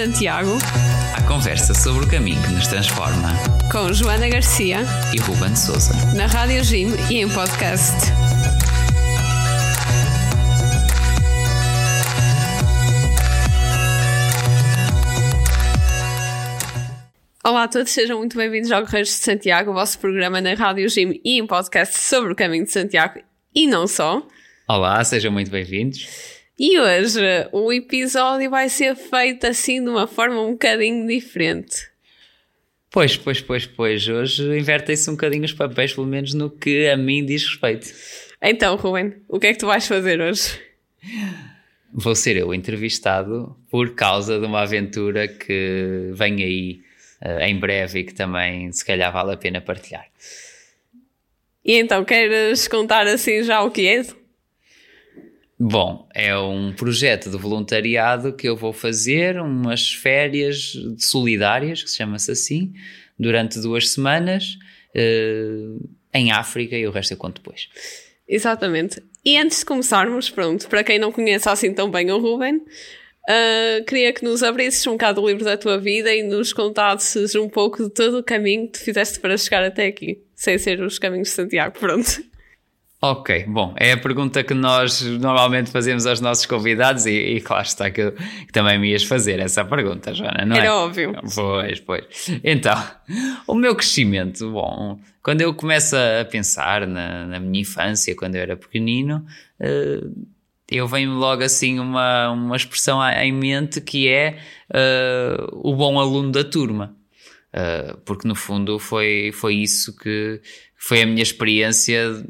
Santiago. 0.00 0.56
A 1.14 1.20
conversa 1.28 1.74
sobre 1.74 2.06
o 2.06 2.08
caminho 2.08 2.42
que 2.42 2.52
nos 2.52 2.66
transforma. 2.66 3.34
Com 3.70 3.92
Joana 3.92 4.30
Garcia. 4.30 4.78
E 5.14 5.20
Ruben 5.20 5.54
Souza. 5.54 5.92
Na 6.16 6.24
Rádio 6.24 6.64
Jim 6.64 6.86
e 7.10 7.18
em 7.18 7.28
podcast. 7.28 7.92
Olá 17.44 17.64
a 17.64 17.68
todos, 17.68 17.92
sejam 17.92 18.16
muito 18.16 18.38
bem-vindos 18.38 18.72
ao 18.72 18.82
Correios 18.86 19.08
de 19.08 19.14
Santiago, 19.16 19.70
o 19.70 19.74
vosso 19.74 19.98
programa 19.98 20.40
na 20.40 20.54
Rádio 20.54 20.88
Jim 20.88 21.20
e 21.22 21.38
em 21.38 21.46
podcast 21.46 21.98
sobre 21.98 22.32
o 22.32 22.34
caminho 22.34 22.64
de 22.64 22.72
Santiago 22.72 23.20
e 23.54 23.66
não 23.66 23.86
só. 23.86 24.26
Olá, 24.66 25.04
sejam 25.04 25.30
muito 25.30 25.50
bem-vindos. 25.50 26.39
E 26.62 26.78
hoje 26.78 27.18
o 27.52 27.72
episódio 27.72 28.50
vai 28.50 28.68
ser 28.68 28.94
feito 28.94 29.46
assim 29.46 29.82
de 29.82 29.88
uma 29.88 30.06
forma 30.06 30.42
um 30.42 30.50
bocadinho 30.50 31.06
diferente. 31.06 31.90
Pois, 32.90 33.16
pois, 33.16 33.40
pois, 33.40 33.64
pois. 33.64 34.06
Hoje 34.06 34.58
invertem-se 34.58 35.08
um 35.08 35.14
bocadinho 35.14 35.44
os 35.44 35.54
papéis, 35.54 35.94
pelo 35.94 36.06
menos 36.06 36.34
no 36.34 36.50
que 36.50 36.86
a 36.86 36.98
mim 36.98 37.24
diz 37.24 37.46
respeito. 37.46 37.86
Então, 38.42 38.76
Ruben, 38.76 39.14
o 39.26 39.40
que 39.40 39.46
é 39.46 39.52
que 39.54 39.58
tu 39.58 39.68
vais 39.68 39.88
fazer 39.88 40.20
hoje? 40.20 40.60
Vou 41.94 42.14
ser 42.14 42.36
eu 42.36 42.52
entrevistado 42.52 43.56
por 43.70 43.94
causa 43.94 44.38
de 44.38 44.44
uma 44.44 44.60
aventura 44.60 45.28
que 45.28 46.10
vem 46.12 46.42
aí 46.42 46.82
uh, 47.22 47.40
em 47.40 47.58
breve 47.58 48.00
e 48.00 48.04
que 48.04 48.12
também 48.12 48.70
se 48.70 48.84
calhar 48.84 49.10
vale 49.10 49.32
a 49.32 49.36
pena 49.38 49.62
partilhar. 49.62 50.06
E 51.64 51.78
então, 51.78 52.04
queres 52.04 52.68
contar 52.68 53.06
assim 53.06 53.42
já 53.42 53.62
o 53.62 53.70
que 53.70 53.88
é? 53.88 54.19
Bom, 55.62 56.08
é 56.14 56.34
um 56.38 56.72
projeto 56.72 57.28
de 57.28 57.36
voluntariado 57.36 58.32
que 58.32 58.48
eu 58.48 58.56
vou 58.56 58.72
fazer, 58.72 59.38
umas 59.38 59.92
férias 59.92 60.72
solidárias, 60.96 61.82
que 61.82 61.90
se 61.90 61.98
chama-se 61.98 62.30
assim, 62.30 62.72
durante 63.18 63.60
duas 63.60 63.90
semanas, 63.90 64.56
uh, 64.96 65.90
em 66.14 66.32
África, 66.32 66.74
e 66.74 66.86
o 66.86 66.90
resto 66.90 67.12
eu 67.12 67.18
conto 67.18 67.42
depois. 67.42 67.68
Exatamente. 68.26 69.02
E 69.22 69.36
antes 69.36 69.58
de 69.58 69.66
começarmos, 69.66 70.30
pronto, 70.30 70.66
para 70.66 70.82
quem 70.82 70.98
não 70.98 71.12
conhece 71.12 71.46
assim 71.46 71.74
tão 71.74 71.90
bem 71.90 72.10
o 72.10 72.18
Ruben, 72.18 72.56
uh, 72.56 73.84
queria 73.86 74.14
que 74.14 74.24
nos 74.24 74.42
abrisses 74.42 74.86
um 74.86 74.92
bocado 74.92 75.20
o 75.20 75.28
livro 75.28 75.44
da 75.44 75.58
tua 75.58 75.76
vida 75.76 76.10
e 76.10 76.22
nos 76.22 76.54
contasses 76.54 77.34
um 77.34 77.50
pouco 77.50 77.82
de 77.82 77.90
todo 77.90 78.20
o 78.20 78.24
caminho 78.24 78.66
que 78.66 78.78
tu 78.78 78.82
fizeste 78.82 79.20
para 79.20 79.36
chegar 79.36 79.62
até 79.62 79.84
aqui, 79.88 80.22
sem 80.34 80.56
ser 80.56 80.80
os 80.80 80.98
caminhos 80.98 81.28
de 81.28 81.34
Santiago, 81.34 81.78
pronto. 81.78 82.29
Ok, 83.02 83.46
bom, 83.48 83.74
é 83.78 83.92
a 83.92 83.96
pergunta 83.96 84.44
que 84.44 84.52
nós 84.52 85.00
normalmente 85.00 85.70
fazemos 85.70 86.04
aos 86.04 86.20
nossos 86.20 86.44
convidados 86.44 87.06
e, 87.06 87.12
e 87.12 87.40
claro 87.40 87.64
está 87.64 87.90
que, 87.90 88.10
que, 88.10 88.52
também 88.52 88.78
me 88.78 88.90
ias 88.90 89.04
fazer 89.04 89.40
essa 89.40 89.64
pergunta, 89.64 90.12
Joana, 90.12 90.44
não 90.44 90.54
Era 90.54 90.64
é? 90.64 90.68
Era 90.68 90.76
óbvio. 90.76 91.12
Pois, 91.34 91.80
pois. 91.80 92.04
Então, 92.44 92.76
o 93.46 93.54
meu 93.54 93.74
crescimento, 93.74 94.50
bom, 94.52 95.00
quando 95.22 95.40
eu 95.40 95.54
começo 95.54 95.96
a 95.96 96.26
pensar 96.26 96.86
na, 96.86 97.26
na 97.26 97.40
minha 97.40 97.62
infância, 97.62 98.14
quando 98.14 98.34
eu 98.34 98.42
era 98.42 98.54
pequenino, 98.54 99.24
uh, 99.60 100.26
eu 100.70 100.86
venho 100.86 101.12
logo 101.12 101.42
assim 101.42 101.78
uma, 101.80 102.30
uma 102.30 102.54
expressão 102.54 103.02
em 103.02 103.32
mente 103.32 103.80
que 103.80 104.08
é 104.08 104.36
uh, 104.70 105.70
o 105.70 105.74
bom 105.74 105.98
aluno 105.98 106.30
da 106.30 106.44
turma. 106.44 106.94
Uh, 107.48 107.96
porque 108.04 108.28
no 108.28 108.34
fundo 108.34 108.78
foi, 108.78 109.32
foi 109.32 109.54
isso 109.54 109.96
que 109.96 110.40
foi 110.76 111.02
a 111.02 111.06
minha 111.06 111.22
experiência 111.22 112.22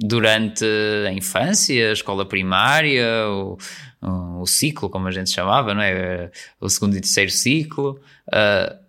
durante 0.00 0.64
a 1.06 1.12
infância, 1.12 1.90
a 1.90 1.92
escola 1.92 2.24
primária, 2.24 3.06
o, 3.28 3.58
o, 4.40 4.46
ciclo, 4.46 4.88
como 4.88 5.06
a 5.08 5.10
gente 5.10 5.30
chamava, 5.30 5.74
não 5.74 5.82
é? 5.82 6.30
O 6.58 6.68
segundo 6.68 6.96
e 6.96 7.00
terceiro 7.00 7.30
ciclo. 7.30 8.00
Uh, 8.28 8.80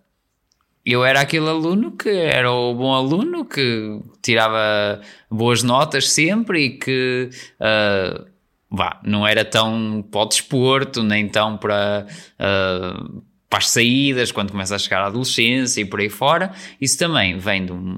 eu 0.85 1.03
era 1.03 1.21
aquele 1.21 1.47
aluno 1.47 1.91
que 1.91 2.09
era 2.09 2.51
o 2.51 2.73
bom 2.73 2.93
aluno, 2.93 3.45
que 3.45 3.99
tirava 4.21 5.01
boas 5.29 5.61
notas 5.63 6.09
sempre 6.09 6.65
e 6.65 6.69
que. 6.71 7.29
Uh, 7.59 8.25
vá, 8.69 8.99
não 9.03 9.27
era 9.27 9.43
tão 9.43 10.03
para 10.09 10.21
o 10.21 10.25
desporto, 10.25 11.03
nem 11.03 11.27
tão 11.27 11.57
para, 11.57 12.07
uh, 12.39 13.21
para 13.49 13.59
as 13.59 13.67
saídas, 13.67 14.31
quando 14.31 14.51
começa 14.51 14.75
a 14.75 14.79
chegar 14.79 15.01
à 15.01 15.07
adolescência 15.07 15.81
e 15.81 15.85
por 15.85 15.99
aí 15.99 16.09
fora. 16.09 16.53
Isso 16.79 16.97
também 16.97 17.37
vem 17.37 17.65
de 17.65 17.73
um, 17.73 17.97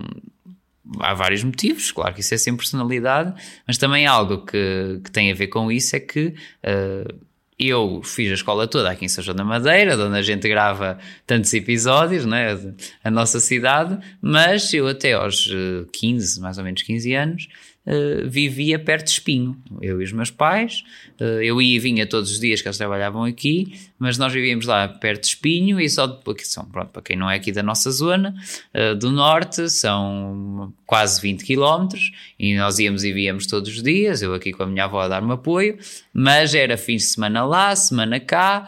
há 0.99 1.13
vários 1.13 1.43
motivos, 1.43 1.91
claro 1.91 2.13
que 2.13 2.21
isso 2.21 2.33
é 2.33 2.37
sem 2.37 2.55
personalidade, 2.55 3.33
mas 3.67 3.77
também 3.77 4.05
algo 4.05 4.45
que, 4.45 5.01
que 5.03 5.11
tem 5.11 5.31
a 5.31 5.35
ver 5.35 5.47
com 5.47 5.71
isso 5.71 5.95
é 5.95 5.99
que 5.99 6.27
uh, 6.63 7.19
eu 7.57 8.01
fiz 8.03 8.31
a 8.31 8.33
escola 8.33 8.67
toda 8.67 8.89
aqui 8.89 9.05
em 9.05 9.07
São 9.07 9.23
João 9.23 9.35
da 9.35 9.43
Madeira, 9.43 9.95
onde 9.97 10.17
a 10.17 10.21
gente 10.21 10.47
grava 10.49 10.97
tantos 11.25 11.53
episódios, 11.53 12.25
né, 12.25 12.57
a 13.03 13.11
nossa 13.11 13.39
cidade, 13.39 13.97
mas 14.21 14.73
eu 14.73 14.87
até 14.87 15.13
aos 15.13 15.49
15, 15.91 16.41
mais 16.41 16.57
ou 16.57 16.63
menos 16.63 16.81
15 16.81 17.13
anos, 17.13 17.47
uh, 17.85 18.29
vivia 18.29 18.79
perto 18.79 19.05
de 19.05 19.11
Espinho, 19.11 19.61
eu 19.81 20.01
e 20.01 20.03
os 20.03 20.11
meus 20.11 20.31
pais. 20.31 20.83
Uh, 21.19 21.41
eu 21.41 21.61
ia 21.61 21.75
e 21.75 21.79
vinha 21.79 22.05
todos 22.05 22.31
os 22.31 22.39
dias 22.39 22.61
que 22.61 22.67
eles 22.67 22.77
trabalhavam 22.77 23.23
aqui, 23.23 23.79
mas 23.97 24.17
nós 24.17 24.31
vivíamos 24.33 24.65
lá 24.65 24.87
perto 24.87 25.21
de 25.21 25.27
Espinho 25.27 25.79
e 25.79 25.89
só 25.89 26.07
depois, 26.07 26.47
são, 26.47 26.65
pronto, 26.65 26.89
para 26.89 27.01
quem 27.01 27.15
não 27.15 27.29
é 27.29 27.35
aqui 27.35 27.51
da 27.51 27.63
nossa 27.63 27.91
zona, 27.91 28.35
uh, 28.73 28.95
do 28.95 29.11
norte, 29.11 29.69
são 29.69 30.73
quase 30.85 31.21
20 31.21 31.43
quilómetros 31.43 32.11
e 32.39 32.55
nós 32.55 32.79
íamos 32.79 33.03
e 33.03 33.11
víamos 33.13 33.47
todos 33.47 33.69
os 33.69 33.81
dias, 33.81 34.21
eu 34.21 34.33
aqui 34.33 34.51
com 34.51 34.63
a 34.63 34.67
minha 34.67 34.85
avó 34.85 35.01
a 35.01 35.07
dar-me 35.07 35.33
apoio, 35.33 35.77
mas 36.13 36.53
era 36.53 36.77
fim 36.77 36.95
de 36.95 37.03
semana 37.03 37.45
lá, 37.45 37.75
semana 37.75 38.19
cá, 38.19 38.67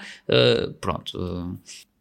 pronto 0.80 1.58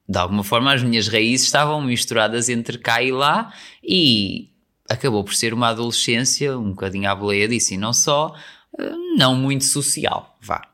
de 0.09 0.19
alguma 0.19 0.45
forma 0.45 0.73
as 0.73 0.83
minhas 0.83 1.09
raízes 1.09 1.47
estavam 1.47 1.81
misturadas 1.81 2.49
entre 2.49 2.79
cá 2.79 3.03
e 3.03 3.11
lá 3.11 3.53
e 3.83 4.51
acabou 4.89 5.25
por 5.25 5.35
ser 5.35 5.55
uma 5.55 5.69
adolescência 5.69 6.59
um 6.59 6.71
bocadinho 6.71 7.11
à 7.11 7.15
boleia 7.15 7.49
disso 7.49 7.75
e 7.75 7.77
não 7.77 7.93
só, 7.93 8.35
eh, 8.79 8.93
não 9.17 9.35
muito 9.35 9.65
social, 9.65 10.37
vá. 10.41 10.74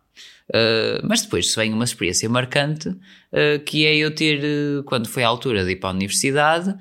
Uh, 0.51 0.99
mas 1.05 1.23
depois 1.23 1.55
vem 1.55 1.73
uma 1.73 1.85
experiência 1.85 2.29
marcante 2.29 2.89
uh, 2.89 3.61
que 3.65 3.87
é 3.87 3.97
eu 3.97 4.13
ter, 4.13 4.41
uh, 4.43 4.83
quando 4.83 5.09
foi 5.09 5.23
a 5.23 5.29
altura 5.29 5.65
de 5.65 5.73
ir 5.73 5.77
para 5.77 5.91
a 5.91 5.93
universidade, 5.93 6.75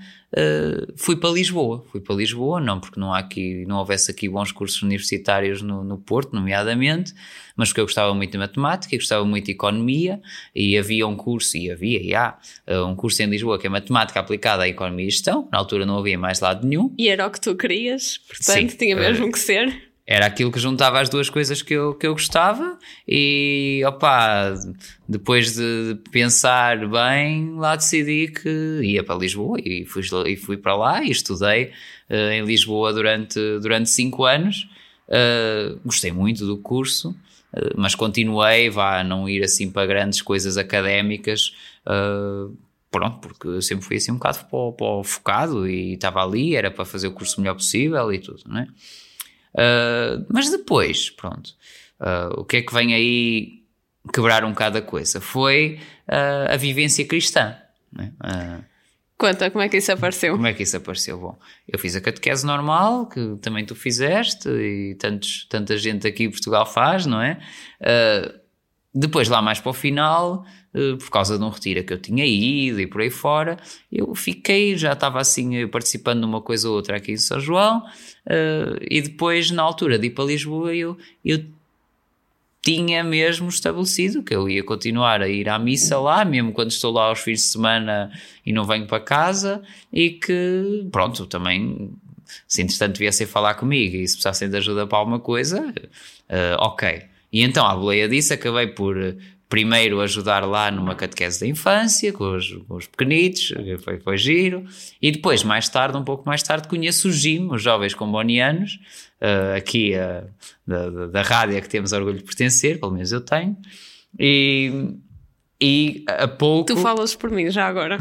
fui 0.95 1.15
para 1.15 1.31
Lisboa. 1.31 1.83
Fui 1.91 1.99
para 1.99 2.15
Lisboa, 2.15 2.61
não 2.61 2.79
porque 2.79 2.99
não, 2.99 3.11
há 3.11 3.17
aqui, 3.17 3.65
não 3.67 3.77
houvesse 3.77 4.11
aqui 4.11 4.29
bons 4.29 4.51
cursos 4.51 4.79
universitários 4.83 5.63
no, 5.63 5.83
no 5.83 5.97
Porto, 5.97 6.35
nomeadamente, 6.35 7.15
mas 7.55 7.69
porque 7.69 7.81
eu 7.81 7.85
gostava 7.85 8.13
muito 8.13 8.31
de 8.33 8.37
matemática 8.37 8.95
gostava 8.95 9.25
muito 9.25 9.45
de 9.45 9.53
economia 9.53 10.21
e 10.55 10.77
havia 10.77 11.07
um 11.07 11.15
curso, 11.15 11.57
e 11.57 11.71
havia, 11.71 11.99
e 11.99 12.13
há, 12.13 12.37
um 12.85 12.95
curso 12.95 13.23
em 13.23 13.25
Lisboa 13.25 13.57
que 13.57 13.65
é 13.65 13.69
matemática 13.71 14.19
aplicada 14.19 14.63
à 14.63 14.67
economia 14.67 15.07
e 15.07 15.09
gestão. 15.09 15.49
Na 15.51 15.57
altura 15.57 15.83
não 15.83 15.97
havia 15.97 16.17
mais 16.17 16.39
lado 16.41 16.65
nenhum. 16.67 16.93
E 16.95 17.09
era 17.09 17.25
o 17.25 17.31
que 17.31 17.41
tu 17.41 17.55
querias, 17.55 18.19
portanto 18.19 18.69
Sim, 18.69 18.77
tinha 18.77 18.95
mesmo 18.95 19.31
que 19.31 19.39
ser 19.39 19.88
era 20.11 20.25
aquilo 20.25 20.51
que 20.51 20.57
juntava 20.57 20.99
as 20.99 21.07
duas 21.07 21.29
coisas 21.29 21.61
que 21.61 21.75
eu, 21.75 21.93
que 21.93 22.07
eu 22.07 22.13
gostava 22.13 22.79
e 23.07 23.83
opa, 23.85 24.55
depois 25.07 25.53
de 25.53 25.99
pensar 26.11 26.79
bem, 26.87 27.53
lá 27.55 27.75
decidi 27.75 28.27
que 28.29 28.81
ia 28.81 29.03
para 29.03 29.13
Lisboa 29.19 29.59
e 29.63 29.85
fui, 29.85 30.01
e 30.25 30.35
fui 30.35 30.57
para 30.57 30.75
lá 30.75 31.03
e 31.03 31.11
estudei 31.11 31.65
uh, 32.09 32.31
em 32.31 32.43
Lisboa 32.43 32.91
durante, 32.91 33.39
durante 33.59 33.91
cinco 33.91 34.25
anos. 34.25 34.67
Uh, 35.07 35.79
gostei 35.85 36.11
muito 36.11 36.43
do 36.43 36.57
curso, 36.57 37.11
uh, 37.53 37.75
mas 37.77 37.93
continuei 37.93 38.67
vá, 38.67 39.01
a 39.01 39.03
não 39.03 39.29
ir 39.29 39.43
assim 39.43 39.69
para 39.69 39.85
grandes 39.85 40.23
coisas 40.23 40.57
académicas. 40.57 41.53
Pronto, 42.89 43.19
porque 43.19 43.47
eu 43.47 43.61
sempre 43.61 43.85
fui 43.85 43.97
assim 43.97 44.11
um 44.11 44.15
bocado 44.15 44.39
para, 44.39 44.71
para 44.71 45.03
focado 45.03 45.69
e 45.69 45.93
estava 45.93 46.23
ali, 46.23 46.55
era 46.55 46.71
para 46.71 46.83
fazer 46.83 47.07
o 47.07 47.11
curso 47.11 47.37
o 47.37 47.41
melhor 47.41 47.53
possível 47.53 48.11
e 48.11 48.17
tudo, 48.17 48.41
não 48.47 48.61
é? 48.61 48.67
Uh, 49.53 50.25
mas 50.29 50.49
depois, 50.49 51.09
pronto, 51.09 51.55
uh, 51.99 52.39
o 52.39 52.45
que 52.45 52.57
é 52.57 52.61
que 52.61 52.73
vem 52.73 52.93
aí 52.93 53.63
quebrar 54.13 54.43
um 54.43 54.51
bocado 54.51 54.77
a 54.77 54.81
coisa? 54.81 55.19
Foi 55.19 55.79
uh, 56.07 56.53
a 56.53 56.57
vivência 56.57 57.05
cristã. 57.05 57.55
Né? 57.91 58.13
Conta, 59.17 59.51
como 59.51 59.63
é 59.63 59.67
que 59.67 59.77
isso 59.77 59.91
apareceu? 59.91 60.33
Como 60.35 60.47
é 60.47 60.53
que 60.53 60.63
isso 60.63 60.77
apareceu? 60.77 61.19
Bom, 61.19 61.37
eu 61.67 61.77
fiz 61.77 61.95
a 61.95 62.01
catequese 62.01 62.45
normal, 62.45 63.07
que 63.07 63.37
também 63.41 63.65
tu 63.65 63.75
fizeste, 63.75 64.47
e 64.47 64.95
tantos, 64.95 65.45
tanta 65.49 65.77
gente 65.77 66.07
aqui 66.07 66.23
em 66.23 66.29
Portugal 66.29 66.65
faz, 66.65 67.05
não 67.05 67.21
é? 67.21 67.37
depois, 68.93 69.27
lá 69.27 69.41
mais 69.41 69.59
para 69.59 69.69
o 69.69 69.73
final, 69.73 70.45
por 70.71 71.09
causa 71.09 71.37
de 71.37 71.43
um 71.43 71.49
retiro 71.49 71.83
que 71.83 71.93
eu 71.93 71.97
tinha 71.97 72.25
ido 72.25 72.79
e 72.79 72.85
por 72.85 73.01
aí 73.01 73.09
fora, 73.09 73.57
eu 73.91 74.13
fiquei, 74.13 74.77
já 74.77 74.93
estava 74.93 75.19
assim 75.19 75.57
eh, 75.57 75.67
participando 75.67 76.21
numa 76.21 76.41
coisa 76.41 76.69
ou 76.69 76.75
outra 76.75 76.97
aqui 76.97 77.13
em 77.13 77.17
São 77.17 77.39
João, 77.39 77.79
uh, 77.79 78.77
e 78.89 79.01
depois, 79.01 79.49
na 79.49 79.63
altura 79.63 79.97
de 79.97 80.07
ir 80.07 80.11
para 80.11 80.25
Lisboa, 80.25 80.73
eu, 80.75 80.97
eu 81.25 81.43
tinha 82.61 83.03
mesmo 83.03 83.49
estabelecido 83.49 84.21
que 84.21 84.35
eu 84.35 84.47
ia 84.47 84.63
continuar 84.63 85.21
a 85.21 85.27
ir 85.27 85.49
à 85.49 85.57
missa 85.57 85.97
lá, 85.99 86.23
mesmo 86.23 86.51
quando 86.51 86.69
estou 86.69 86.91
lá 86.91 87.05
aos 87.05 87.19
fins 87.19 87.39
de 87.39 87.45
semana 87.45 88.11
e 88.45 88.53
não 88.53 88.63
venho 88.63 88.85
para 88.85 88.99
casa, 88.99 89.63
e 89.91 90.11
que, 90.11 90.87
pronto, 90.91 91.25
também, 91.25 91.91
se 92.47 92.61
entretanto 92.61 92.99
viessem 92.99 93.25
falar 93.25 93.55
comigo 93.55 93.95
e 93.95 94.07
se 94.07 94.13
precisassem 94.15 94.49
de 94.49 94.57
ajuda 94.57 94.85
para 94.85 94.99
alguma 94.99 95.19
coisa, 95.19 95.61
uh, 95.61 96.59
ok. 96.59 97.05
E 97.31 97.41
então, 97.41 97.65
à 97.65 97.75
boleia 97.75 98.07
disso, 98.07 98.33
acabei 98.33 98.67
por 98.67 98.97
primeiro 99.49 99.99
ajudar 99.99 100.45
lá 100.45 100.69
numa 100.69 100.93
catequese 100.93 101.39
da 101.39 101.47
infância, 101.47 102.13
com 102.13 102.35
os, 102.35 102.53
com 102.67 102.75
os 102.75 102.85
pequenitos, 102.85 103.51
foi, 103.83 103.99
foi 103.99 104.17
giro, 104.17 104.63
e 105.01 105.11
depois, 105.11 105.43
mais 105.43 105.67
tarde, 105.67 105.97
um 105.97 106.03
pouco 106.03 106.23
mais 106.25 106.43
tarde, 106.43 106.67
conheço 106.67 107.09
o 107.09 107.11
GIM, 107.11 107.49
os 107.51 107.61
Jovens 107.61 107.95
Combonianos, 107.95 108.79
uh, 109.19 109.57
aqui 109.57 109.93
uh, 109.95 110.29
da, 110.67 110.89
da, 110.91 111.07
da 111.07 111.21
rádio 111.23 111.57
a 111.57 111.61
que 111.61 111.67
temos 111.67 111.91
orgulho 111.91 112.19
de 112.19 112.23
pertencer, 112.23 112.79
pelo 112.79 112.91
menos 112.91 113.11
eu 113.11 113.21
tenho, 113.21 113.57
e, 114.19 114.93
e 115.59 116.05
a 116.07 116.27
pouco... 116.27 116.75
Tu 116.75 116.77
falas 116.77 117.15
por 117.15 117.31
mim 117.31 117.49
já 117.49 117.67
agora. 117.67 117.97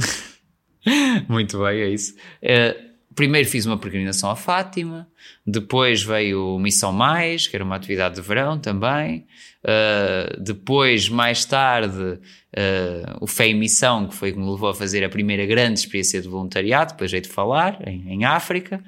Muito 1.29 1.59
bem, 1.59 1.81
é 1.81 1.89
isso. 1.89 2.15
Uh, 2.43 2.88
primeiro 3.19 3.49
fiz 3.49 3.67
uma 3.67 3.76
peregrinação 3.76 4.31
a 4.31 4.37
Fátima, 4.37 5.09
depois 5.44 6.05
veio 6.05 6.56
Missão 6.61 6.93
Mais, 6.93 7.49
que 7.49 7.56
era 7.56 7.65
uma 7.65 7.75
atividade 7.75 8.15
de 8.15 8.20
verão 8.20 8.56
também, 8.61 9.26
uh, 9.65 10.41
depois, 10.41 11.09
mais 11.09 11.44
tarde, 11.44 11.99
uh, 12.00 13.19
o 13.20 13.26
Fé 13.26 13.49
e 13.49 13.55
Missão, 13.55 14.06
que 14.06 14.15
foi 14.15 14.31
que 14.31 14.38
me 14.38 14.49
levou 14.49 14.69
a 14.69 14.75
fazer 14.75 15.03
a 15.03 15.09
primeira 15.09 15.44
grande 15.47 15.81
experiência 15.81 16.23
de 16.23 16.29
voluntariado, 16.29 16.93
depois 16.93 17.12
hei 17.12 17.20
de 17.20 17.29
falar, 17.29 17.81
em, 17.88 18.09
em 18.09 18.25
África. 18.25 18.81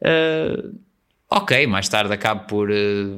Uh, 0.00 0.74
ok, 1.28 1.66
mais 1.66 1.86
tarde 1.86 2.14
acabo 2.14 2.46
por 2.46 2.70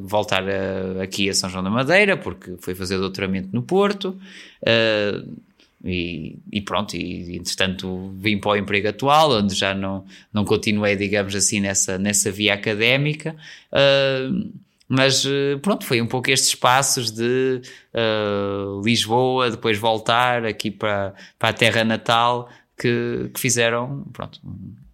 voltar 0.03 0.43
a, 0.43 1.05
aqui 1.05 1.31
a 1.31 1.35
São 1.35 1.49
João 1.49 1.63
da 1.63 1.71
Madeira, 1.71 2.17
porque 2.17 2.57
fui 2.59 2.75
fazer 2.75 2.99
doutoramento 2.99 3.51
no 3.53 3.63
Porto. 3.63 4.19
Uh, 4.63 5.48
e, 5.85 6.39
e, 6.53 6.61
pronto, 6.61 6.97
e 6.97 7.37
entretanto 7.37 8.13
vim 8.17 8.39
para 8.39 8.51
o 8.51 8.57
emprego 8.57 8.89
atual, 8.89 9.33
onde 9.33 9.55
já 9.55 9.75
não, 9.75 10.05
não 10.33 10.45
continuei, 10.45 10.97
digamos 10.97 11.35
assim, 11.35 11.61
nessa, 11.61 11.99
nessa 11.99 12.31
via 12.31 12.55
académica. 12.55 13.37
Uh, 13.73 14.51
mas 14.89 15.27
pronto, 15.61 15.85
foi 15.85 16.01
um 16.01 16.07
pouco 16.07 16.31
estes 16.31 16.55
passos 16.55 17.11
de 17.11 17.61
uh, 17.93 18.81
Lisboa, 18.83 19.51
depois 19.51 19.77
voltar 19.77 20.47
aqui 20.47 20.71
para, 20.71 21.13
para 21.39 21.51
a 21.51 21.53
terra 21.53 21.85
natal 21.85 22.49
que, 22.79 23.31
que 23.35 23.39
fizeram 23.39 24.07
pronto, 24.13 24.41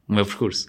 o 0.09 0.13
meu 0.13 0.27
percurso. 0.27 0.67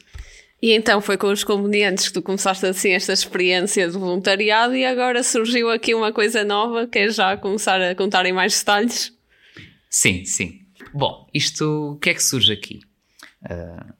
E 0.61 0.71
então 0.71 1.01
foi 1.01 1.17
com 1.17 1.27
os 1.27 1.43
convenientes 1.43 2.07
que 2.07 2.13
tu 2.13 2.21
começaste 2.21 2.65
assim 2.65 2.91
esta 2.91 3.13
experiência 3.13 3.87
de 3.87 3.97
voluntariado 3.97 4.75
e 4.75 4.85
agora 4.85 5.21
surgiu 5.23 5.69
aqui 5.69 5.93
uma 5.93 6.11
coisa 6.11 6.43
nova, 6.43 6.87
queres 6.87 7.15
já 7.15 7.35
começar 7.37 7.81
a 7.81 7.93
contar 7.95 8.25
em 8.25 8.33
mais 8.33 8.57
detalhes? 8.57 9.14
Sim, 9.97 10.25
sim. 10.25 10.59
Bom, 10.93 11.25
isto, 11.33 11.93
o 11.93 11.95
que 11.95 12.09
é 12.09 12.13
que 12.13 12.21
surge 12.21 12.51
aqui? 12.51 12.81
Uh, 13.45 13.93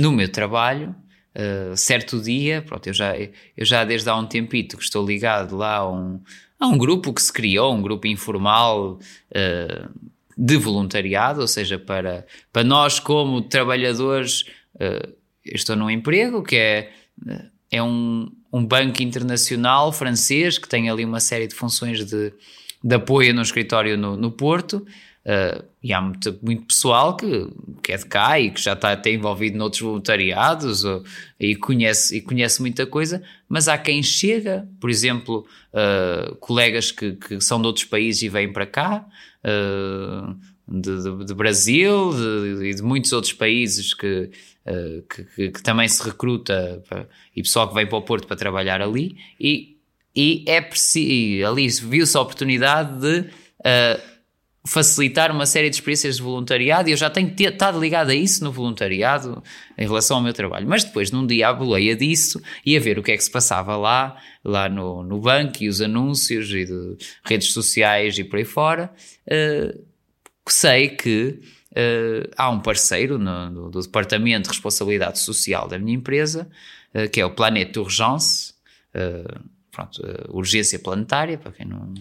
no 0.00 0.10
meu 0.10 0.26
trabalho, 0.32 0.96
uh, 1.36 1.76
certo 1.76 2.22
dia, 2.22 2.62
pronto, 2.62 2.86
eu 2.86 2.94
já, 2.94 3.14
eu 3.18 3.62
já 3.62 3.84
desde 3.84 4.08
há 4.08 4.16
um 4.16 4.24
tempito 4.24 4.78
que 4.78 4.82
estou 4.82 5.04
ligado 5.04 5.54
lá 5.54 5.76
a 5.76 5.92
um, 5.92 6.22
a 6.58 6.66
um 6.66 6.78
grupo 6.78 7.12
que 7.12 7.20
se 7.20 7.30
criou, 7.30 7.74
um 7.74 7.82
grupo 7.82 8.06
informal 8.06 8.98
uh, 9.30 10.10
de 10.38 10.56
voluntariado, 10.56 11.42
ou 11.42 11.46
seja, 11.46 11.78
para, 11.78 12.26
para 12.50 12.64
nós 12.64 12.98
como 12.98 13.42
trabalhadores, 13.42 14.46
eu 14.80 15.54
estou 15.54 15.76
num 15.76 15.90
emprego 15.90 16.42
que 16.42 16.56
é, 16.56 16.92
é 17.70 17.82
um, 17.82 18.32
um 18.50 18.64
banco 18.64 19.02
internacional 19.02 19.92
francês 19.92 20.56
que 20.56 20.66
tem 20.66 20.88
ali 20.88 21.04
uma 21.04 21.20
série 21.20 21.46
de 21.46 21.54
funções 21.54 22.06
de, 22.06 22.32
de 22.82 22.94
apoio 22.94 23.34
no 23.34 23.42
escritório 23.42 23.98
no, 23.98 24.16
no 24.16 24.30
Porto, 24.30 24.86
Uh, 25.24 25.64
e 25.80 25.92
há 25.92 26.00
muito, 26.00 26.36
muito 26.42 26.64
pessoal 26.64 27.16
que, 27.16 27.48
que 27.80 27.92
é 27.92 27.96
de 27.96 28.06
cá 28.06 28.40
e 28.40 28.50
que 28.50 28.60
já 28.60 28.72
está 28.72 28.90
até 28.90 29.12
envolvido 29.12 29.56
noutros 29.56 29.80
voluntariados 29.80 30.84
ou, 30.84 31.04
e, 31.38 31.54
conhece, 31.54 32.16
e 32.16 32.20
conhece 32.20 32.60
muita 32.60 32.84
coisa, 32.86 33.22
mas 33.48 33.68
há 33.68 33.78
quem 33.78 34.02
chega, 34.02 34.68
por 34.80 34.90
exemplo, 34.90 35.46
uh, 35.72 36.34
colegas 36.36 36.90
que, 36.90 37.12
que, 37.12 37.40
são 37.40 37.60
de 37.60 37.68
outros 37.68 37.84
países 37.84 38.22
e 38.22 38.28
vêm 38.28 38.52
para 38.52 38.66
cá, 38.66 39.06
uh, 39.44 40.36
de, 40.66 41.02
de, 41.02 41.24
de, 41.26 41.34
Brasil 41.34 42.10
e 42.10 42.72
de, 42.72 42.74
de, 42.74 42.82
muitos 42.82 43.12
outros 43.12 43.32
países 43.32 43.94
que, 43.94 44.28
que, 45.08 45.50
que, 45.50 45.62
também 45.62 45.86
se 45.86 46.02
recruta 46.02 46.82
para, 46.88 47.08
e 47.36 47.42
pessoal 47.42 47.68
que 47.68 47.74
vem 47.74 47.86
para 47.86 47.98
o 47.98 48.02
Porto 48.02 48.26
para 48.26 48.36
trabalhar 48.36 48.82
ali, 48.82 49.16
e, 49.38 49.76
e 50.16 50.44
é 50.48 50.60
preciso, 50.60 51.46
ali 51.46 51.68
viu-se 51.68 52.16
a 52.16 52.20
oportunidade 52.20 53.00
de 53.00 53.30
facilitar 54.64 55.32
uma 55.32 55.44
série 55.44 55.68
de 55.68 55.76
experiências 55.76 56.16
de 56.16 56.22
voluntariado 56.22 56.88
e 56.88 56.92
eu 56.92 56.96
já 56.96 57.10
tenho 57.10 57.34
estado 57.36 57.80
ligado 57.80 58.10
a 58.10 58.14
isso 58.14 58.44
no 58.44 58.52
voluntariado 58.52 59.42
em 59.76 59.82
relação 59.82 60.18
ao 60.18 60.22
meu 60.22 60.32
trabalho. 60.32 60.68
Mas 60.68 60.84
depois, 60.84 61.10
num 61.10 61.26
dia, 61.26 61.48
à 61.48 61.52
boleia 61.52 61.96
disso 61.96 62.40
e 62.64 62.76
a 62.76 62.80
ver 62.80 62.98
o 62.98 63.02
que 63.02 63.10
é 63.10 63.16
que 63.16 63.24
se 63.24 63.30
passava 63.30 63.76
lá, 63.76 64.16
lá 64.44 64.68
no, 64.68 65.02
no 65.02 65.20
banco 65.20 65.62
e 65.62 65.68
os 65.68 65.80
anúncios 65.80 66.50
e 66.50 66.64
de 66.64 66.96
redes 67.24 67.52
sociais 67.52 68.16
e 68.18 68.24
por 68.24 68.38
aí 68.38 68.44
fora, 68.44 68.92
uh, 69.26 69.84
sei 70.48 70.90
que 70.90 71.40
uh, 71.72 72.30
há 72.36 72.48
um 72.48 72.60
parceiro 72.60 73.18
no, 73.18 73.50
no, 73.50 73.70
do 73.70 73.80
Departamento 73.80 74.44
de 74.44 74.50
Responsabilidade 74.50 75.18
Social 75.18 75.66
da 75.66 75.78
minha 75.78 75.96
empresa, 75.96 76.48
uh, 76.94 77.10
que 77.10 77.20
é 77.20 77.26
o 77.26 77.30
Planète 77.30 77.80
Urgence, 77.80 78.52
pronto, 79.72 80.02
uh, 80.02 80.36
urgência 80.36 80.78
planetária, 80.78 81.38
para 81.38 81.50
quem 81.50 81.66
não, 81.66 81.92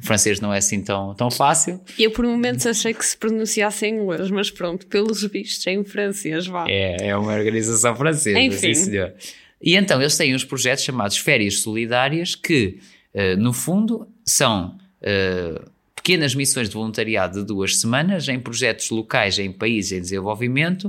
o 0.00 0.06
francês 0.06 0.40
não 0.40 0.54
é 0.54 0.58
assim 0.58 0.80
tão, 0.80 1.12
tão 1.14 1.28
fácil. 1.28 1.80
E 1.98 2.04
eu 2.04 2.12
por 2.12 2.24
momentos 2.24 2.64
achei 2.64 2.94
que 2.94 3.04
se 3.04 3.16
pronunciasse 3.16 3.84
em 3.84 3.96
inglês, 3.96 4.30
mas 4.30 4.48
pronto, 4.48 4.86
pelos 4.86 5.22
vistos 5.24 5.66
é 5.66 5.72
em 5.72 5.84
francês, 5.84 6.46
vá. 6.46 6.64
É, 6.68 7.08
é 7.08 7.16
uma 7.16 7.34
organização 7.34 7.96
francesa, 7.96 8.38
Enfim. 8.38 8.72
sim 8.72 8.74
senhor. 8.74 9.12
E 9.60 9.74
então 9.74 10.00
eles 10.00 10.16
têm 10.16 10.34
uns 10.34 10.44
projetos 10.44 10.84
chamados 10.84 11.18
Férias 11.18 11.58
Solidárias 11.60 12.36
que, 12.36 12.78
uh, 13.12 13.36
no 13.36 13.52
fundo, 13.52 14.08
são 14.24 14.78
uh, 15.02 15.70
pequenas 15.96 16.32
missões 16.32 16.68
de 16.68 16.74
voluntariado 16.74 17.40
de 17.40 17.46
duas 17.46 17.80
semanas 17.80 18.28
em 18.28 18.38
projetos 18.38 18.88
locais 18.90 19.36
em 19.40 19.50
países 19.50 19.90
em 19.90 20.00
desenvolvimento 20.00 20.88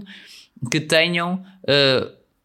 que 0.71 0.79
tenham 0.79 1.43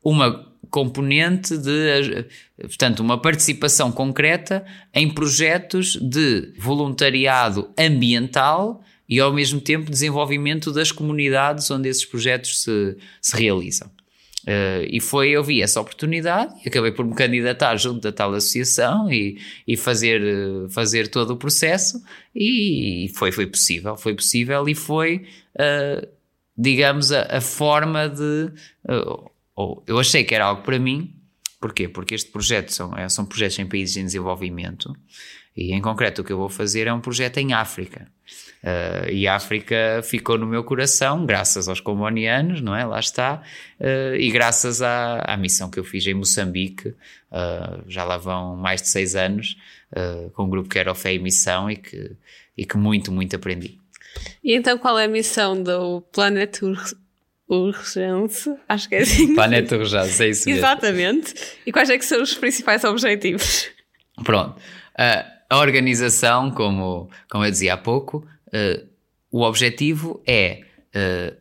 uma 0.05 0.52
componente 0.73 1.57
de, 1.59 2.27
portanto, 2.63 3.01
uma 3.01 3.21
participação 3.21 3.93
concreta 3.93 4.65
em 4.93 5.09
projetos 5.09 5.97
de 5.97 6.55
voluntariado 6.59 7.71
ambiental 7.79 8.83
e 9.07 9.21
ao 9.21 9.31
mesmo 9.33 9.61
tempo 9.61 9.91
desenvolvimento 9.91 10.73
das 10.73 10.91
comunidades 10.91 11.71
onde 11.71 11.91
esses 11.91 12.07
projetos 12.07 12.63
se, 12.63 12.97
se 13.21 13.37
realizam. 13.37 13.89
Uh, 14.45 14.83
e 14.91 14.99
foi, 14.99 15.29
eu 15.31 15.45
vi 15.45 15.63
essa 15.63 15.81
oportunidade 15.81 16.53
e 16.65 16.69
acabei 16.69 16.91
por 16.91 17.05
me 17.05 17.15
candidatar 17.15 17.77
junto 17.77 18.01
da 18.01 18.11
tal 18.11 18.33
associação 18.33 19.13
e, 19.13 19.39
e 19.69 19.77
fazer, 19.77 20.21
fazer 20.71 21.07
todo 21.09 21.35
o 21.35 21.37
processo 21.37 22.03
e, 22.35 23.13
foi, 23.15 23.31
foi 23.31 23.47
possível, 23.47 23.97
foi 23.97 24.15
possível 24.15 24.67
e 24.69 24.75
foi, 24.75 25.27
uh, 25.55 26.09
digamos, 26.57 27.13
a, 27.13 27.37
a, 27.37 27.41
forma 27.41 28.09
de, 28.09 28.51
ou 29.63 29.85
eu 29.87 29.99
achei 29.99 30.25
que 30.25 30.35
era 30.35 30.47
algo 30.47 30.63
para 30.63 30.79
mim, 30.79 31.15
porquê? 31.61 31.89
Porque 31.89 32.15
este 32.15 32.31
projeto 32.31 32.71
são, 32.71 32.97
é, 32.97 33.09
são 33.09 33.25
projetos 33.25 33.59
em 33.59 33.67
países 33.67 33.97
em 33.97 34.05
desenvolvimento 34.05 34.95
e 35.57 35.73
em 35.73 35.81
concreto 35.81 36.23
o 36.23 36.25
que 36.25 36.33
eu 36.33 36.39
vou 36.39 36.49
fazer 36.49 36.87
é 36.87 36.93
um 36.93 37.01
projeto 37.01 37.39
em 37.39 37.53
África. 37.53 38.09
Uh, 38.63 39.11
e 39.11 39.27
a 39.27 39.35
África 39.35 40.01
ficou 40.03 40.39
no 40.39 40.47
meu 40.47 40.65
coração, 40.65 41.27
graças 41.27 41.69
aos 41.69 41.81
combonianos, 41.81 42.61
não 42.63 42.75
é? 42.75 42.85
Lá 42.85 43.01
está. 43.01 43.43
Uh, 43.79 44.15
e 44.17 44.31
graças 44.31 44.81
à, 44.81 45.19
à, 45.19 45.37
missão 45.37 45.69
que 45.69 45.79
eu 45.79 45.85
fiz 45.85 46.07
em 46.07 46.15
Moçambique, 46.15 46.89
uh, 46.89 47.83
já 47.87 48.05
lá 48.05 48.17
vão 48.17 48.57
mais 48.57 48.81
de 48.81 48.89
seis 48.89 49.15
anos, 49.15 49.57
com 50.33 50.45
um 50.45 50.49
grupo 50.49 50.71
que 50.71 50.79
era 50.79 50.91
o 50.91 50.95
Fé 50.95 51.13
e 51.13 51.19
Missão 51.19 51.71
e 51.71 51.77
que, 51.77 52.13
e 52.57 52.65
que 52.65 52.79
muito, 52.79 53.13
muito 53.13 53.37
aprendi. 53.37 53.79
E 54.43 54.55
então 54.55 54.79
qual 54.79 54.99
é 54.99 55.05
a 55.05 55.09
missão 55.09 55.63
do 55.63 56.01
Planet 56.01 56.61
urgência, 57.57 58.57
acho 58.69 58.89
que 58.89 58.95
é 58.95 59.03
assim. 59.03 59.35
Planeta 59.35 59.77
urgência, 59.77 60.25
é 60.25 60.31
isso 60.31 60.49
mesmo. 60.49 60.61
Exatamente. 60.61 61.35
E 61.67 61.73
quais 61.73 61.91
é 61.91 61.99
que 61.99 62.05
são 62.05 62.23
os 62.23 62.35
principais 62.35 62.85
objetivos? 62.85 63.69
Pronto. 64.25 64.57
Uh, 64.59 65.33
a 65.51 65.59
organização, 65.59 66.51
como, 66.51 67.11
como 67.31 67.45
eu 67.45 67.51
dizia 67.51 67.75
há 67.75 67.77
pouco, 67.77 68.27
uh, 68.49 68.87
o 69.31 69.43
objetivo 69.43 70.23
é 70.27 70.63
uh, 70.95 71.37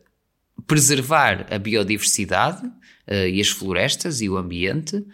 preservar 0.66 1.46
a 1.50 1.58
biodiversidade 1.58 2.62
e 3.28 3.40
as 3.40 3.48
florestas 3.48 4.20
e 4.22 4.28
o 4.28 4.36
ambiente 4.38 5.04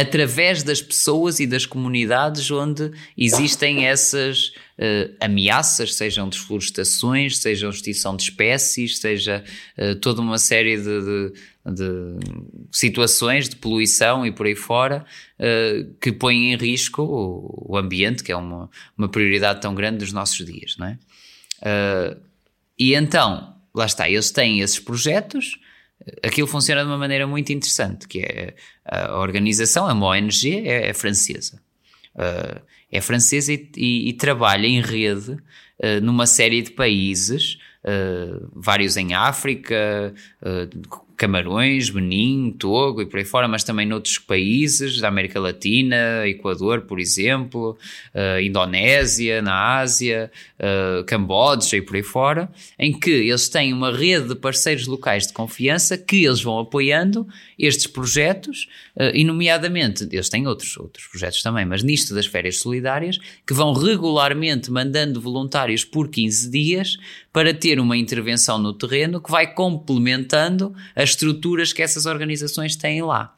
através 0.00 0.62
das 0.62 0.80
pessoas 0.80 1.40
e 1.40 1.46
das 1.46 1.66
comunidades 1.66 2.48
onde 2.52 2.92
existem 3.16 3.86
essas 3.86 4.52
uh, 4.78 5.12
ameaças, 5.20 5.96
sejam 5.96 6.28
desflorestações, 6.28 7.38
sejam 7.38 7.68
extinção 7.70 8.14
de 8.14 8.22
espécies, 8.22 8.98
seja 8.98 9.42
uh, 9.76 9.96
toda 9.96 10.20
uma 10.20 10.38
série 10.38 10.76
de, 10.76 10.84
de, 10.84 11.32
de, 11.66 12.18
situações 12.70 13.48
de 13.48 13.56
poluição 13.56 14.24
e 14.24 14.30
por 14.30 14.46
aí 14.46 14.54
fora 14.54 15.04
uh, 15.40 15.92
que 16.00 16.12
põem 16.12 16.52
em 16.52 16.56
risco 16.56 17.02
o, 17.02 17.72
o, 17.72 17.76
ambiente, 17.76 18.22
que 18.22 18.30
é 18.30 18.36
uma, 18.36 18.70
uma 18.96 19.08
prioridade 19.08 19.60
tão 19.60 19.74
grande 19.74 19.98
dos 19.98 20.12
nossos 20.12 20.46
dias, 20.46 20.76
não 20.78 20.86
é? 20.86 20.98
e 22.78 22.94
então, 22.94 23.52
lá 23.74 23.84
está, 23.84 24.08
eles 24.08 24.30
têm 24.30 24.60
esses 24.60 24.78
projetos 24.78 25.58
aquilo 26.22 26.46
funciona 26.46 26.82
de 26.82 26.86
uma 26.88 26.98
maneira 26.98 27.26
muito 27.26 27.52
interessante, 27.52 28.06
que 28.06 28.20
é 28.20 28.54
a 28.84 29.18
organização, 29.18 29.86
a 29.86 29.94
ONG, 29.94 30.66
é, 30.66 30.88
é 30.88 30.94
francesa. 30.94 31.60
Uh, 32.14 32.60
é 32.90 33.00
francesa 33.00 33.52
e, 33.52 33.70
e, 33.76 34.08
e 34.08 34.12
trabalha 34.14 34.66
em 34.66 34.80
rede 34.80 35.32
uh, 35.32 36.00
numa 36.02 36.26
série 36.26 36.62
de 36.62 36.70
países, 36.70 37.58
uh, 37.84 38.50
vários 38.54 38.96
em 38.96 39.14
África, 39.14 40.14
Camarões, 41.18 41.90
Benin, 41.90 42.54
Togo 42.56 43.02
e 43.02 43.06
por 43.06 43.18
aí 43.18 43.24
fora, 43.24 43.48
mas 43.48 43.64
também 43.64 43.84
noutros 43.84 44.18
países 44.18 45.00
da 45.00 45.08
América 45.08 45.40
Latina, 45.40 46.26
Equador, 46.26 46.82
por 46.82 47.00
exemplo, 47.00 47.76
uh, 48.14 48.40
Indonésia, 48.40 49.42
na 49.42 49.78
Ásia, 49.78 50.30
uh, 50.60 51.04
Camboja 51.04 51.76
e 51.76 51.82
por 51.82 51.96
aí 51.96 52.04
fora, 52.04 52.48
em 52.78 52.96
que 52.96 53.10
eles 53.10 53.48
têm 53.48 53.72
uma 53.72 53.90
rede 53.90 54.28
de 54.28 54.36
parceiros 54.36 54.86
locais 54.86 55.26
de 55.26 55.32
confiança 55.32 55.98
que 55.98 56.24
eles 56.24 56.40
vão 56.40 56.60
apoiando 56.60 57.26
estes 57.58 57.88
projetos, 57.88 58.68
uh, 58.96 59.10
e 59.12 59.24
nomeadamente, 59.24 60.08
eles 60.12 60.28
têm 60.28 60.46
outros, 60.46 60.76
outros 60.76 61.04
projetos 61.08 61.42
também, 61.42 61.66
mas 61.66 61.82
nisto 61.82 62.14
das 62.14 62.26
férias 62.26 62.60
solidárias, 62.60 63.18
que 63.44 63.52
vão 63.52 63.72
regularmente 63.72 64.70
mandando 64.70 65.20
voluntários 65.20 65.84
por 65.84 66.08
15 66.08 66.48
dias 66.48 66.96
para 67.32 67.52
ter 67.52 67.78
uma 67.78 67.96
intervenção 67.96 68.58
no 68.58 68.72
terreno 68.72 69.20
que 69.20 69.30
vai 69.30 69.52
complementando 69.52 70.74
as 70.94 71.10
estruturas 71.10 71.72
que 71.72 71.82
essas 71.82 72.06
organizações 72.06 72.76
têm 72.76 73.02
lá. 73.02 73.34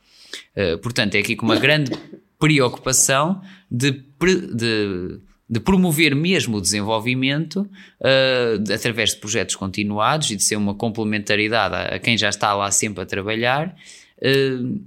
Uh, 0.57 0.79
portanto, 0.79 1.15
é 1.17 1.19
aqui 1.19 1.35
com 1.35 1.45
uma 1.45 1.59
grande 1.59 1.93
preocupação 2.39 3.43
de, 3.71 3.91
de, 3.93 5.21
de, 5.49 5.61
promover 5.61 6.15
mesmo 6.15 6.57
o 6.57 6.61
desenvolvimento 6.61 7.69
uh, 8.01 8.73
através 8.73 9.11
de 9.11 9.17
projetos 9.17 9.57
continuados 9.57 10.31
e 10.31 10.37
de 10.37 10.45
ser 10.45 10.57
uma 10.57 10.75
complementaridade 10.75 11.75
a, 11.75 11.83
a 11.97 11.99
quem 11.99 12.17
já 12.17 12.29
está 12.29 12.55
lá 12.55 12.71
sempre 12.71 13.03
a 13.03 13.07
trabalhar, 13.07 13.77
uh, 14.19 14.81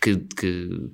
que, 0.00 0.16
que 0.36 0.90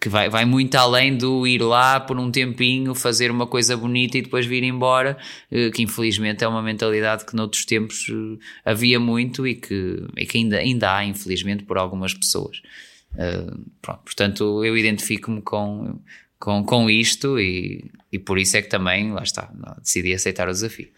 que 0.00 0.08
vai, 0.08 0.28
vai 0.28 0.44
muito 0.44 0.74
além 0.76 1.16
do 1.16 1.46
ir 1.46 1.62
lá 1.62 1.98
por 1.98 2.18
um 2.18 2.30
tempinho, 2.30 2.94
fazer 2.94 3.30
uma 3.30 3.46
coisa 3.46 3.76
bonita 3.76 4.18
e 4.18 4.22
depois 4.22 4.44
vir 4.44 4.62
embora, 4.62 5.16
eh, 5.50 5.70
que 5.70 5.82
infelizmente 5.82 6.44
é 6.44 6.48
uma 6.48 6.62
mentalidade 6.62 7.24
que 7.24 7.34
noutros 7.34 7.64
tempos 7.64 8.06
eh, 8.10 8.70
havia 8.70 9.00
muito 9.00 9.46
e 9.46 9.54
que, 9.54 10.06
e 10.16 10.26
que 10.26 10.38
ainda, 10.38 10.58
ainda 10.58 10.94
há, 10.94 11.04
infelizmente, 11.04 11.64
por 11.64 11.78
algumas 11.78 12.12
pessoas. 12.12 12.60
Uh, 13.14 13.64
pronto, 13.80 14.00
portanto, 14.04 14.64
eu 14.64 14.76
identifico-me 14.76 15.40
com, 15.40 15.98
com, 16.38 16.62
com 16.62 16.90
isto 16.90 17.40
e, 17.40 17.90
e 18.12 18.18
por 18.18 18.38
isso 18.38 18.58
é 18.58 18.62
que 18.62 18.68
também, 18.68 19.10
lá 19.12 19.22
está, 19.22 19.50
decidi 19.82 20.12
aceitar 20.12 20.46
o 20.46 20.52
desafio. 20.52 20.88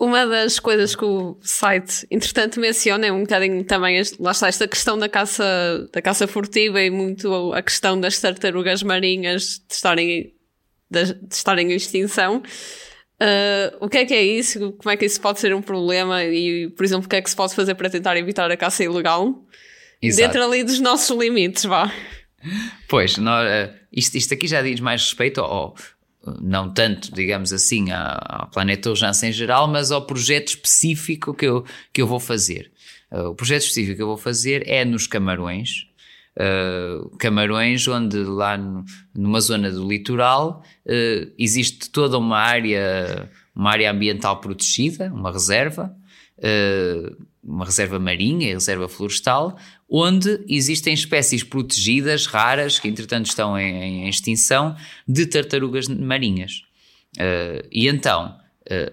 Uma 0.00 0.26
das 0.26 0.58
coisas 0.58 0.96
que 0.96 1.04
o 1.04 1.36
site, 1.42 2.06
entretanto, 2.10 2.58
menciona 2.58 3.06
é 3.06 3.12
um 3.12 3.20
bocadinho 3.20 3.62
também, 3.64 4.02
lá 4.18 4.30
está, 4.30 4.48
esta 4.48 4.66
questão 4.66 4.98
da 4.98 5.10
caça, 5.10 5.44
da 5.92 6.00
caça 6.00 6.26
furtiva 6.26 6.80
e 6.80 6.88
muito 6.88 7.52
a 7.52 7.60
questão 7.60 8.00
das 8.00 8.18
tartarugas 8.18 8.82
marinhas 8.82 9.62
de 9.68 9.74
estarem, 9.74 10.32
de, 10.90 11.04
de 11.04 11.34
estarem 11.34 11.70
em 11.70 11.76
extinção. 11.76 12.42
Uh, 13.20 13.76
o 13.78 13.90
que 13.90 13.98
é 13.98 14.06
que 14.06 14.14
é 14.14 14.22
isso? 14.22 14.72
Como 14.72 14.90
é 14.90 14.96
que 14.96 15.04
isso 15.04 15.20
pode 15.20 15.38
ser 15.38 15.54
um 15.54 15.60
problema? 15.60 16.24
E, 16.24 16.70
por 16.70 16.82
exemplo, 16.82 17.04
o 17.04 17.08
que 17.08 17.16
é 17.16 17.20
que 17.20 17.28
se 17.28 17.36
pode 17.36 17.54
fazer 17.54 17.74
para 17.74 17.90
tentar 17.90 18.16
evitar 18.16 18.50
a 18.50 18.56
caça 18.56 18.82
ilegal? 18.82 19.44
Exato. 20.00 20.32
Dentro 20.32 20.42
ali 20.42 20.64
dos 20.64 20.80
nossos 20.80 21.14
limites, 21.14 21.66
vá. 21.66 21.92
Pois, 22.88 23.18
nós, 23.18 23.46
uh, 23.46 23.74
isto, 23.92 24.16
isto 24.16 24.32
aqui 24.32 24.48
já 24.48 24.62
diz 24.62 24.80
mais 24.80 25.02
respeito 25.02 25.42
ao, 25.42 25.74
não 26.40 26.72
tanto, 26.72 27.12
digamos 27.14 27.52
assim, 27.52 27.90
ao 27.90 28.48
planeta 28.48 28.90
urgência 28.90 29.26
em 29.26 29.32
geral, 29.32 29.66
mas 29.66 29.90
ao 29.90 30.04
projeto 30.04 30.48
específico 30.48 31.34
que 31.34 31.46
eu, 31.46 31.64
que 31.92 32.02
eu 32.02 32.06
vou 32.06 32.20
fazer. 32.20 32.70
Uh, 33.10 33.28
o 33.28 33.34
projeto 33.34 33.62
específico 33.62 33.96
que 33.96 34.02
eu 34.02 34.06
vou 34.06 34.18
fazer 34.18 34.62
é 34.68 34.84
nos 34.84 35.06
Camarões, 35.06 35.86
uh, 36.36 37.08
Camarões, 37.16 37.86
onde 37.88 38.18
lá 38.18 38.56
no, 38.56 38.84
numa 39.14 39.40
zona 39.40 39.70
do 39.70 39.88
litoral 39.88 40.62
uh, 40.86 41.32
existe 41.38 41.90
toda 41.90 42.18
uma 42.18 42.38
área, 42.38 43.28
uma 43.54 43.70
área 43.70 43.90
ambiental 43.90 44.40
protegida, 44.40 45.10
uma 45.12 45.32
reserva, 45.32 45.94
uma 47.42 47.64
reserva 47.64 47.98
marinha, 47.98 48.54
reserva 48.54 48.88
florestal, 48.88 49.58
onde 49.88 50.44
existem 50.48 50.94
espécies 50.94 51.42
protegidas, 51.42 52.26
raras, 52.26 52.78
que 52.78 52.88
entretanto 52.88 53.26
estão 53.26 53.58
em, 53.58 54.04
em 54.04 54.08
extinção, 54.08 54.76
de 55.06 55.26
tartarugas 55.26 55.88
marinhas. 55.88 56.62
Uh, 57.16 57.66
e 57.72 57.88
então, 57.88 58.38
uh, 58.70 58.92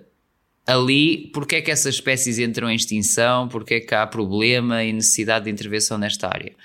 ali, 0.65 1.29
porque 1.33 1.57
é 1.57 1.61
que 1.61 1.69
essas 1.69 1.95
espécies 1.95 2.39
entram 2.39 2.69
em 2.69 2.75
extinção? 2.75 3.47
Porque 3.47 3.75
é 3.75 3.79
que 3.79 3.93
há 3.93 4.07
problema 4.07 4.83
e 4.83 4.91
necessidade 4.91 5.45
de 5.45 5.51
intervenção 5.51 5.97
nesta 5.97 6.27
área? 6.27 6.55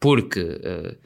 Porque 0.00 0.40
uh, 0.40 0.96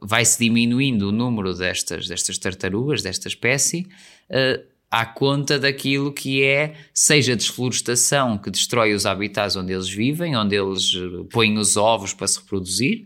vai-se 0.00 0.38
diminuindo 0.38 1.08
o 1.08 1.12
número 1.12 1.54
destas, 1.54 2.08
destas 2.08 2.38
tartarugas, 2.38 3.02
desta 3.02 3.28
espécie, 3.28 3.86
à 4.94 5.04
conta 5.04 5.58
daquilo 5.58 6.12
que 6.12 6.44
é, 6.44 6.74
seja 6.92 7.34
desflorestação 7.34 8.38
que 8.38 8.48
destrói 8.48 8.94
os 8.94 9.04
habitats 9.04 9.56
onde 9.56 9.72
eles 9.72 9.88
vivem, 9.88 10.36
onde 10.36 10.54
eles 10.54 10.94
eh, 10.94 11.24
põem 11.32 11.58
os 11.58 11.76
ovos 11.76 12.14
para 12.14 12.28
se 12.28 12.38
reproduzir, 12.38 13.04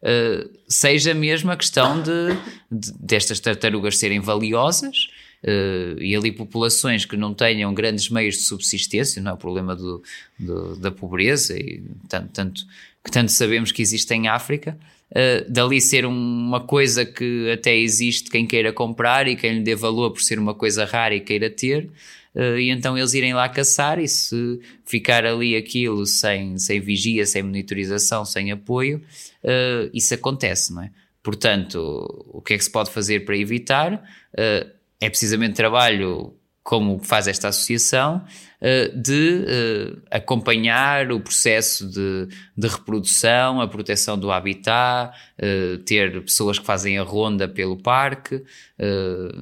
uh, 0.00 0.48
seja 0.68 1.12
mesmo 1.12 1.50
a 1.50 1.56
questão 1.56 2.00
de, 2.00 2.36
de, 2.70 2.92
destas 3.00 3.40
tartarugas 3.40 3.98
serem 3.98 4.20
valiosas. 4.20 5.08
Uh, 5.42 6.00
e 6.00 6.16
ali 6.16 6.32
populações 6.32 7.04
que 7.04 7.18
não 7.18 7.34
tenham 7.34 7.74
grandes 7.74 8.08
meios 8.08 8.36
de 8.36 8.42
subsistência, 8.42 9.20
não 9.20 9.32
é 9.32 9.34
o 9.34 9.36
problema 9.36 9.76
do, 9.76 10.02
do, 10.38 10.76
da 10.76 10.90
pobreza, 10.90 11.54
e 11.58 11.82
tanto, 12.08 12.28
tanto, 12.32 12.62
que 13.04 13.10
tanto 13.10 13.30
sabemos 13.30 13.70
que 13.70 13.82
existe 13.82 14.14
em 14.14 14.26
África, 14.26 14.78
uh, 15.10 15.50
dali 15.50 15.80
ser 15.80 16.06
uma 16.06 16.60
coisa 16.60 17.04
que 17.04 17.50
até 17.50 17.76
existe 17.76 18.30
quem 18.30 18.46
queira 18.46 18.72
comprar 18.72 19.26
e 19.28 19.36
quem 19.36 19.54
lhe 19.54 19.62
dê 19.62 19.74
valor 19.74 20.10
por 20.10 20.20
ser 20.20 20.38
uma 20.38 20.54
coisa 20.54 20.84
rara 20.84 21.14
e 21.14 21.20
queira 21.20 21.50
ter. 21.50 21.90
Uh, 22.34 22.58
e 22.58 22.70
então 22.70 22.98
eles 22.98 23.14
irem 23.14 23.32
lá 23.32 23.48
caçar 23.48 23.98
e 24.00 24.08
se 24.08 24.60
ficar 24.84 25.24
ali 25.24 25.54
aquilo 25.54 26.04
sem, 26.04 26.58
sem 26.58 26.80
vigia, 26.80 27.24
sem 27.26 27.42
monitorização, 27.42 28.24
sem 28.24 28.50
apoio, 28.50 29.00
uh, 29.44 29.90
isso 29.94 30.14
acontece, 30.14 30.72
não 30.72 30.82
é? 30.82 30.90
Portanto, 31.22 31.78
o 32.32 32.42
que 32.42 32.54
é 32.54 32.58
que 32.58 32.64
se 32.64 32.70
pode 32.70 32.90
fazer 32.90 33.24
para 33.24 33.36
evitar? 33.36 33.94
Uh, 34.34 34.68
é 35.00 35.08
precisamente 35.08 35.54
trabalho 35.54 36.34
como 36.64 36.98
faz 36.98 37.28
esta 37.28 37.48
associação, 37.48 38.24
eh, 38.58 38.88
de 38.88 39.44
eh, 39.46 39.96
acompanhar 40.10 41.12
o 41.12 41.20
processo 41.20 41.86
de, 41.86 42.26
de 42.56 42.66
reprodução, 42.66 43.60
a 43.60 43.68
proteção 43.68 44.18
do 44.18 44.32
habitat, 44.32 45.14
eh, 45.36 45.78
ter 45.84 46.22
pessoas 46.22 46.58
que 46.58 46.64
fazem 46.64 46.96
a 46.96 47.02
ronda 47.02 47.46
pelo 47.46 47.76
parque, 47.76 48.42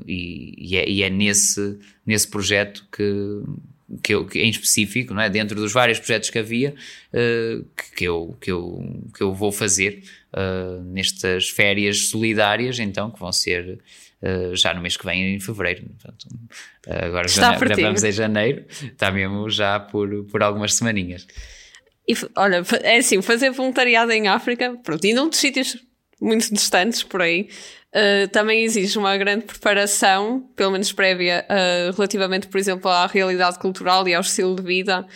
e, 0.04 0.76
é, 0.76 0.88
e 0.88 1.02
é 1.04 1.08
nesse, 1.08 1.78
nesse 2.04 2.26
projeto 2.26 2.84
que, 2.90 3.42
que 4.02 4.14
eu, 4.14 4.26
que 4.26 4.40
em 4.40 4.50
específico, 4.50 5.14
não 5.14 5.22
é? 5.22 5.30
dentro 5.30 5.54
dos 5.54 5.72
vários 5.72 6.00
projetos 6.00 6.28
que 6.28 6.38
havia, 6.40 6.74
que, 7.96 8.04
eu, 8.04 8.36
que, 8.40 8.50
eu, 8.50 9.00
que 9.16 9.22
eu 9.22 9.32
vou 9.32 9.52
fazer 9.52 10.02
nestas 10.86 11.48
férias 11.48 12.08
solidárias, 12.08 12.78
então, 12.78 13.10
que 13.10 13.18
vão 13.18 13.32
ser 13.32 13.78
uh, 14.22 14.54
já 14.54 14.72
no 14.74 14.80
mês 14.80 14.96
que 14.96 15.04
vem, 15.04 15.34
em 15.34 15.40
fevereiro. 15.40 15.84
Portanto, 15.88 16.26
agora 16.86 17.28
já 17.28 17.56
gravamos 17.56 18.04
em 18.04 18.12
janeiro, 18.12 18.64
está 18.68 19.10
mesmo 19.10 19.48
já 19.50 19.80
por, 19.80 20.24
por 20.24 20.42
algumas 20.42 20.74
semaninhas. 20.74 21.26
E, 22.08 22.14
olha, 22.36 22.62
é 22.82 22.98
assim, 22.98 23.22
fazer 23.22 23.50
voluntariado 23.50 24.10
em 24.12 24.28
África, 24.28 24.76
pronto, 24.82 25.04
e 25.04 25.14
noutros 25.14 25.40
sítios 25.40 25.76
muito 26.20 26.52
distantes 26.52 27.02
por 27.02 27.20
aí, 27.20 27.48
uh, 27.92 28.28
também 28.28 28.62
exige 28.62 28.96
uma 28.98 29.16
grande 29.16 29.44
preparação, 29.44 30.48
pelo 30.54 30.72
menos 30.72 30.92
prévia, 30.92 31.44
uh, 31.48 31.92
relativamente, 31.94 32.46
por 32.46 32.58
exemplo, 32.58 32.90
à 32.90 33.06
realidade 33.06 33.58
cultural 33.58 34.06
e 34.06 34.14
ao 34.14 34.20
estilo 34.20 34.54
de 34.56 34.62
vida. 34.62 35.06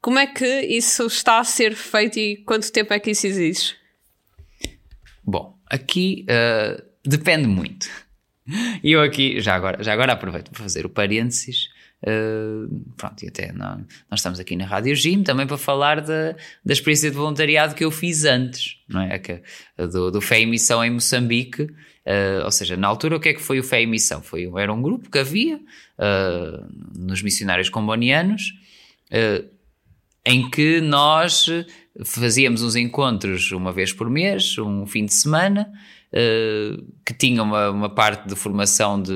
Como 0.00 0.18
é 0.18 0.26
que 0.26 0.46
isso 0.62 1.06
está 1.06 1.40
a 1.40 1.44
ser 1.44 1.74
feito 1.74 2.18
e 2.18 2.36
quanto 2.44 2.70
tempo 2.70 2.92
é 2.94 3.00
que 3.00 3.10
isso 3.10 3.26
exige? 3.26 3.74
Bom, 5.24 5.58
aqui 5.68 6.24
uh, 6.30 6.80
depende 7.04 7.48
muito. 7.48 7.88
E 8.82 8.92
eu 8.92 9.00
aqui, 9.00 9.40
já 9.40 9.54
agora, 9.54 9.82
já 9.82 9.92
agora 9.92 10.12
aproveito 10.12 10.50
para 10.50 10.62
fazer 10.62 10.86
o 10.86 10.88
parênteses. 10.88 11.68
Uh, 12.02 12.92
pronto, 12.96 13.24
e 13.24 13.28
até 13.28 13.52
nós, 13.52 13.80
estamos 14.14 14.38
aqui 14.38 14.54
na 14.54 14.66
Rádio 14.66 14.94
Gym 14.94 15.22
também 15.22 15.46
para 15.46 15.56
falar 15.56 16.00
da, 16.00 16.36
da 16.64 16.72
experiência 16.72 17.10
de 17.10 17.16
voluntariado 17.16 17.74
que 17.74 17.84
eu 17.84 17.90
fiz 17.90 18.24
antes, 18.24 18.78
não 18.88 19.00
é? 19.00 19.18
Que, 19.18 19.42
do, 19.76 20.10
do 20.10 20.20
Fé 20.20 20.40
e 20.40 20.46
Missão 20.46 20.84
em 20.84 20.90
Moçambique. 20.90 21.62
Uh, 21.62 22.44
ou 22.44 22.52
seja, 22.52 22.76
na 22.76 22.86
altura, 22.86 23.16
o 23.16 23.20
que 23.20 23.30
é 23.30 23.34
que 23.34 23.42
foi 23.42 23.58
o 23.58 23.64
Fé 23.64 23.82
e 23.82 23.86
Missão? 23.86 24.22
Foi, 24.22 24.48
era 24.56 24.72
um 24.72 24.80
grupo 24.80 25.10
que 25.10 25.18
havia 25.18 25.56
uh, 25.56 26.66
nos 26.96 27.22
missionários 27.22 27.68
combonianos 27.68 28.54
em 30.24 30.50
que 30.50 30.80
nós 30.80 31.48
fazíamos 32.04 32.62
uns 32.62 32.74
encontros 32.74 33.52
uma 33.52 33.72
vez 33.72 33.92
por 33.92 34.10
mês, 34.10 34.58
um 34.58 34.84
fim 34.84 35.06
de 35.06 35.14
semana, 35.14 35.72
uh, 36.16 36.92
que 37.04 37.12
tinha 37.12 37.42
uma, 37.42 37.70
uma, 37.70 37.88
parte 37.90 38.26
de 38.26 38.34
formação 38.34 39.00
de, 39.00 39.12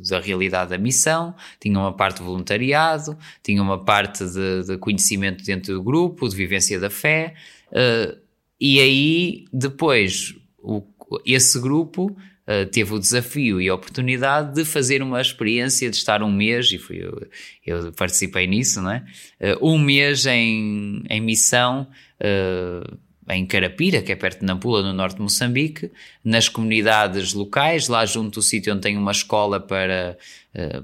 de, 0.00 0.08
da 0.08 0.20
realidade 0.20 0.70
da 0.70 0.78
missão, 0.78 1.34
tinha 1.58 1.78
uma 1.78 1.92
parte 1.92 2.18
de 2.18 2.24
voluntariado, 2.24 3.16
tinha 3.42 3.62
uma 3.62 3.82
parte 3.82 4.24
de, 4.24 4.64
de 4.64 4.78
conhecimento 4.78 5.42
dentro 5.44 5.74
do 5.74 5.82
grupo, 5.82 6.28
de 6.28 6.36
vivência 6.36 6.78
da 6.78 6.90
fé, 6.90 7.34
uh, 7.70 8.16
e 8.60 8.80
aí 8.80 9.44
depois 9.52 10.34
o, 10.58 10.82
esse 11.24 11.58
grupo 11.60 12.06
uh, 12.06 12.66
teve 12.70 12.92
o 12.92 12.98
desafio 12.98 13.60
e 13.60 13.68
a 13.68 13.74
oportunidade 13.74 14.54
de 14.54 14.64
fazer 14.64 15.02
uma 15.02 15.20
experiência 15.20 15.90
de 15.90 15.96
estar 15.96 16.22
um 16.22 16.32
mês, 16.32 16.70
e 16.72 16.78
fui 16.78 16.98
eu, 17.02 17.26
eu 17.66 17.92
participei 17.92 18.46
nisso, 18.46 18.80
não 18.82 18.90
é? 18.90 19.04
Uh, 19.40 19.74
um 19.74 19.78
mês 19.78 20.26
em, 20.26 21.02
em 21.08 21.20
missão 21.20 21.88
uh, 22.20 22.98
em 23.30 23.46
Carapira, 23.46 24.02
que 24.02 24.12
é 24.12 24.16
perto 24.16 24.40
de 24.40 24.46
Nampula, 24.46 24.82
no 24.82 24.92
norte 24.92 25.16
de 25.16 25.22
Moçambique, 25.22 25.90
nas 26.22 26.48
comunidades 26.48 27.32
locais, 27.32 27.88
lá 27.88 28.04
junto 28.04 28.34
do 28.34 28.42
sítio 28.42 28.72
onde 28.72 28.82
tem 28.82 28.96
uma 28.96 29.12
escola 29.12 29.58
para, 29.58 30.18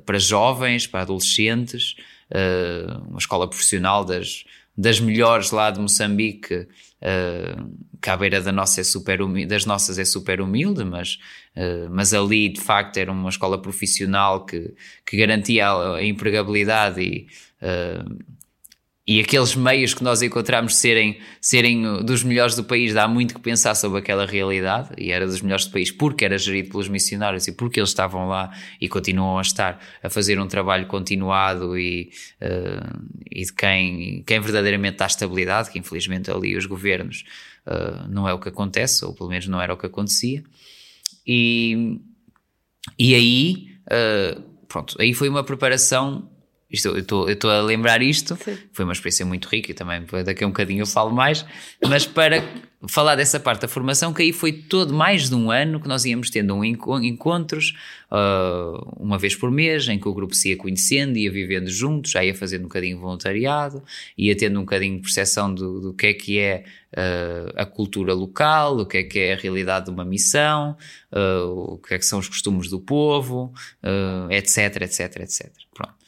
para 0.07 0.19
jovens, 0.19 0.87
para 0.87 1.03
adolescentes, 1.03 1.97
uma 3.09 3.19
escola 3.19 3.49
profissional 3.49 4.05
das, 4.05 4.45
das 4.77 5.01
melhores 5.01 5.51
lá 5.51 5.71
de 5.71 5.81
Moçambique, 5.81 6.55
uh, 6.55 7.71
que 8.01 8.09
à 8.09 8.17
beira 8.17 8.41
da 8.41 8.51
nossa 8.51 8.81
é 8.81 8.85
super 8.85 9.21
humilde, 9.21 9.47
das 9.47 9.67
nossas 9.67 9.99
é 9.99 10.05
super 10.07 10.41
humilde, 10.41 10.83
mas, 10.85 11.19
mas 11.91 12.15
ali 12.15 12.49
de 12.49 12.61
facto 12.61 12.97
era 12.97 13.13
uma 13.13 13.29
escola 13.29 13.61
profissional 13.61 14.47
que, 14.47 14.73
que 15.05 15.19
garantia 15.19 15.71
a, 15.71 16.03
empregabilidade 16.03 17.03
e, 17.03 17.27
e 19.11 19.19
aqueles 19.19 19.57
meios 19.57 19.93
que 19.93 20.05
nós 20.05 20.23
encontramos 20.23 20.77
serem, 20.77 21.19
serem 21.41 22.05
dos 22.05 22.23
melhores 22.23 22.55
do 22.55 22.63
país, 22.63 22.95
dá 22.95 23.09
muito 23.09 23.35
que 23.35 23.41
pensar 23.41 23.75
sobre 23.75 23.99
aquela 23.99 24.25
realidade, 24.25 24.91
e 24.97 25.11
era 25.11 25.27
dos 25.27 25.43
melhores 25.43 25.67
do 25.67 25.73
país 25.73 25.91
porque 25.91 26.25
era 26.25 26.39
gerido 26.39 26.71
pelos 26.71 26.89
missionários 26.89 27.49
e 27.49 27.53
porque 27.53 27.81
eles 27.81 27.91
estavam 27.91 28.29
lá 28.29 28.57
e 28.81 28.89
continuam 28.89 29.39
a 29.39 29.43
estar 29.43 29.85
a 30.01 30.09
fazer 30.09 30.39
um 30.39 30.47
trabalho 30.47 30.87
continuado 30.87 31.77
e, 31.77 32.13
uh, 32.41 33.01
e 33.29 33.45
de 33.45 33.53
quem, 33.53 34.23
quem 34.25 34.39
verdadeiramente 34.39 34.99
dá 34.99 35.07
estabilidade, 35.07 35.73
que 35.73 35.81
infelizmente 35.81 36.31
ali 36.31 36.57
os 36.57 36.67
governos 36.67 37.25
uh, 37.67 38.09
não 38.09 38.29
é 38.29 38.33
o 38.33 38.39
que 38.39 38.49
acontece, 38.49 39.05
ou 39.05 39.13
pelo 39.13 39.29
menos 39.29 39.49
não 39.49 39.61
era 39.61 39.75
o 39.75 39.77
que 39.77 39.87
acontecia. 39.87 40.45
E, 41.27 41.99
e 42.97 43.13
aí, 43.17 43.67
uh, 43.87 44.41
pronto, 44.69 44.95
aí 45.01 45.13
foi 45.13 45.29
uma 45.29 45.43
preparação 45.43 46.31
isto, 46.71 46.89
eu 46.89 47.29
estou 47.29 47.51
a 47.51 47.61
lembrar 47.63 48.01
isto, 48.01 48.37
Sim. 48.37 48.57
foi 48.73 48.85
uma 48.85 48.93
experiência 48.93 49.27
muito 49.27 49.49
rica 49.49 49.71
e 49.71 49.75
também 49.75 50.05
daqui 50.25 50.45
a 50.45 50.47
um 50.47 50.51
bocadinho 50.51 50.83
eu 50.83 50.87
falo 50.87 51.13
mais, 51.13 51.45
mas 51.83 52.07
para 52.07 52.43
falar 52.89 53.15
dessa 53.15 53.39
parte 53.39 53.63
da 53.63 53.69
formação, 53.69 54.13
que 54.13 54.23
aí 54.23 54.33
foi 54.33 54.53
todo 54.53 54.95
mais 54.95 55.29
de 55.29 55.35
um 55.35 55.51
ano 55.51 55.81
que 55.81 55.89
nós 55.89 56.05
íamos 56.05 56.31
tendo 56.31 56.55
um 56.55 56.65
encontros, 56.65 57.75
uh, 58.11 58.97
uma 58.99 59.19
vez 59.19 59.37
por 59.37 59.51
mês, 59.51 59.87
em 59.89 59.99
que 59.99 60.09
o 60.09 60.15
grupo 60.15 60.35
se 60.35 60.51
ia 60.51 60.57
conhecendo, 60.57 61.19
ia 61.19 61.31
vivendo 61.31 61.69
juntos, 61.69 62.13
já 62.13 62.25
ia 62.25 62.35
fazendo 62.35 62.63
um 62.63 62.69
bocadinho 62.69 62.97
de 62.97 63.03
voluntariado, 63.03 63.83
ia 64.17 64.35
tendo 64.35 64.59
um 64.59 64.63
bocadinho 64.63 64.97
de 64.97 65.03
percepção 65.03 65.53
do, 65.53 65.81
do 65.81 65.93
que 65.93 66.07
é 66.07 66.15
que 66.15 66.39
é 66.39 66.65
uh, 66.93 67.53
a 67.55 67.67
cultura 67.67 68.15
local, 68.15 68.79
o 68.79 68.87
que 68.87 68.99
é 68.99 69.03
que 69.03 69.19
é 69.19 69.35
a 69.35 69.37
realidade 69.37 69.87
de 69.87 69.91
uma 69.91 70.05
missão, 70.05 70.75
uh, 71.13 71.75
o 71.75 71.79
que 71.79 71.95
é 71.95 71.99
que 71.99 72.07
são 72.07 72.19
os 72.19 72.29
costumes 72.29 72.71
do 72.71 72.81
povo, 72.81 73.53
etc, 74.31 74.83
etc, 74.83 75.17
etc. 75.21 75.51
Pronto. 75.75 76.00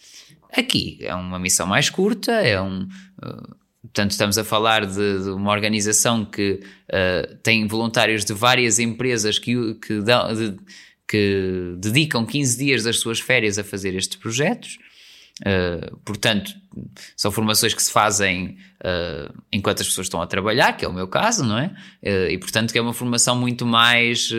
Aqui 0.52 0.98
é 1.00 1.14
uma 1.14 1.38
missão 1.38 1.66
mais 1.66 1.88
curta, 1.88 2.32
é 2.32 2.60
um. 2.60 2.82
Uh, 2.82 3.56
portanto, 3.82 4.10
estamos 4.10 4.36
a 4.36 4.44
falar 4.44 4.84
de, 4.84 5.22
de 5.22 5.30
uma 5.30 5.50
organização 5.50 6.24
que 6.24 6.60
uh, 6.90 7.34
tem 7.42 7.66
voluntários 7.66 8.24
de 8.24 8.34
várias 8.34 8.78
empresas 8.78 9.38
que, 9.38 9.74
que, 9.74 10.00
dão, 10.02 10.34
de, 10.34 10.56
que 11.08 11.74
dedicam 11.78 12.26
15 12.26 12.58
dias 12.58 12.82
das 12.84 12.98
suas 12.98 13.18
férias 13.18 13.58
a 13.58 13.64
fazer 13.64 13.94
estes 13.94 14.16
projetos. 14.16 14.78
Uh, 15.40 15.96
portanto, 16.04 16.52
são 17.16 17.32
formações 17.32 17.72
que 17.72 17.82
se 17.82 17.90
fazem 17.90 18.58
uh, 18.80 19.32
enquanto 19.50 19.80
as 19.80 19.88
pessoas 19.88 20.06
estão 20.06 20.20
a 20.20 20.26
trabalhar, 20.26 20.74
que 20.74 20.84
é 20.84 20.88
o 20.88 20.92
meu 20.92 21.08
caso, 21.08 21.44
não 21.44 21.58
é? 21.58 21.74
Uh, 22.02 22.30
e 22.30 22.38
portanto, 22.38 22.70
que 22.70 22.78
é 22.78 22.82
uma 22.82 22.92
formação 22.92 23.34
muito 23.34 23.64
mais 23.64 24.30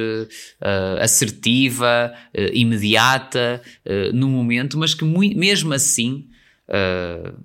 assertiva, 1.01 2.13
imediata, 2.53 3.61
no 4.13 4.29
momento, 4.29 4.77
mas 4.77 4.93
que 4.93 5.03
muito, 5.03 5.37
mesmo 5.37 5.73
assim. 5.73 6.27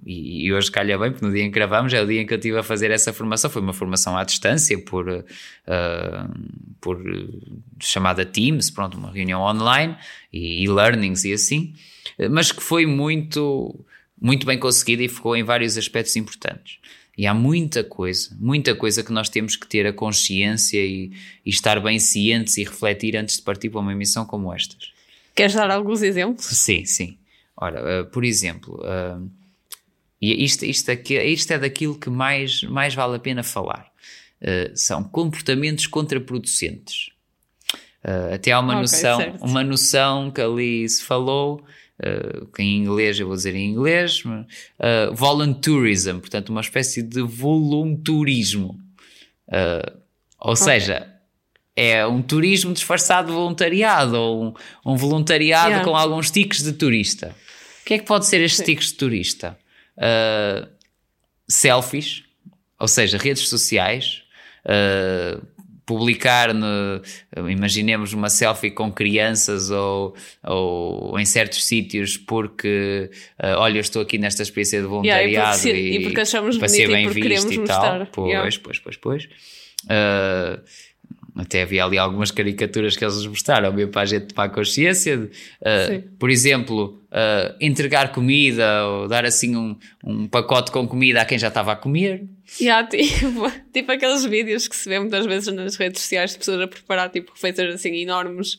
E, 0.06 0.46
e, 0.46 0.52
hoje 0.52 0.70
calha 0.70 0.96
bem, 0.96 1.10
porque 1.10 1.26
no 1.26 1.32
dia 1.32 1.42
em 1.42 1.50
que 1.50 1.54
gravamos 1.54 1.92
é 1.92 2.00
o 2.00 2.06
dia 2.06 2.22
em 2.22 2.26
que 2.26 2.32
eu 2.32 2.38
estive 2.38 2.58
a 2.58 2.62
fazer 2.62 2.90
essa 2.90 3.12
formação. 3.12 3.50
Foi 3.50 3.60
uma 3.60 3.72
formação 3.72 4.16
à 4.16 4.24
distância, 4.24 4.78
por, 4.84 5.24
por 6.80 6.98
chamada 7.80 8.24
Teams, 8.24 8.70
pronto, 8.70 8.96
uma 8.96 9.10
reunião 9.10 9.42
online 9.42 9.96
e 10.32 10.64
e-learnings 10.64 11.24
e 11.24 11.32
assim 11.32 11.74
mas 12.30 12.50
que 12.50 12.62
foi 12.62 12.86
muito, 12.86 13.84
muito 14.20 14.46
bem 14.46 14.58
conseguida 14.58 15.02
e 15.02 15.08
ficou 15.08 15.36
em 15.36 15.42
vários 15.42 15.76
aspectos 15.78 16.16
importantes. 16.16 16.78
E 17.18 17.26
há 17.26 17.34
muita 17.34 17.82
coisa, 17.82 18.30
muita 18.38 18.76
coisa 18.76 19.02
que 19.02 19.12
nós 19.12 19.28
temos 19.28 19.56
que 19.56 19.66
ter 19.66 19.84
a 19.84 19.92
consciência 19.92 20.78
e, 20.78 21.10
e 21.44 21.50
estar 21.50 21.80
bem 21.80 21.98
cientes 21.98 22.56
e 22.56 22.62
refletir 22.62 23.16
antes 23.16 23.38
de 23.38 23.42
partir 23.42 23.70
para 23.70 23.80
uma 23.80 23.92
emissão 23.92 24.24
como 24.24 24.54
estas. 24.54 24.92
Queres 25.34 25.52
dar 25.52 25.68
alguns 25.68 26.00
exemplos? 26.02 26.46
Sim, 26.46 26.84
sim. 26.84 27.18
Ora, 27.56 28.02
uh, 28.02 28.06
por 28.06 28.24
exemplo, 28.24 28.80
uh, 28.84 29.28
isto, 30.20 30.64
isto, 30.64 30.92
aqui, 30.92 31.20
isto 31.20 31.52
é 31.52 31.58
daquilo 31.58 31.98
que 31.98 32.08
mais, 32.08 32.62
mais 32.62 32.94
vale 32.94 33.16
a 33.16 33.18
pena 33.18 33.42
falar. 33.42 33.90
Uh, 34.40 34.76
são 34.76 35.02
comportamentos 35.02 35.88
contraproducentes. 35.88 37.10
até 38.32 38.52
há 38.52 38.60
uma 38.60 38.74
okay, 38.74 38.80
noção, 38.80 39.36
uma 39.40 39.64
noção 39.64 40.30
que 40.30 40.40
ali 40.40 40.88
se 40.88 41.02
falou 41.02 41.64
uh, 42.00 42.48
em 42.58 42.78
inglês 42.78 43.18
eu 43.18 43.26
vou 43.26 43.36
dizer 43.36 43.54
em 43.54 43.70
inglês, 43.70 44.24
uh, 44.24 45.14
voluntourism, 45.14 46.18
portanto 46.18 46.50
uma 46.50 46.60
espécie 46.60 47.02
de 47.02 47.22
volunturismo. 47.22 48.78
Uh, 49.48 49.98
ou 50.40 50.52
okay. 50.52 50.64
seja, 50.64 51.18
é 51.74 52.06
um 52.06 52.20
turismo 52.20 52.72
disfarçado 52.72 53.28
de 53.28 53.34
voluntariado 53.34 54.16
ou 54.16 54.44
um, 54.44 54.54
um 54.84 54.96
voluntariado 54.96 55.70
yeah. 55.70 55.84
com 55.84 55.96
alguns 55.96 56.30
tiques 56.30 56.62
de 56.62 56.72
turista. 56.72 57.34
O 57.82 57.84
que 57.84 57.94
é 57.94 57.98
que 57.98 58.04
pode 58.04 58.26
ser 58.26 58.40
estes 58.40 58.64
tiques 58.64 58.88
de 58.88 58.94
turista? 58.94 59.58
Uh, 59.96 60.68
selfies, 61.48 62.24
ou 62.78 62.86
seja, 62.86 63.16
redes 63.16 63.48
sociais, 63.48 64.22
uh, 64.64 65.44
publicar, 65.88 66.52
no, 66.52 67.00
imaginemos 67.48 68.12
uma 68.12 68.28
selfie 68.28 68.70
com 68.70 68.92
crianças 68.92 69.70
ou, 69.70 70.14
ou 70.44 71.18
em 71.18 71.24
certos 71.24 71.64
sítios 71.64 72.18
porque, 72.18 73.10
uh, 73.42 73.56
olha, 73.56 73.78
eu 73.78 73.80
estou 73.80 74.02
aqui 74.02 74.18
nesta 74.18 74.42
experiência 74.42 74.82
de 74.82 74.86
voluntariado 74.86 75.30
yeah, 75.30 75.56
e, 75.56 75.62
porque, 75.62 75.80
e, 75.80 75.96
e, 75.96 76.02
porque 76.02 76.20
achamos 76.20 76.58
para 76.58 76.68
ser 76.68 76.88
bem 76.88 77.08
visto 77.08 77.54
e 77.54 77.64
tal. 77.64 78.06
Pois, 78.12 78.28
yeah. 78.28 78.50
pois, 78.62 78.78
pois, 78.78 78.96
pois. 78.98 79.24
Uh, 79.84 80.60
até 81.38 81.62
havia 81.62 81.84
ali 81.84 81.96
algumas 81.96 82.32
caricaturas 82.32 82.96
que 82.96 83.04
eles 83.04 83.24
mostraram, 83.24 83.72
mesmo 83.72 83.92
para 83.92 84.02
a 84.02 84.06
gente 84.06 84.26
tomar 84.26 84.48
consciência. 84.48 85.16
De, 85.16 85.24
uh, 85.26 86.02
por 86.18 86.30
exemplo, 86.30 87.00
uh, 87.12 87.56
entregar 87.60 88.12
comida 88.12 88.84
ou 88.86 89.06
dar 89.06 89.24
assim 89.24 89.56
um, 89.56 89.76
um 90.04 90.26
pacote 90.26 90.72
com 90.72 90.86
comida 90.88 91.22
a 91.22 91.24
quem 91.24 91.38
já 91.38 91.46
estava 91.46 91.72
a 91.72 91.76
comer. 91.76 92.26
Yeah, 92.60 92.88
tipo, 92.88 93.50
tipo 93.72 93.92
aqueles 93.92 94.24
vídeos 94.24 94.66
que 94.66 94.74
se 94.74 94.88
vê 94.88 94.98
muitas 94.98 95.24
vezes 95.26 95.54
nas 95.54 95.76
redes 95.76 96.02
sociais 96.02 96.32
de 96.32 96.38
pessoas 96.38 96.60
a 96.60 96.66
preparar 96.66 97.08
tipo 97.08 97.32
refeições 97.32 97.72
assim 97.72 97.94
enormes 97.94 98.58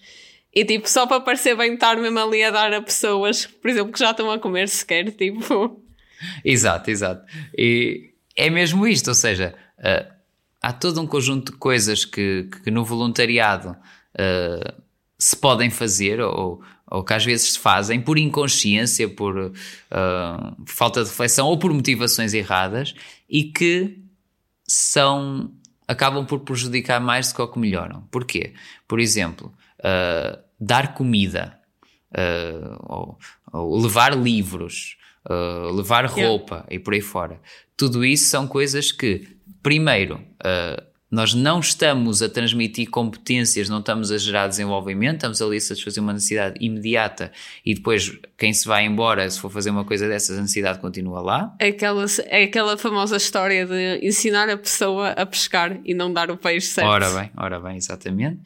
e 0.56 0.64
tipo 0.64 0.90
só 0.90 1.06
para 1.06 1.20
parecer 1.20 1.58
bem 1.58 1.74
estar 1.74 1.98
mesmo 1.98 2.18
ali 2.18 2.44
a 2.44 2.50
dar 2.50 2.74
a 2.74 2.82
pessoas, 2.82 3.46
por 3.46 3.70
exemplo, 3.70 3.92
que 3.92 4.00
já 4.00 4.12
estão 4.12 4.32
a 4.32 4.40
comer 4.40 4.70
sequer, 4.70 5.12
tipo. 5.12 5.84
Exato, 6.44 6.92
exato. 6.92 7.26
E 7.58 8.12
é 8.36 8.50
mesmo 8.50 8.86
isto, 8.86 9.08
ou 9.08 9.14
seja. 9.14 9.54
Uh, 9.80 10.19
há 10.62 10.74
todo 10.74 11.02
um 11.02 11.08
conjunto 11.08 11.52
de 11.52 11.58
coisas 11.58 12.06
que, 12.06 12.50
que 12.64 12.72
no 12.72 12.84
voluntariado 12.84 13.72
uh, 14.16 14.82
se 15.18 15.36
podem 15.36 15.70
fazer 15.70 16.20
ou, 16.20 16.62
ou 16.88 17.04
que 17.04 17.14
às 17.14 17.26
vezes 17.26 17.54
se 17.54 17.60
fazem 17.60 18.02
por 18.02 18.18
inconsciência, 18.18 19.08
por 19.08 19.38
uh, 19.38 19.54
falta 20.66 21.04
de 21.04 21.10
reflexão 21.10 21.48
ou 21.48 21.58
por 21.58 21.74
motivações 21.74 22.34
erradas 22.34 22.94
e 23.30 23.44
que 23.46 24.00
são 24.68 25.52
acabam 25.88 26.24
por 26.24 26.42
prejudicar 26.42 27.02
mais 27.02 27.30
do 27.30 27.36
que 27.36 27.42
o 27.42 27.48
que 27.48 27.58
melhoram. 27.58 28.02
Porquê? 28.12 28.54
Por 28.88 29.00
exemplo, 29.00 29.52
uh, 29.80 30.40
dar 30.60 30.94
comida, 30.94 31.58
ou, 32.82 33.18
ou, 33.54 33.80
levar 33.80 34.18
livros, 34.18 34.98
levar 35.74 36.06
roupa 36.06 36.56
yeah. 36.56 36.68
e 36.72 36.80
por 36.80 36.94
aí 36.94 37.02
fora. 37.02 37.40
Tudo 37.76 38.04
isso 38.04 38.30
são 38.30 38.48
coisas 38.48 38.92
que 38.92 39.40
primeiro, 39.62 40.16
uh, 40.16 40.90
nós 41.12 41.34
não 41.34 41.60
estamos 41.60 42.22
a 42.22 42.30
transmitir 42.30 42.90
competências, 42.90 43.68
não 43.68 43.80
estamos 43.80 44.12
a 44.12 44.18
gerar 44.18 44.48
desenvolvimento, 44.48 45.16
estamos 45.16 45.42
ali 45.42 45.58
a 45.58 45.62
satisfazer 45.62 46.04
uma 46.04 46.14
necessidade 46.14 46.64
imediata 46.64 47.32
e 47.66 47.74
depois 47.74 48.16
quem 48.38 48.54
se 48.54 48.68
vai 48.68 48.86
embora, 48.86 49.28
se 49.30 49.40
for 49.40 49.50
fazer 49.50 49.72
uma 49.72 49.84
coisa 49.84 50.08
dessas, 50.08 50.38
a 50.38 50.42
necessidade 50.42 50.80
continua 50.80 51.20
lá. 51.22 51.56
É 51.60 51.70
aquela, 51.70 52.06
é 52.26 52.44
aquela 52.44 52.78
famosa 52.78 53.18
história 53.18 53.66
de 53.66 54.06
ensinar 54.06 54.50
a 54.50 54.58
pessoa 54.58 55.10
a 55.10 55.26
pescar 55.26 55.80
e 55.84 55.96
não 55.96 56.14
dar 56.14 56.30
o 56.30 56.38
peixe 56.38 56.68
certo. 56.68 56.88
Ora 56.88 57.10
bem, 57.10 57.32
ora 57.36 57.60
bem, 57.60 57.78
exatamente. 57.78 58.40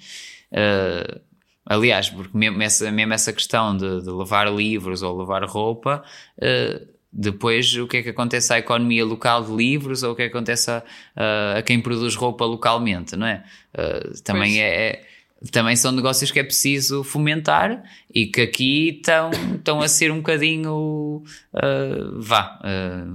Uh, 0.52 1.20
aliás, 1.66 2.10
porque 2.10 2.38
mesmo 2.38 2.62
essa, 2.62 2.92
mesmo 2.92 3.14
essa 3.14 3.32
questão 3.32 3.76
de, 3.76 4.02
de 4.02 4.10
levar 4.10 4.52
livros 4.54 5.02
ou 5.02 5.18
levar 5.18 5.44
roupa. 5.46 6.04
Uh, 6.38 6.94
depois, 7.16 7.76
o 7.76 7.88
que 7.88 7.98
é 7.98 8.04
que 8.04 8.10
acontece 8.10 8.52
à 8.52 8.58
economia 8.58 9.06
local 9.06 9.44
de 9.44 9.52
livros 9.54 10.02
ou 10.02 10.14
o 10.14 10.16
que 10.16 10.24
é 10.24 10.30
que 10.30 10.36
acontece 10.36 10.72
a, 10.72 10.84
a, 11.16 11.60
a 11.60 11.62
quem 11.62 11.80
produz 11.80 12.16
roupa 12.16 12.44
localmente, 12.44 13.16
não 13.16 13.28
é? 13.28 13.44
Uh, 13.72 14.22
também 14.24 14.60
é, 14.60 14.88
é, 14.88 15.06
também 15.52 15.76
são 15.76 15.92
negócios 15.92 16.32
que 16.32 16.40
é 16.40 16.44
preciso 16.44 17.04
fomentar 17.04 17.84
e 18.12 18.26
que 18.26 18.42
aqui 18.42 18.90
estão, 18.98 19.30
estão 19.56 19.80
a 19.80 19.88
ser 19.88 20.12
um 20.12 20.18
bocadinho, 20.18 21.24
uh, 21.54 22.20
vá, 22.20 22.60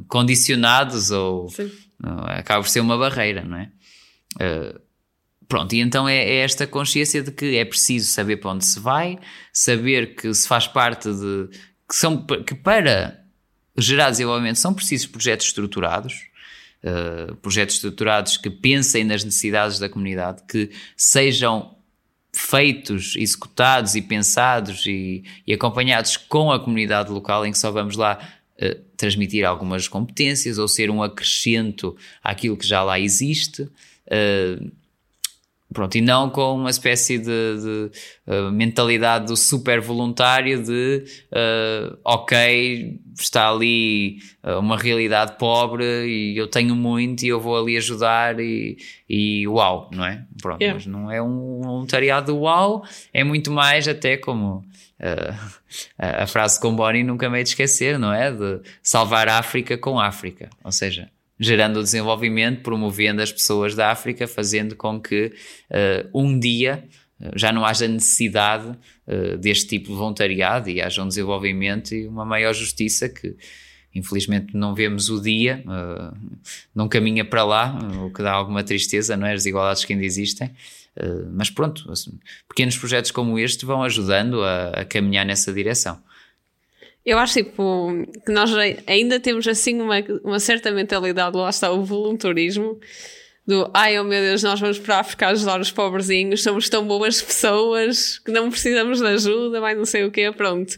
condicionados 0.07 1.11
ou 1.11 1.49
acaba 2.27 2.63
por 2.63 2.69
ser 2.69 2.81
uma 2.81 2.97
barreira, 2.97 3.43
não 3.43 3.57
é? 3.57 3.71
Pronto, 5.49 5.75
e 5.75 5.81
então 5.81 6.09
é, 6.09 6.17
é, 6.19 6.37
esta 6.41 6.67
consciência 6.67 7.23
de 7.23 7.33
que 7.33 7.57
é 7.57 7.65
preciso 7.65 8.13
saber 8.13 8.37
para 8.37 8.51
onde 8.51 8.65
se 8.65 8.79
vai, 8.79 9.19
saber 9.53 10.15
que 10.15 10.33
se 10.35 10.47
faz 10.47 10.67
parte 10.67 11.09
de. 11.11 11.49
que, 11.89 11.95
são, 11.97 12.25
que 12.25 12.55
para 12.55 13.25
gerar 13.77 14.11
desenvolvimento 14.11 14.57
são 14.57 14.75
precisos 14.75 15.07
projetos 15.07 15.47
estruturados. 15.47 16.29
Uh, 16.81 17.35
projetos 17.37 17.75
estruturados 17.75 18.37
que 18.37 18.49
pensem 18.49 19.03
nas 19.03 19.25
necessidades 19.25 19.81
da 19.81 19.89
comunidade, 19.89 20.45
que 20.49 20.71
sejam 20.97 21.77
feitos, 22.33 23.17
executados 23.17 23.97
e 23.97 24.03
pensados 24.03 24.87
e, 24.87 25.25
e, 25.45 25.53
acompanhados 25.53 26.17
com 26.17 26.53
a 26.53 26.61
comunidade 26.61 27.11
local, 27.11 27.45
em 27.45 27.51
que 27.51 27.59
só 27.59 27.73
vamos 27.73 27.97
lá 27.97 28.17
uh, 28.63 28.81
transmitir 28.97 29.45
algumas 29.45 29.89
competências 29.89 30.57
ou 30.57 30.69
ser 30.69 30.89
um 30.89 31.03
acrescento 31.03 31.97
àquilo 32.23 32.57
que 32.57 32.67
já 32.67 32.85
lá 32.85 33.01
existe. 33.01 33.63
Uh, 33.63 34.71
Pronto, 35.73 35.97
e 35.97 36.01
não 36.01 36.31
com 36.31 36.55
uma 36.55 36.71
espécie 36.71 37.19
de, 37.19 37.25
de 37.27 37.91
uh, 38.27 38.51
mentalidade 38.51 39.27
do 39.27 39.37
super 39.37 39.83
voluntário 39.83 40.63
de 40.63 41.05
uh, 41.31 41.99
ok, 42.03 42.99
está 43.19 43.51
ali 43.51 44.17
uh, 44.43 44.59
uma 44.61 44.79
realidade 44.79 45.37
pobre 45.39 45.85
e 46.07 46.39
eu 46.39 46.47
tenho 46.47 46.75
muito 46.75 47.23
e 47.23 47.29
eu 47.29 47.39
vou 47.39 47.55
ali 47.55 47.77
ajudar 47.77 48.41
e, 48.41 48.79
e 49.07 49.47
uau, 49.47 49.91
não 49.93 50.07
é? 50.07 50.25
Pronto, 50.41 50.63
yeah. 50.63 50.75
mas 50.75 50.87
não 50.87 51.13
é 51.13 51.21
um 51.21 51.61
voluntariado 51.61 52.35
uau, 52.35 52.83
é 53.13 53.23
muito 53.23 53.51
mais 53.51 53.87
até 53.87 54.17
como 54.17 54.65
a, 55.99 56.23
a 56.23 56.27
frase 56.27 56.59
com 56.59 56.75
Bonnie 56.75 57.05
nunca 57.05 57.29
me 57.29 57.37
hei 57.37 57.45
de 57.45 57.51
esquecer, 57.51 57.99
não 57.99 58.11
é? 58.11 58.33
De 58.33 58.63
salvar 58.83 59.29
a 59.29 59.37
África 59.37 59.77
com 59.77 60.01
África, 60.01 60.49
ou 60.65 60.73
seja, 60.73 61.11
gerando 61.39 61.79
o 61.79 61.83
desenvolvimento, 61.83 62.63
promovendo 62.63 63.23
as 63.23 63.31
pessoas 63.31 63.75
da 63.75 63.91
África, 63.91 64.27
fazendo 64.27 64.75
com 64.75 65.01
que 65.01 65.33
uh, 65.71 66.09
um 66.13 66.39
dia 66.39 66.85
eh, 67.21 67.33
já 67.37 67.53
não 67.53 67.65
haja 67.65 67.87
necessidade 67.87 68.69
uh, 69.07 69.39
deste 69.39 69.69
tipo 69.69 69.89
de 69.89 69.95
voluntariado 69.95 70.69
e 70.69 70.81
haja 70.81 71.03
um 71.03 71.09
desenvolvimento 71.09 71.95
e 71.95 72.09
uma 72.09 72.25
maior 72.25 72.53
justiça 72.53 73.09
que 73.09 73.37
infelizmente 73.95 74.55
não 74.55 74.75
vemos 74.75 75.09
o 75.09 75.21
dia, 75.21 75.65
uh, 75.65 76.17
não 76.75 76.89
caminha 76.89 77.25
para 77.25 77.45
lá, 77.45 77.79
o 78.05 78.13
que 78.13 78.23
dá 78.23 78.33
alguma 78.33 78.63
tristeza, 78.63 79.17
não 79.17 79.27
é? 79.27 79.33
As 79.33 79.41
desigualdades 79.41 79.85
que 79.85 79.93
ainda 79.93 80.05
existem. 80.05 80.51
Mas 81.33 81.49
pronto, 81.49 81.89
assim, 81.93 82.19
pequenos 82.49 82.77
projetos 82.77 83.13
como 83.13 83.39
este 83.39 83.65
vão 83.65 83.85
ajudando 83.85 84.43
a, 84.43 84.71
a 84.71 84.85
caminhar 84.85 85.25
nessa 85.25 85.53
direção. 85.53 86.03
Eu 87.09 87.19
acho 87.19 87.43
tipo, 87.43 88.05
que 88.27 88.31
nós 88.31 88.51
ainda 88.87 89.19
temos 89.19 89.49
assim 89.49 89.81
uma, 89.81 89.95
uma 90.23 90.39
certa 90.39 90.71
mentalidade, 90.71 91.35
lá 91.35 91.49
está 91.49 91.73
o 91.73 91.83
voluntarismo, 91.83 92.79
do 93.47 93.71
ai 93.73 93.99
oh 93.99 94.05
meu 94.05 94.21
Deus, 94.21 94.43
nós 94.43 94.61
vamos 94.61 94.79
para 94.79 94.97
a 94.97 95.01
África 95.01 95.29
ajudar 95.29 95.59
os 95.59 95.71
pobrezinhos, 95.71 96.43
somos 96.43 96.69
tão 96.69 96.87
boas 96.87 97.23
pessoas 97.23 98.19
que 98.19 98.31
não 98.31 98.51
precisamos 98.51 99.01
de 99.01 99.07
ajuda, 99.07 99.59
mas 99.59 99.79
não 99.79 99.87
sei 99.87 100.05
o 100.05 100.11
quê, 100.11 100.31
pronto. 100.31 100.77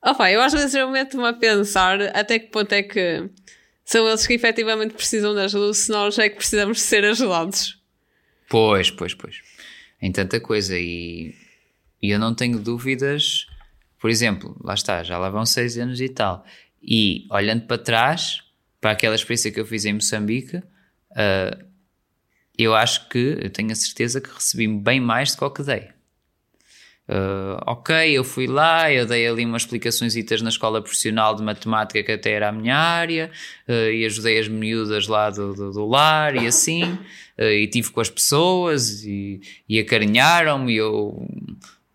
Opa, 0.00 0.30
eu 0.30 0.40
às 0.40 0.52
vezes 0.52 0.76
eu 0.76 0.88
meto-me 0.92 1.26
a 1.26 1.32
pensar 1.32 2.00
até 2.16 2.38
que 2.38 2.52
ponto 2.52 2.72
é 2.72 2.84
que 2.84 3.28
são 3.84 4.06
eles 4.06 4.28
que 4.28 4.34
efetivamente 4.34 4.94
precisam 4.94 5.34
de 5.34 5.40
ajuda, 5.40 5.74
se 5.74 5.90
nós 5.90 6.16
é 6.20 6.28
que 6.28 6.36
precisamos 6.36 6.76
de 6.76 6.84
ser 6.84 7.04
ajudados. 7.04 7.82
Pois, 8.48 8.92
pois, 8.92 9.12
pois. 9.12 9.40
Em 10.00 10.12
tanta 10.12 10.38
coisa 10.38 10.78
e, 10.78 11.34
e 12.00 12.12
eu 12.12 12.20
não 12.20 12.32
tenho 12.32 12.60
dúvidas 12.60 13.48
por 13.98 14.10
exemplo, 14.10 14.56
lá 14.62 14.74
está, 14.74 15.02
já 15.02 15.18
lá 15.18 15.28
vão 15.28 15.44
seis 15.44 15.76
anos 15.76 16.00
e 16.00 16.08
tal. 16.08 16.44
E 16.82 17.26
olhando 17.30 17.66
para 17.66 17.78
trás, 17.78 18.42
para 18.80 18.92
aquela 18.92 19.14
experiência 19.14 19.50
que 19.50 19.60
eu 19.60 19.66
fiz 19.66 19.84
em 19.84 19.94
Moçambique, 19.94 20.56
uh, 20.56 21.68
eu 22.56 22.74
acho 22.74 23.08
que, 23.08 23.38
eu 23.40 23.50
tenho 23.50 23.70
a 23.70 23.74
certeza 23.74 24.20
que 24.20 24.32
recebi 24.32 24.66
bem 24.68 25.00
mais 25.00 25.32
do 25.32 25.38
que 25.38 25.44
o 25.44 25.50
que 25.50 25.62
dei. 25.62 25.88
Uh, 27.08 27.56
ok, 27.66 28.10
eu 28.10 28.22
fui 28.22 28.46
lá, 28.46 28.92
eu 28.92 29.06
dei 29.06 29.26
ali 29.26 29.42
umas 29.46 29.62
explicações 29.62 30.14
na 30.42 30.50
escola 30.50 30.82
profissional 30.82 31.34
de 31.34 31.42
matemática 31.42 32.02
que 32.02 32.12
até 32.12 32.32
era 32.32 32.50
a 32.50 32.52
minha 32.52 32.76
área, 32.76 33.30
uh, 33.66 33.90
e 33.90 34.04
ajudei 34.04 34.38
as 34.38 34.46
miúdas 34.46 35.08
lá 35.08 35.30
do, 35.30 35.54
do, 35.54 35.72
do 35.72 35.86
lar 35.86 36.36
e 36.36 36.46
assim, 36.46 36.84
uh, 37.38 37.44
e 37.44 37.66
tive 37.66 37.90
com 37.90 38.02
as 38.02 38.10
pessoas 38.10 39.02
e, 39.04 39.40
e 39.66 39.80
acarinharam-me 39.80 40.74
e 40.74 40.76
eu 40.76 41.26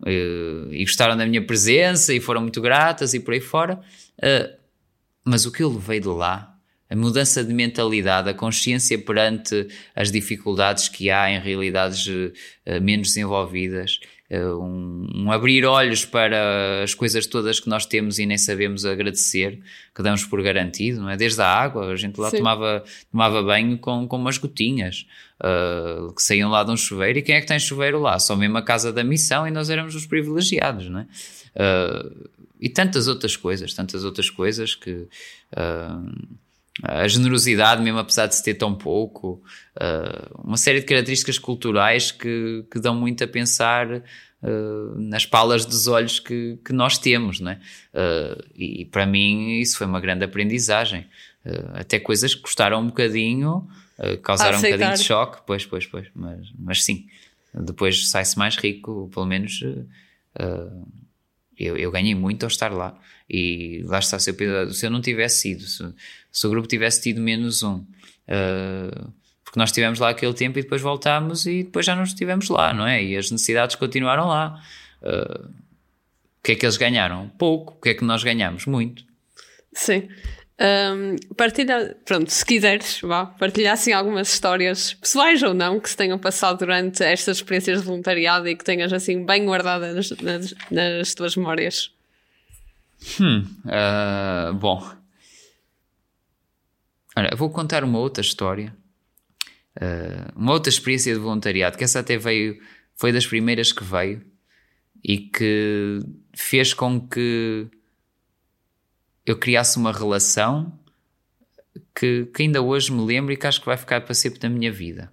uh, 0.03 0.73
e 0.73 0.83
gostaram 0.83 1.17
da 1.17 1.25
minha 1.25 1.45
presença 1.45 2.13
e 2.13 2.19
foram 2.19 2.41
muito 2.41 2.61
gratas 2.61 3.13
e 3.13 3.19
por 3.19 3.33
aí 3.33 3.41
fora. 3.41 3.79
Uh, 4.19 4.55
mas 5.25 5.45
o 5.45 5.51
que 5.51 5.63
eu 5.63 5.69
levei 5.69 5.99
de 5.99 6.07
lá, 6.07 6.55
a 6.89 6.95
mudança 6.95 7.43
de 7.43 7.53
mentalidade, 7.53 8.29
a 8.29 8.33
consciência 8.33 8.97
perante 8.97 9.67
as 9.95 10.11
dificuldades 10.11 10.89
que 10.89 11.09
há 11.09 11.31
em 11.31 11.39
realidades 11.39 12.05
uh, 12.07 12.81
menos 12.81 13.09
desenvolvidas, 13.09 13.99
um, 14.31 15.07
um, 15.15 15.31
abrir 15.31 15.65
olhos 15.65 16.05
para 16.05 16.83
as 16.83 16.93
coisas 16.93 17.27
todas 17.27 17.59
que 17.59 17.69
nós 17.69 17.85
temos 17.85 18.17
e 18.19 18.25
nem 18.25 18.37
sabemos 18.37 18.85
agradecer, 18.85 19.59
que 19.93 20.01
damos 20.01 20.25
por 20.25 20.41
garantido, 20.41 21.01
não 21.01 21.09
é? 21.09 21.17
Desde 21.17 21.41
a 21.41 21.47
água, 21.47 21.91
a 21.91 21.95
gente 21.95 22.19
lá 22.19 22.31
tomava, 22.31 22.83
tomava 23.11 23.43
banho 23.43 23.77
com, 23.77 24.07
com 24.07 24.15
umas 24.17 24.37
gotinhas 24.37 25.05
uh, 25.39 26.11
que 26.13 26.21
saíam 26.21 26.49
lá 26.49 26.63
de 26.63 26.71
um 26.71 26.77
chuveiro. 26.77 27.19
E 27.19 27.21
quem 27.21 27.35
é 27.35 27.41
que 27.41 27.47
tem 27.47 27.59
chuveiro 27.59 27.99
lá? 27.99 28.17
Só 28.17 28.35
mesmo 28.35 28.57
a 28.57 28.61
casa 28.61 28.91
da 28.91 29.03
missão 29.03 29.47
e 29.47 29.51
nós 29.51 29.69
éramos 29.69 29.93
os 29.93 30.05
privilegiados, 30.05 30.89
não 30.89 31.01
é? 31.01 31.07
Uh, 31.55 32.29
e 32.59 32.69
tantas 32.69 33.07
outras 33.07 33.35
coisas, 33.35 33.73
tantas 33.73 34.03
outras 34.03 34.29
coisas 34.29 34.73
que. 34.73 35.07
Uh, 35.51 36.39
a 36.81 37.07
generosidade, 37.07 37.83
mesmo 37.83 37.99
apesar 37.99 38.25
de 38.27 38.35
se 38.35 38.43
ter 38.43 38.55
tão 38.55 38.73
pouco, 38.73 39.43
uh, 39.75 40.41
uma 40.43 40.57
série 40.57 40.79
de 40.79 40.85
características 40.85 41.37
culturais 41.37 42.11
que, 42.11 42.65
que 42.71 42.79
dão 42.79 42.95
muito 42.95 43.23
a 43.23 43.27
pensar 43.27 43.87
uh, 43.91 44.95
nas 44.95 45.25
palas 45.25 45.65
dos 45.65 45.87
olhos 45.87 46.19
que, 46.19 46.57
que 46.65 46.73
nós 46.73 46.97
temos, 46.97 47.39
né? 47.39 47.59
Uh, 47.93 48.43
e, 48.55 48.81
e, 48.81 48.85
para 48.85 49.05
mim 49.05 49.59
isso 49.59 49.77
foi 49.77 49.85
uma 49.85 49.99
grande 49.99 50.25
aprendizagem. 50.25 51.05
até 51.73 51.99
coisas 51.99 52.33
que 52.33 52.41
custaram 52.41 52.79
um 52.79 52.87
bocadinho, 52.87 53.67
causaram 54.23 54.57
um 54.57 54.61
bocadinho 54.61 54.93
de 54.93 55.03
choque, 55.03 55.41
pois, 55.45 55.65
pois, 55.65 55.85
pois, 55.85 56.07
mas, 56.15 56.51
mas 56.57 56.83
sim, 56.83 57.05
depois 57.53 58.09
sai-se 58.09 58.37
mais 58.37 58.55
rico, 58.55 59.09
pelo 59.13 59.25
menos 59.25 59.61
eu, 61.57 61.77
eu 61.77 61.91
ganhei 61.91 62.15
muito 62.15 62.43
ao 62.43 62.47
estar 62.47 62.71
lá. 62.71 62.97
E 63.29 63.83
lá 63.85 63.99
está, 63.99 64.19
se 64.19 64.31
eu, 64.31 64.73
se 64.73 64.85
eu 64.85 64.89
não 64.89 65.01
tivesse 65.01 65.51
ido, 65.51 65.63
se, 65.63 65.83
se, 66.31 66.47
o 66.47 66.49
grupo 66.49 66.67
tivesse 66.67 67.01
tido 67.01 67.21
menos 67.21 67.63
um, 67.63 67.77
uh, 67.77 69.13
porque 69.43 69.59
nós 69.59 69.69
estivemos 69.69 69.99
lá 69.99 70.09
aquele 70.09 70.33
tempo 70.33 70.59
e 70.59 70.61
depois 70.63 70.81
voltámos 70.81 71.45
e 71.45 71.63
depois 71.63 71.85
já 71.85 71.95
não 71.95 72.03
estivemos 72.03 72.49
lá, 72.49 72.73
não 72.73 72.87
é? 72.87 73.03
E 73.03 73.15
as 73.15 73.29
necessidades 73.31 73.75
continuaram 73.75 74.27
lá. 74.27 74.61
Uh, 75.01 75.45
o 75.47 76.43
que 76.43 76.51
é 76.53 76.55
que 76.55 76.65
eles 76.65 76.75
ganharam? 76.75 77.29
Pouco. 77.37 77.73
O 77.73 77.81
que 77.81 77.89
é 77.89 77.93
que 77.93 78.03
nós 78.03 78.23
ganhamos? 78.23 78.65
Muito. 78.65 79.05
Sim. 79.73 80.09
Um, 80.63 81.17
partilha, 81.35 81.93
pronto, 82.05 82.31
se 82.31 82.45
quiseres, 82.45 83.01
vá, 83.01 83.25
partilhar 83.25 83.73
assim 83.73 83.91
algumas 83.91 84.31
histórias 84.31 84.93
pessoais 84.93 85.43
ou 85.43 85.53
não 85.53 85.77
que 85.77 85.89
se 85.89 85.97
tenham 85.97 86.17
passado 86.17 86.59
durante 86.59 87.03
estas 87.03 87.37
experiências 87.37 87.81
de 87.81 87.85
voluntariado 87.85 88.47
e 88.47 88.55
que 88.55 88.63
tenhas 88.63 88.93
assim 88.93 89.25
bem 89.25 89.43
guardadas 89.45 90.11
nas, 90.21 90.55
nas 90.71 91.13
tuas 91.13 91.35
memórias. 91.35 91.91
Hum, 93.19 93.45
uh, 93.65 94.53
bom. 94.53 94.81
Olha, 97.17 97.35
vou 97.35 97.49
contar 97.49 97.83
uma 97.83 97.99
outra 97.99 98.21
história, 98.21 98.73
uh, 99.81 100.31
uma 100.33 100.53
outra 100.53 100.69
experiência 100.69 101.13
de 101.13 101.19
voluntariado, 101.19 101.77
que 101.77 101.83
essa 101.83 101.99
até 101.99 102.17
veio, 102.17 102.57
foi 102.95 103.11
das 103.11 103.27
primeiras 103.27 103.73
que 103.73 103.83
veio 103.83 104.25
e 105.03 105.17
que 105.17 105.99
fez 106.33 106.73
com 106.73 107.05
que 107.05 107.67
eu 109.25 109.37
criasse 109.37 109.77
uma 109.77 109.91
relação 109.91 110.71
que, 111.95 112.25
que 112.33 112.43
ainda 112.43 112.61
hoje 112.61 112.91
me 112.91 113.03
lembro 113.03 113.33
e 113.33 113.37
que 113.37 113.47
acho 113.47 113.59
que 113.59 113.65
vai 113.65 113.77
ficar 113.77 114.01
para 114.01 114.13
sempre 114.13 114.39
na 114.41 114.49
minha 114.49 114.71
vida. 114.71 115.11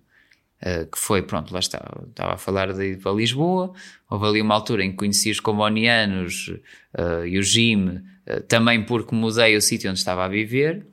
Uh, 0.61 0.85
que 0.91 0.99
foi, 0.99 1.23
pronto, 1.23 1.55
lá 1.55 1.59
está, 1.59 1.83
estava 2.11 2.35
a 2.35 2.37
falar 2.37 2.71
de 2.75 2.85
ir 2.85 2.99
para 2.99 3.13
Lisboa, 3.13 3.73
houve 4.11 4.27
ali 4.27 4.43
uma 4.43 4.55
altura 4.55 4.85
em 4.85 4.91
que 4.91 4.97
conheci 4.99 5.31
os 5.31 5.41
combonianos 5.41 6.49
uh, 6.49 7.25
e 7.27 7.39
o 7.39 7.43
Jim, 7.43 7.87
uh, 7.87 8.41
também 8.47 8.85
porque 8.85 9.15
mudei 9.15 9.57
o 9.57 9.63
sítio 9.63 9.89
onde 9.89 9.99
estava 9.99 10.23
a 10.25 10.29
viver, 10.29 10.87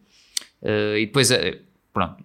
e 0.63 1.06
depois, 1.06 1.30
pronto, 1.93 2.23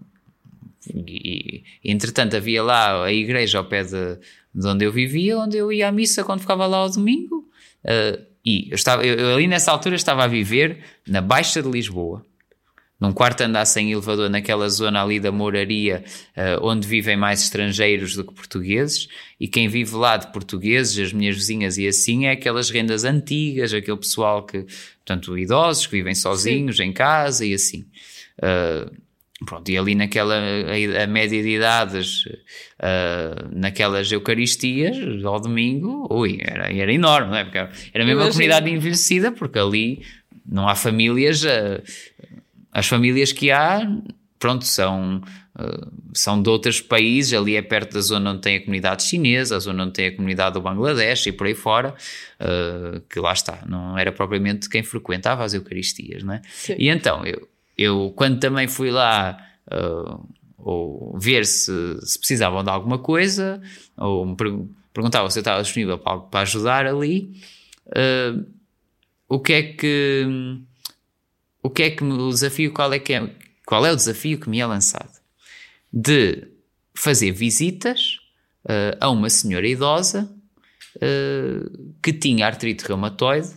e, 0.89 1.65
e, 1.85 1.93
entretanto 1.93 2.35
havia 2.35 2.63
lá 2.63 3.05
a 3.05 3.13
igreja 3.13 3.59
ao 3.59 3.65
pé 3.65 3.85
de, 3.85 4.19
de, 4.55 4.67
onde 4.67 4.85
eu 4.85 4.91
vivia, 4.91 5.39
onde 5.39 5.57
eu 5.57 5.71
ia 5.71 5.89
à 5.89 5.93
missa 5.93 6.25
quando 6.25 6.41
ficava 6.41 6.67
lá 6.67 6.79
ao 6.79 6.91
domingo, 6.91 7.47
e 8.45 8.69
eu 8.71 8.75
estava, 8.75 9.05
eu, 9.05 9.35
ali 9.35 9.47
nessa 9.47 9.71
altura 9.71 9.95
estava 9.95 10.25
a 10.25 10.27
viver 10.27 10.85
na 11.07 11.21
Baixa 11.21 11.63
de 11.63 11.69
Lisboa, 11.69 12.25
num 13.03 13.13
quarto 13.13 13.41
andar 13.41 13.65
sem 13.65 13.91
elevador 13.91 14.31
naquela 14.31 14.69
zona 14.69 15.03
ali 15.03 15.19
da 15.19 15.33
moraria 15.33 16.05
uh, 16.37 16.65
onde 16.65 16.87
vivem 16.87 17.17
mais 17.17 17.43
estrangeiros 17.43 18.15
do 18.15 18.25
que 18.25 18.33
portugueses 18.33 19.09
e 19.41 19.49
quem 19.49 19.67
vive 19.67 19.97
lá 19.97 20.17
de 20.17 20.33
portugueses, 20.33 21.07
as 21.07 21.13
minhas 21.13 21.35
vizinhas 21.35 21.79
e 21.79 21.89
assim, 21.89 22.27
é 22.27 22.31
aquelas 22.31 22.71
rendas 22.71 23.03
antigas, 23.03 23.75
aquele 23.75 23.97
pessoal 23.97 24.47
que, 24.47 24.65
portanto, 25.05 25.37
idosos 25.37 25.87
que 25.87 25.97
vivem 25.97 26.15
sozinhos 26.15 26.77
Sim. 26.77 26.85
em 26.85 26.93
casa 26.93 27.45
e 27.45 27.55
assim. 27.55 27.85
Uh, 28.39 29.03
pronto, 29.45 29.69
e 29.71 29.77
ali 29.77 29.95
naquela 29.95 30.35
a, 30.35 31.05
a 31.05 31.07
média 31.07 31.43
de 31.43 31.49
idades, 31.49 32.25
uh, 32.27 33.49
naquelas 33.53 34.11
Eucaristias 34.11 34.97
ao 35.25 35.41
domingo, 35.41 36.07
ui, 36.11 36.39
era, 36.41 36.73
era 36.73 36.93
enorme, 36.93 37.31
não 37.31 37.37
é? 37.37 37.45
Porque 37.45 37.59
era 37.93 38.05
mesmo 38.05 38.21
uma 38.21 38.29
comunidade 38.29 38.71
envelhecida, 38.71 39.33
porque 39.33 39.59
ali 39.59 40.03
não 40.47 40.69
há 40.69 40.75
famílias. 40.75 41.45
Uh, 41.45 41.83
as 42.73 42.87
famílias 42.87 43.33
que 43.33 43.51
há, 43.51 43.81
pronto, 44.39 44.65
são, 44.65 45.23
uh, 45.59 45.93
são 46.15 46.43
de 46.43 46.49
outros 46.49 46.81
países, 46.81 47.35
ali 47.35 47.55
é 47.55 47.63
perto 47.63 47.93
da 47.95 48.01
zona 48.01 48.33
onde 48.33 48.41
tem 48.41 48.57
a 48.57 48.61
comunidade 48.61 49.03
chinesa, 49.03 49.57
a 49.57 49.59
zona 49.59 49.85
onde 49.85 49.93
tem 49.93 50.07
a 50.07 50.17
comunidade 50.17 50.55
do 50.55 50.63
Bangladesh 50.63 51.27
e 51.27 51.33
por 51.33 51.47
aí 51.47 51.55
fora, 51.55 51.95
que 53.11 53.21
lá 53.21 53.33
está, 53.33 53.63
não 53.67 53.97
era 53.99 54.11
propriamente 54.11 54.71
quem 54.71 54.83
frequentava 54.83 55.45
as 55.45 55.53
Eucaristias, 55.53 56.23
não 56.23 56.35
é? 56.35 56.43
Sim. 56.49 56.77
E 56.79 56.89
então, 56.89 57.25
eu, 57.27 57.47
eu 57.83 58.13
quando 58.17 58.39
também 58.41 58.69
fui 58.69 58.91
lá 58.91 59.39
uh, 59.71 60.29
ou 60.57 61.19
ver 61.19 61.45
se, 61.45 61.73
se, 62.03 62.19
precisavam 62.19 62.63
de 62.63 62.71
alguma 62.71 62.99
coisa, 62.99 63.61
ou 63.97 64.25
me 64.25 64.37
perguntavam 64.93 65.29
se 65.29 65.39
eu 65.39 65.43
estava 65.43 65.63
disponível 65.63 65.99
para, 65.99 66.19
para 66.21 66.41
ajudar 66.41 66.87
ali, 66.87 67.33
o 69.29 69.41
que 69.41 69.53
é 69.53 69.63
que 69.63 70.27
o 71.63 71.71
que 71.71 71.83
é 71.85 71.91
que 71.91 72.03
o 72.03 72.29
desafio, 72.29 72.73
qual 72.73 72.93
é 72.93 72.99
que 72.99 73.13
é, 73.13 73.35
qual 73.65 73.87
é 73.87 73.93
o 73.93 73.97
desafio 73.97 74.39
que 74.39 74.51
me 74.51 74.59
é 74.59 74.67
lançado? 74.67 75.21
De 75.93 76.49
fazer 76.95 77.31
visitas 77.31 78.19
uh, 78.65 78.97
a 79.01 79.09
uma 79.11 79.31
senhora 79.31 79.67
idosa 79.67 80.31
uh, 80.97 81.95
que 82.03 82.13
tinha 82.13 82.47
artrite 82.47 82.85
reumatoide, 82.85 83.51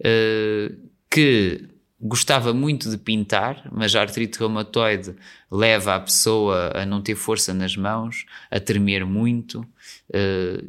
uh, 0.00 0.90
que 1.08 1.68
gostava 2.04 2.52
muito 2.52 2.90
de 2.90 2.98
pintar, 2.98 3.66
mas 3.72 3.96
a 3.96 4.02
artrite 4.02 4.38
reumatoide 4.38 5.14
leva 5.50 5.94
a 5.94 6.00
pessoa 6.00 6.70
a 6.74 6.84
não 6.84 7.00
ter 7.00 7.14
força 7.14 7.54
nas 7.54 7.76
mãos, 7.76 8.26
a 8.50 8.60
tremer 8.60 9.06
muito, 9.06 9.66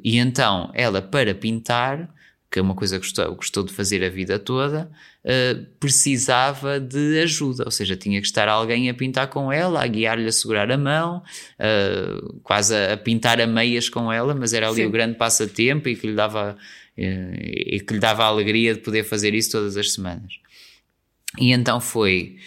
e 0.02 0.17
então 0.17 0.71
ela, 0.74 1.02
para 1.02 1.36
pintar, 1.36 2.10
que 2.50 2.60
é 2.60 2.62
uma 2.62 2.74
coisa 2.74 2.98
que 2.98 3.06
gostou, 3.06 3.36
gostou 3.36 3.63
de 3.63 3.74
fazer 3.74 4.02
a 4.02 4.10
vida 4.10 4.39
toda, 4.39 4.89
uh, 5.26 5.65
precisava 5.78 6.80
de 6.80 7.19
ajuda, 7.19 7.65
ou 7.65 7.71
seja, 7.71 7.98
tinha 7.98 8.21
que 8.21 8.28
estar 8.28 8.48
alguém 8.48 8.89
a 8.89 8.93
pintar 8.93 9.28
com 9.28 9.52
ela, 9.52 9.84
a 9.84 9.88
guiar-lhe 9.88 10.26
a 10.26 10.32
segurar 10.32 10.71
a 10.71 10.78
mão, 10.78 11.21
uh, 11.60 12.39
quase 12.43 12.74
a, 12.74 12.95
pintar 12.95 13.41
a 13.41 13.45
meias 13.45 13.89
com 13.89 14.10
ela, 14.10 14.34
mas 14.34 14.54
era 14.54 14.69
ali 14.69 14.84
Sim. 14.84 14.86
o 14.86 14.89
grande 14.89 15.17
passatempo 15.17 15.89
e 15.89 15.98
que 15.98 16.08
lhe 16.08 16.15
dava 16.15 16.56
e 16.98 17.82
que 17.86 17.93
lhe 17.93 18.00
dava 18.00 18.24
a 18.24 18.28
alegria 18.28 18.74
de 18.74 18.80
poder 18.80 19.04
fazer 19.04 19.34
isso 19.34 19.52
todas 19.52 19.76
as 19.76 19.91
semanas. 19.91 20.39
E 21.39 21.52
então 21.52 21.80
foi 21.80 22.38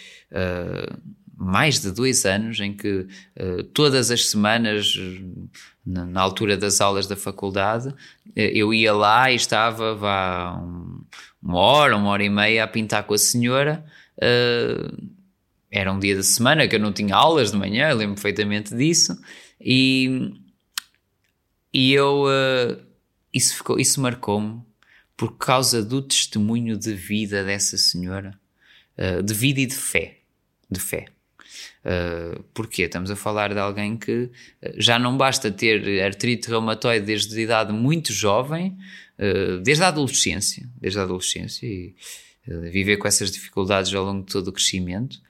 mais 1.39 1.79
de 1.79 1.89
dois 1.89 2.25
anos 2.25 2.59
em 2.59 2.73
que 2.73 3.07
uh, 3.39 3.63
todas 3.73 4.11
as 4.11 4.29
semanas, 4.29 4.93
na, 5.85 6.05
na, 6.05 6.19
altura 6.19 6.57
das 6.57 6.81
aulas 6.81 7.07
da 7.07 7.15
faculdade, 7.15 7.87
uh, 7.87 7.95
eu 8.35 8.73
ia 8.73 8.91
lá 8.93 9.31
e 9.31 9.35
estava 9.35 9.95
vá, 9.95 10.59
um, 10.61 11.01
uma 11.41 11.57
hora, 11.57 11.95
uma 11.95 12.09
hora 12.09 12.23
e 12.25 12.29
meia 12.29 12.65
a 12.65 12.67
pintar 12.67 13.03
com 13.03 13.13
a 13.13 13.17
senhora. 13.17 13.85
Uh, 14.17 15.09
era 15.71 15.93
um 15.93 15.97
dia 15.97 16.15
de 16.15 16.23
semana 16.23 16.67
que 16.67 16.75
eu 16.75 16.79
não 16.79 16.91
tinha 16.91 17.15
aulas 17.15 17.51
de 17.51 17.57
manhã, 17.57 17.93
lembro 17.93 18.15
perfeitamente 18.15 18.75
disso. 18.75 19.17
E, 19.61 20.33
e 21.73 21.93
eu. 21.93 22.25
isso, 23.31 23.55
ficou, 23.55 23.79
isso 23.79 24.01
marcou-me 24.01 24.61
por 25.15 25.37
causa 25.37 25.83
do 25.83 26.01
testemunho 26.01 26.75
de 26.75 26.93
vida 26.95 27.43
dessa 27.43 27.77
senhora, 27.77 28.33
de 29.23 29.33
vida 29.33 29.61
e 29.61 29.65
de 29.65 29.75
fé. 29.75 30.17
De 30.69 30.79
fé. 30.79 31.07
Uh, 31.79 32.43
porquê? 32.53 32.83
Estamos 32.83 33.09
a 33.09 33.15
falar 33.15 33.53
de 33.53 33.59
alguém 33.59 33.97
que 33.97 34.29
ah, 34.61 34.71
já 34.77 34.99
não 34.99 35.15
basta 35.15 35.49
ter 35.49 36.01
artrite 36.03 36.49
reumatoide 36.49 37.05
desde 37.05 37.37
a 37.37 37.41
idade 37.41 37.73
muito 37.73 38.11
jovem, 38.11 38.77
uh, 39.17 39.59
desde 39.61 39.83
a 39.83 39.87
adolescência, 39.87 40.69
desde 40.79 40.99
a 40.99 41.03
adolescência 41.03 41.65
e 41.65 41.95
uh, 42.47 42.61
viver 42.69 42.97
com 42.97 43.07
essas 43.07 43.31
dificuldades 43.31 43.93
ao 43.93 44.03
longo 44.03 44.25
de 44.25 44.31
todo 44.31 44.49
o 44.49 44.53
crescimento, 44.53 45.21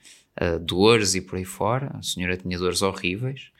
dores 0.62 1.14
e 1.14 1.20
por 1.20 1.36
aí 1.36 1.44
fora. 1.44 1.90
A 1.94 2.02
senhora 2.02 2.36
tinha 2.36 2.58
dores 2.58 2.80
horríveis. 2.80 3.50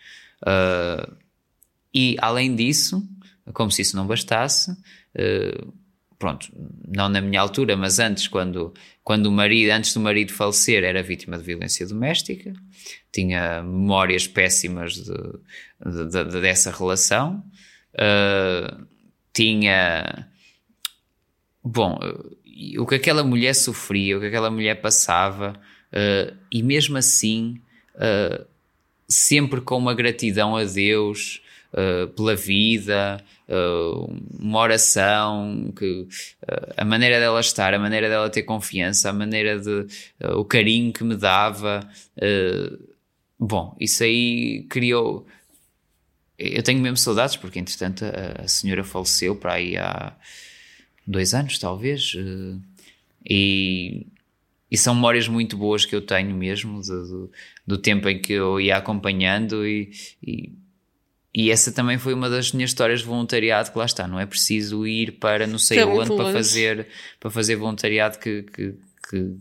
e 1.93 2.17
além 2.19 2.57
disso, 2.57 3.07
como 3.53 3.71
se 3.71 3.83
isso 3.83 3.97
não 3.97 4.07
bastasse, 4.07 4.75
pronto, 6.21 6.53
não 6.87 7.09
na 7.09 7.21
minha 7.23 7.41
altura, 7.41 7.75
mas 7.79 7.99
antes, 7.99 8.29
quando, 8.29 8.75
quando 9.03 9.27
o 9.27 9.33
marido, 9.33 9.71
antes 9.71 9.95
do 9.95 10.01
marido 10.01 10.33
falecer, 10.35 10.85
era 10.85 11.03
vítima 11.03 11.39
de 11.39 11.43
violência 11.43 11.87
doméstica, 11.87 12.53
tinha 13.11 13.63
memórias 13.63 14.29
péssimas 14.29 14.93
de, 14.95 15.03
de, 15.03 16.25
de, 16.25 16.41
dessa 16.43 16.71
relação, 16.71 17.43
uh, 17.95 18.87
tinha. 19.33 20.29
Bom, 21.65 21.99
o 22.79 22.87
que 22.87 22.97
aquela 22.97 23.25
mulher 23.25 23.55
sofria, 23.55 24.19
o 24.19 24.21
que 24.21 24.27
aquela 24.27 24.51
mulher 24.51 24.75
passava, 24.83 25.59
uh, 25.91 26.37
e 26.53 26.63
mesmo 26.63 26.99
assim, 26.99 27.63
uh, 27.95 28.45
sempre 29.09 29.63
com 29.63 29.79
uma 29.79 29.95
gratidão 29.95 30.55
a 30.55 30.65
Deus, 30.65 31.41
uh, 31.73 32.09
pela 32.09 32.35
vida, 32.35 33.23
uh, 33.49 34.19
uma 34.39 34.61
oração, 34.61 35.73
que, 35.77 36.03
uh, 36.43 36.75
a 36.77 36.85
maneira 36.85 37.19
dela 37.19 37.41
estar, 37.41 37.75
a 37.75 37.79
maneira 37.79 38.09
dela 38.09 38.31
ter 38.31 38.43
confiança, 38.43 39.11
a 39.11 39.13
maneira 39.13 39.59
de 39.59 39.87
o 40.37 40.45
carinho 40.45 40.93
que 40.93 41.05
me 41.05 41.17
dava. 41.17 41.89
bom, 43.39 43.77
isso 43.81 44.03
aí 44.03 44.67
criou. 44.69 45.27
Eu 46.39 46.63
tenho 46.63 46.81
mesmo 46.81 46.97
saudades, 46.97 47.37
porque 47.37 47.59
entretanto 47.59 48.05
a, 48.05 48.45
a 48.45 48.49
senhora 48.49 48.83
faleceu 48.83 49.37
para 49.37 49.55
aí 49.55 49.77
há 49.77 50.13
dois 51.07 51.35
anos, 51.35 51.59
talvez. 51.59 52.17
e 53.29 54.07
e 54.71 54.79
são 54.79 54.95
memórias 54.95 55.27
muito 55.27 55.57
boas 55.57 55.85
que 55.85 55.97
eu 55.97 56.01
tenho 56.01 56.33
mesmo 56.35 56.81
do, 56.81 57.31
do 57.67 57.77
tempo 57.77 58.09
em 58.09 58.21
que 58.21 58.33
eu 58.35 58.61
ia 58.61 58.77
acompanhando 58.77 59.67
e, 59.67 59.91
e, 60.23 60.53
e 61.33 61.51
essa 61.51 61.71
também 61.71 61.97
foi 61.97 62.13
uma 62.13 62.29
das 62.29 62.53
minhas 62.53 62.71
histórias 62.71 63.01
de 63.01 63.07
voluntariado 63.07 63.71
que 63.71 63.79
lá 63.79 63.85
está, 63.85 64.09
não 64.09 64.19
é 64.19 64.27
preciso 64.27 64.87
ir 64.87 65.13
para 65.13 65.47
não 65.47 65.59
sei 65.59 65.83
onde 65.85 66.15
para 66.15 66.33
fazer, 66.33 66.89
para 67.21 67.31
fazer 67.31 67.57
voluntariado 67.57 68.19
que, 68.19 68.43
que, 68.43 68.75
que, 69.09 69.37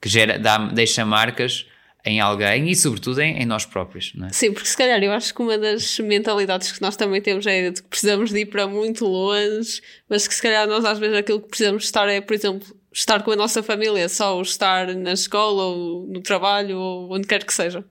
que 0.00 0.08
gera, 0.08 0.38
dá, 0.38 0.58
deixa 0.58 1.04
marcas 1.04 1.66
em 2.04 2.18
alguém 2.20 2.70
e 2.70 2.74
sobretudo 2.74 3.20
em, 3.20 3.42
em, 3.42 3.44
nós 3.44 3.66
próprios, 3.66 4.12
não 4.14 4.28
é? 4.28 4.32
Sim, 4.32 4.52
porque 4.52 4.68
se 4.68 4.76
calhar 4.76 5.02
eu 5.02 5.12
acho 5.12 5.34
que 5.34 5.42
uma 5.42 5.58
das 5.58 5.98
mentalidades 5.98 6.72
que 6.72 6.80
nós 6.80 6.96
também 6.96 7.20
temos 7.20 7.46
é 7.46 7.70
de 7.70 7.82
que 7.82 7.88
precisamos 7.88 8.30
de 8.30 8.40
ir 8.40 8.46
para 8.46 8.66
muito 8.66 9.04
longe, 9.04 9.82
mas 10.08 10.26
que 10.26 10.34
se 10.34 10.40
calhar 10.40 10.66
nós 10.66 10.84
às 10.86 10.98
vezes 10.98 11.16
aquilo 11.16 11.40
que 11.40 11.48
precisamos 11.48 11.84
estar 11.84 12.08
é, 12.08 12.22
por 12.22 12.32
exemplo, 12.32 12.66
estar 12.90 13.22
com 13.22 13.32
a 13.32 13.36
nossa 13.36 13.62
família, 13.62 14.08
só 14.08 14.40
estar 14.40 14.94
na 14.94 15.12
escola 15.12 15.62
ou 15.64 16.06
no 16.06 16.22
trabalho 16.22 16.78
ou 16.78 17.12
onde 17.12 17.26
quer 17.26 17.44
que 17.44 17.52
seja. 17.52 17.84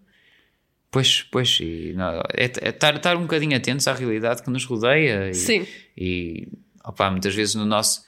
Pois, 0.97 1.21
pois, 1.29 1.59
e 1.61 1.93
não, 1.95 2.09
é, 2.33 2.45
é 2.59 2.69
estar, 2.69 2.95
estar 2.95 3.15
um 3.15 3.21
bocadinho 3.21 3.55
atentos 3.55 3.87
à 3.87 3.93
realidade 3.93 4.41
que 4.41 4.49
nos 4.49 4.65
rodeia. 4.65 5.29
E, 5.29 5.33
Sim. 5.35 5.67
E 5.95 6.47
opa, 6.83 7.11
muitas 7.11 7.35
vezes 7.35 7.53
no 7.53 7.67
nosso. 7.67 8.03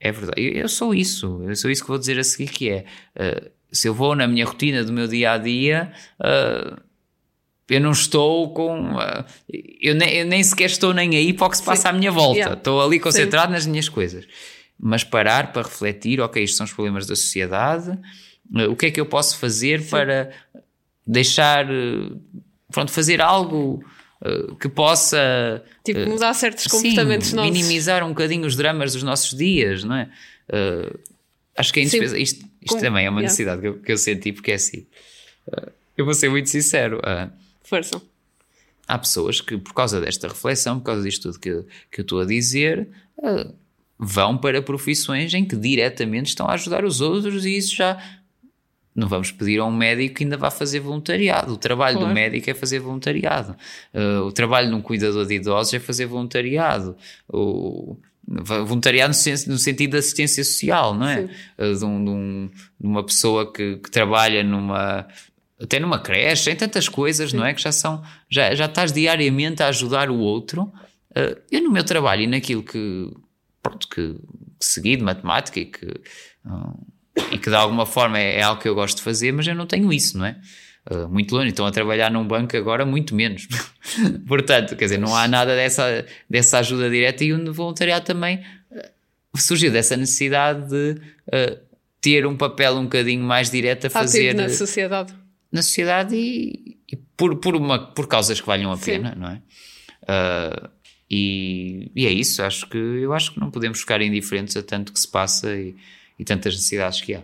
É 0.00 0.10
verdade, 0.10 0.40
eu, 0.40 0.62
eu 0.62 0.66
sou 0.66 0.94
isso, 0.94 1.42
eu 1.46 1.54
sou 1.54 1.70
isso 1.70 1.82
que 1.82 1.88
vou 1.88 1.98
dizer 1.98 2.18
a 2.18 2.24
seguir: 2.24 2.48
que 2.50 2.70
é 2.70 2.86
uh, 3.14 3.50
se 3.70 3.86
eu 3.86 3.92
vou 3.92 4.14
na 4.14 4.26
minha 4.26 4.46
rotina 4.46 4.82
do 4.82 4.90
meu 4.90 5.06
dia 5.06 5.32
a 5.32 5.36
dia. 5.36 5.92
Uh, 6.18 6.80
eu 7.68 7.78
não 7.78 7.90
estou 7.90 8.54
com. 8.54 8.94
Uh, 8.94 9.24
eu, 9.78 9.94
nem, 9.94 10.08
eu, 10.08 10.24
nem, 10.24 10.42
sequer 10.42 10.70
estou 10.70 10.94
nem 10.94 11.14
aí 11.14 11.34
para 11.34 11.46
o 11.46 11.50
que 11.50 11.58
se 11.58 11.62
passa 11.62 11.82
Sim. 11.82 11.88
à 11.88 11.92
minha 11.92 12.10
volta. 12.10 12.38
Yeah. 12.38 12.56
Estou 12.56 12.80
ali 12.80 12.98
concentrado 12.98 13.48
Sim. 13.48 13.52
nas 13.52 13.66
minhas 13.66 13.88
coisas. 13.90 14.26
Mas 14.78 15.04
parar 15.04 15.52
para 15.52 15.60
refletir, 15.60 16.22
ok, 16.22 16.42
isto 16.42 16.56
são 16.56 16.64
os 16.64 16.72
problemas 16.72 17.06
da 17.06 17.14
sociedade, 17.14 17.98
o 18.68 18.74
que 18.74 18.86
é 18.86 18.90
que 18.90 18.98
eu 18.98 19.04
posso 19.04 19.36
fazer 19.36 19.82
Sim. 19.82 19.90
para 19.90 20.30
deixar, 21.10 21.68
eh, 21.68 22.10
pronto, 22.70 22.92
fazer 22.92 23.20
algo 23.20 23.84
uh, 24.22 24.54
que 24.56 24.68
possa 24.68 25.62
tipo 25.84 26.00
uh, 26.00 26.08
mudar 26.08 26.32
certos 26.34 26.68
comportamentos 26.68 27.28
sim, 27.28 27.36
nossos. 27.36 27.50
minimizar 27.50 28.04
um 28.04 28.10
bocadinho 28.10 28.46
os 28.46 28.54
dramas 28.54 28.92
dos 28.92 29.02
nossos 29.02 29.36
dias, 29.36 29.82
não 29.82 29.96
é? 29.96 30.08
Uh, 30.48 30.98
acho 31.56 31.72
que 31.72 31.80
é 31.80 31.82
indispensável. 31.82 32.22
Isto, 32.22 32.46
isto 32.62 32.74
Com, 32.76 32.80
também 32.80 33.06
é 33.06 33.10
uma 33.10 33.22
necessidade 33.22 33.60
yeah. 33.60 33.72
que, 33.72 33.80
eu, 33.80 33.84
que, 33.84 33.92
eu, 33.92 33.98
senti, 33.98 34.32
porque 34.32 34.52
é 34.52 34.54
assim. 34.54 34.86
eu 35.96 36.04
vou 36.04 36.14
ser 36.14 36.30
muito 36.30 36.48
sincero. 36.48 37.00
Força. 37.64 38.00
Há 38.86 38.98
pessoas 38.98 39.40
que, 39.40 39.56
por 39.56 39.72
causa 39.74 40.00
desta 40.00 40.28
reflexão, 40.28 40.78
por 40.78 40.86
causa 40.86 41.02
disto 41.02 41.22
tudo 41.22 41.40
que, 41.40 41.64
que 41.90 42.00
eu 42.00 42.02
estou 42.02 42.20
a 42.20 42.24
dizer, 42.24 42.88
vão 43.98 44.36
para 44.36 44.62
profissões 44.62 45.32
em 45.34 45.44
que 45.44 45.56
diretamente 45.56 46.30
estão 46.30 46.46
a 46.46 46.54
ajudar 46.54 46.84
os 46.84 47.00
outros 47.00 47.44
e 47.44 47.56
isso 47.56 47.74
já 47.74 47.98
não 48.94 49.08
vamos 49.08 49.30
pedir 49.30 49.60
a 49.60 49.64
um 49.64 49.72
médico 49.72 50.16
que 50.16 50.24
ainda 50.24 50.36
vá 50.36 50.50
fazer 50.50 50.80
voluntariado. 50.80 51.52
O 51.52 51.56
trabalho 51.56 51.96
claro. 51.96 52.08
do 52.08 52.14
médico 52.14 52.50
é 52.50 52.54
fazer 52.54 52.80
voluntariado. 52.80 53.56
Uh, 53.94 54.24
o 54.26 54.32
trabalho 54.32 54.68
de 54.68 54.74
um 54.74 54.82
cuidador 54.82 55.24
de 55.26 55.34
idosos 55.34 55.72
é 55.74 55.78
fazer 55.78 56.06
voluntariado. 56.06 56.96
O, 57.28 57.96
voluntariado 58.26 59.12
no, 59.46 59.58
sentido 59.58 59.92
de 59.92 59.96
assistência 59.98 60.44
social, 60.44 60.94
não 60.94 61.08
é? 61.08 61.28
Uh, 61.58 61.74
de, 61.74 61.84
um, 61.84 62.04
de, 62.04 62.10
um, 62.10 62.50
de, 62.80 62.86
uma 62.86 63.04
pessoa 63.04 63.52
que, 63.52 63.76
que, 63.76 63.90
trabalha 63.90 64.42
numa 64.42 65.06
até 65.60 65.78
numa 65.78 65.98
creche, 65.98 66.50
em 66.50 66.56
tantas 66.56 66.88
coisas, 66.88 67.30
Sim. 67.30 67.36
não 67.36 67.44
é? 67.44 67.52
Que 67.52 67.60
já 67.60 67.70
são, 67.70 68.02
já, 68.30 68.54
já 68.54 68.64
estás 68.64 68.92
diariamente 68.92 69.62
a 69.62 69.68
ajudar 69.68 70.10
o 70.10 70.18
outro. 70.18 70.72
Uh, 71.10 71.38
eu 71.50 71.62
no 71.62 71.70
meu 71.70 71.84
trabalho 71.84 72.22
e 72.22 72.26
naquilo 72.26 72.62
que, 72.62 73.10
pronto, 73.62 73.86
que, 73.88 74.14
que 74.14 74.66
segui 74.66 74.96
de 74.96 75.02
matemática 75.02 75.60
e 75.60 75.66
que, 75.66 75.86
uh, 75.86 76.86
e 77.30 77.38
que 77.38 77.48
de 77.48 77.56
alguma 77.56 77.86
forma 77.86 78.18
é, 78.18 78.38
é, 78.38 78.42
algo 78.42 78.60
que 78.60 78.68
eu 78.68 78.74
gosto 78.74 78.98
de 78.98 79.02
fazer, 79.02 79.32
mas 79.32 79.46
eu 79.46 79.54
não 79.54 79.66
tenho 79.66 79.92
isso, 79.92 80.18
não 80.18 80.26
é? 80.26 80.36
Uh, 80.90 81.08
muito 81.08 81.34
longe, 81.34 81.50
então 81.50 81.66
a 81.66 81.70
trabalhar 81.70 82.10
num 82.10 82.26
banco 82.26 82.56
agora 82.56 82.86
muito 82.86 83.14
menos. 83.14 83.46
Portanto, 84.26 84.76
quer 84.76 84.84
dizer, 84.84 84.98
não 84.98 85.14
há 85.14 85.28
nada 85.28 85.54
dessa, 85.54 86.06
dessa 86.28 86.58
ajuda 86.58 86.88
direta 86.88 87.22
e 87.22 87.32
o 87.32 87.52
voluntariado 87.52 88.04
também 88.04 88.42
surgiu 89.36 89.70
dessa 89.70 89.96
necessidade 89.96 90.68
de 90.68 91.00
ter 92.00 92.26
um 92.26 92.36
papel 92.36 92.76
um 92.76 92.84
bocadinho 92.84 93.22
mais 93.22 93.50
direto 93.50 93.86
a 93.86 93.90
fazer 93.90 94.34
na 94.34 94.48
sociedade 94.48 95.14
na 95.50 95.62
sociedade 95.62 96.14
e, 96.14 96.78
e, 96.90 96.96
por, 97.16 97.36
por, 97.36 97.56
uma, 97.56 97.78
por 97.92 98.06
causas 98.06 98.40
que 98.40 98.46
valham 98.46 98.70
a 98.70 98.76
Sim. 98.76 98.84
pena, 98.84 99.14
não 99.16 99.28
é? 99.28 99.42
Uh, 100.02 100.70
e, 101.10 101.90
e, 101.94 102.06
é 102.06 102.10
isso, 102.10 102.42
acho 102.42 102.68
que 102.68 102.78
eu 102.78 103.12
acho 103.12 103.34
que 103.34 103.40
não 103.40 103.50
podemos 103.50 103.80
ficar 103.80 104.00
indiferentes 104.00 104.56
a 104.56 104.62
tanto 104.62 104.92
que 104.92 105.00
se 105.00 105.08
passa 105.08 105.52
e, 105.54 105.74
e 106.20 106.24
tantas 106.24 106.54
necessidades 106.54 107.00
que 107.00 107.14
há. 107.14 107.22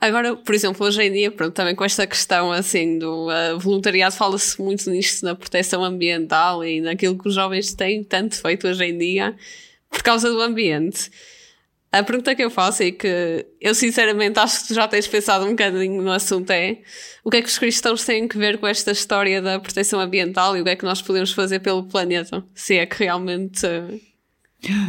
Agora, 0.00 0.36
por 0.36 0.54
exemplo, 0.54 0.86
hoje 0.86 1.02
em 1.02 1.12
dia, 1.12 1.30
pronto, 1.30 1.52
também 1.52 1.74
com 1.74 1.84
esta 1.84 2.06
questão 2.06 2.52
assim 2.52 2.98
do 2.98 3.28
uh, 3.28 3.58
voluntariado, 3.58 4.14
fala-se 4.14 4.60
muito 4.60 4.88
nisto 4.88 5.24
na 5.24 5.34
proteção 5.34 5.82
ambiental 5.82 6.64
e 6.64 6.80
naquilo 6.80 7.18
que 7.18 7.26
os 7.26 7.34
jovens 7.34 7.74
têm 7.74 8.04
tanto 8.04 8.40
feito 8.40 8.68
hoje 8.68 8.84
em 8.84 8.96
dia 8.96 9.34
por 9.90 10.02
causa 10.02 10.30
do 10.30 10.40
ambiente. 10.40 11.10
A 11.90 12.02
pergunta 12.02 12.34
que 12.34 12.44
eu 12.44 12.50
faço 12.50 12.82
e 12.82 12.92
que 12.92 13.46
eu 13.60 13.74
sinceramente 13.74 14.38
acho 14.38 14.62
que 14.62 14.68
tu 14.68 14.74
já 14.74 14.86
tens 14.86 15.06
pensado 15.06 15.44
um 15.46 15.50
bocadinho 15.50 16.02
no 16.02 16.10
assunto 16.10 16.50
é 16.50 16.78
o 17.22 17.30
que 17.30 17.38
é 17.38 17.42
que 17.42 17.48
os 17.48 17.58
cristãos 17.58 18.04
têm 18.04 18.28
que 18.28 18.36
ver 18.36 18.58
com 18.58 18.66
esta 18.66 18.90
história 18.90 19.40
da 19.40 19.58
proteção 19.58 20.00
ambiental 20.00 20.56
e 20.56 20.60
o 20.60 20.64
que 20.64 20.70
é 20.70 20.76
que 20.76 20.84
nós 20.84 21.00
podemos 21.00 21.32
fazer 21.32 21.60
pelo 21.60 21.84
planeta? 21.84 22.44
Se 22.54 22.76
é 22.76 22.84
que 22.84 23.04
realmente 23.04 23.60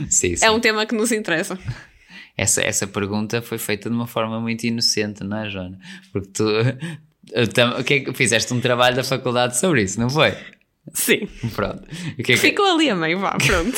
sim, 0.09 0.35
sim. 0.35 0.45
é 0.45 0.51
um 0.51 0.59
tema 0.59 0.85
que 0.85 0.95
nos 0.95 1.11
interessa. 1.11 1.57
Essa, 2.37 2.61
essa 2.61 2.85
pergunta 2.85 3.41
foi 3.41 3.57
feita 3.57 3.89
de 3.89 3.95
uma 3.95 4.07
forma 4.07 4.39
muito 4.39 4.65
inocente, 4.65 5.23
não 5.23 5.37
é, 5.37 5.49
Joana? 5.49 5.79
Porque 6.11 6.29
tu, 6.33 6.43
o 7.79 7.83
que 7.83 7.93
é 7.93 7.99
que 8.01 8.13
fizeste 8.13 8.53
um 8.53 8.59
trabalho 8.59 8.95
da 8.95 9.03
faculdade 9.03 9.57
sobre 9.57 9.83
isso, 9.83 9.99
não 9.99 10.09
foi? 10.09 10.33
Sim. 10.93 11.27
Pronto. 11.55 11.83
O 12.19 12.23
que 12.23 12.33
é 12.33 12.35
que... 12.35 12.37
Ficou 12.37 12.65
ali 12.65 12.89
a 12.89 12.95
meio, 12.95 13.19
vá, 13.19 13.37
pronto. 13.37 13.77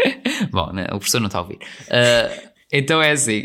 Bom, 0.50 0.72
né, 0.72 0.84
o 0.86 0.98
professor 0.98 1.20
não 1.20 1.26
está 1.26 1.38
a 1.38 1.42
ouvir. 1.42 1.56
Uh, 1.56 2.50
então 2.70 3.00
é 3.00 3.12
assim. 3.12 3.44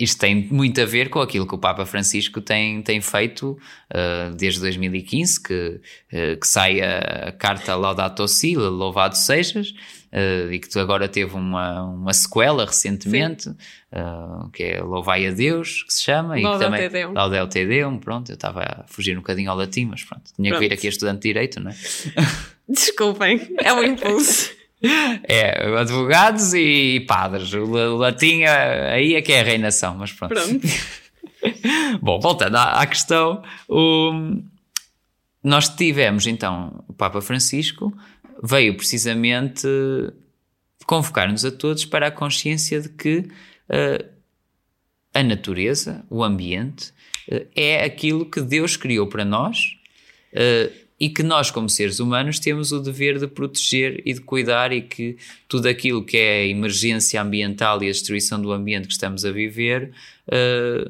Isto 0.00 0.20
tem 0.20 0.46
muito 0.50 0.80
a 0.80 0.84
ver 0.84 1.10
com 1.10 1.20
aquilo 1.20 1.46
que 1.46 1.56
o 1.56 1.58
Papa 1.58 1.84
Francisco 1.84 2.40
tem, 2.40 2.80
tem 2.82 3.00
feito 3.00 3.58
uh, 3.92 4.34
desde 4.36 4.60
2015, 4.60 5.42
que, 5.42 5.80
uh, 6.12 6.40
que 6.40 6.46
sai 6.46 6.80
a 6.80 7.32
carta 7.32 7.74
Laudato 7.74 8.26
Si, 8.28 8.54
Louvado 8.54 9.16
Sejas, 9.16 9.74
uh, 10.12 10.52
e 10.52 10.58
que 10.58 10.68
tu 10.68 10.78
agora 10.80 11.08
teve 11.08 11.34
uma, 11.34 11.84
uma 11.84 12.12
sequela 12.12 12.64
recentemente, 12.64 13.50
que 14.52 14.62
é 14.62 14.82
Louvai 14.82 15.26
a 15.26 15.30
Deus, 15.30 15.82
que 15.82 15.92
se 15.92 16.02
chama, 16.02 16.38
Laudel 16.38 16.54
e 16.54 16.58
também 16.58 16.80
Te 16.80 16.88
Deum. 16.92 17.12
Laudel 17.12 17.48
Te 17.48 17.66
Deum, 17.66 17.98
pronto, 17.98 18.30
eu 18.30 18.34
estava 18.34 18.62
a 18.62 18.84
fugir 18.86 19.16
um 19.16 19.20
bocadinho 19.20 19.50
ao 19.50 19.56
latim, 19.56 19.86
mas 19.86 20.04
pronto, 20.04 20.24
tinha 20.34 20.50
pronto. 20.50 20.62
que 20.62 20.68
vir 20.68 20.74
aqui 20.74 20.86
a 20.86 20.90
estudante 20.90 21.22
de 21.22 21.28
Direito, 21.28 21.60
não 21.60 21.70
é? 21.70 21.74
Desculpem, 22.68 23.54
é 23.62 23.72
um 23.72 23.82
impulso. 23.82 24.58
É, 25.24 25.76
advogados 25.76 26.54
e 26.54 27.04
padres. 27.08 27.52
O 27.52 27.96
latim 27.96 28.44
aí 28.44 29.14
é 29.14 29.22
que 29.22 29.32
é 29.32 29.40
a 29.40 29.42
reinação, 29.42 29.96
mas 29.96 30.12
pronto. 30.12 30.34
pronto. 30.34 30.66
Bom, 32.00 32.20
voltando 32.20 32.56
à, 32.56 32.80
à 32.80 32.86
questão, 32.86 33.42
o, 33.68 34.40
nós 35.42 35.68
tivemos 35.68 36.26
então 36.26 36.84
o 36.88 36.92
Papa 36.92 37.20
Francisco 37.20 37.92
veio 38.42 38.76
precisamente 38.76 39.66
convocar-nos 40.86 41.44
a 41.44 41.50
todos 41.50 41.84
para 41.84 42.06
a 42.06 42.10
consciência 42.10 42.80
de 42.80 42.88
que 42.88 43.18
uh, 43.18 44.04
a 45.12 45.22
natureza, 45.22 46.04
o 46.08 46.24
ambiente, 46.24 46.90
uh, 47.30 47.46
é 47.54 47.84
aquilo 47.84 48.24
que 48.24 48.40
Deus 48.40 48.76
criou 48.76 49.06
para 49.06 49.24
nós. 49.24 49.58
Uh, 50.32 50.88
e 51.00 51.08
que 51.08 51.22
nós, 51.22 51.48
como 51.48 51.68
seres 51.68 52.00
humanos, 52.00 52.40
temos 52.40 52.72
o 52.72 52.80
dever 52.80 53.20
de 53.20 53.28
proteger 53.28 54.02
e 54.04 54.12
de 54.12 54.20
cuidar, 54.20 54.72
e 54.72 54.82
que 54.82 55.16
tudo 55.46 55.68
aquilo 55.68 56.04
que 56.04 56.16
é 56.16 56.40
a 56.40 56.46
emergência 56.46 57.22
ambiental 57.22 57.80
e 57.84 57.86
a 57.86 57.92
destruição 57.92 58.42
do 58.42 58.50
ambiente 58.50 58.88
que 58.88 58.94
estamos 58.94 59.24
a 59.24 59.30
viver 59.30 59.92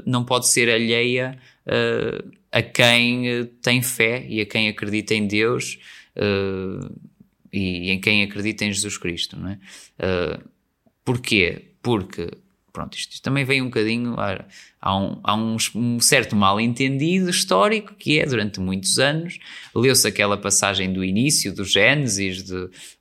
não 0.06 0.24
pode 0.24 0.48
ser 0.48 0.70
alheia 0.70 1.38
a 2.50 2.62
quem 2.62 3.50
tem 3.60 3.82
fé 3.82 4.24
e 4.26 4.40
a 4.40 4.46
quem 4.46 4.70
acredita 4.70 5.12
em 5.12 5.26
Deus 5.26 5.78
e 7.52 7.90
em 7.90 8.00
quem 8.00 8.22
acredita 8.22 8.64
em 8.64 8.72
Jesus 8.72 8.96
Cristo. 8.98 9.38
Não 9.38 9.50
é? 9.50 9.58
porquê? 11.04 11.72
Porque 11.82 12.30
pronto, 12.78 12.96
isto, 12.96 13.20
também 13.20 13.44
vem 13.44 13.60
um 13.60 13.66
bocadinho. 13.66 14.14
Há, 14.80 14.96
um, 14.96 15.18
há 15.24 15.34
um, 15.34 15.56
um 15.74 16.00
certo 16.00 16.36
mal-entendido 16.36 17.28
histórico 17.28 17.92
que 17.94 18.20
é, 18.20 18.24
durante 18.24 18.60
muitos 18.60 19.00
anos, 19.00 19.40
leu-se 19.74 20.06
aquela 20.06 20.36
passagem 20.36 20.92
do 20.92 21.04
início, 21.04 21.52
do 21.52 21.64
Gênesis, 21.64 22.44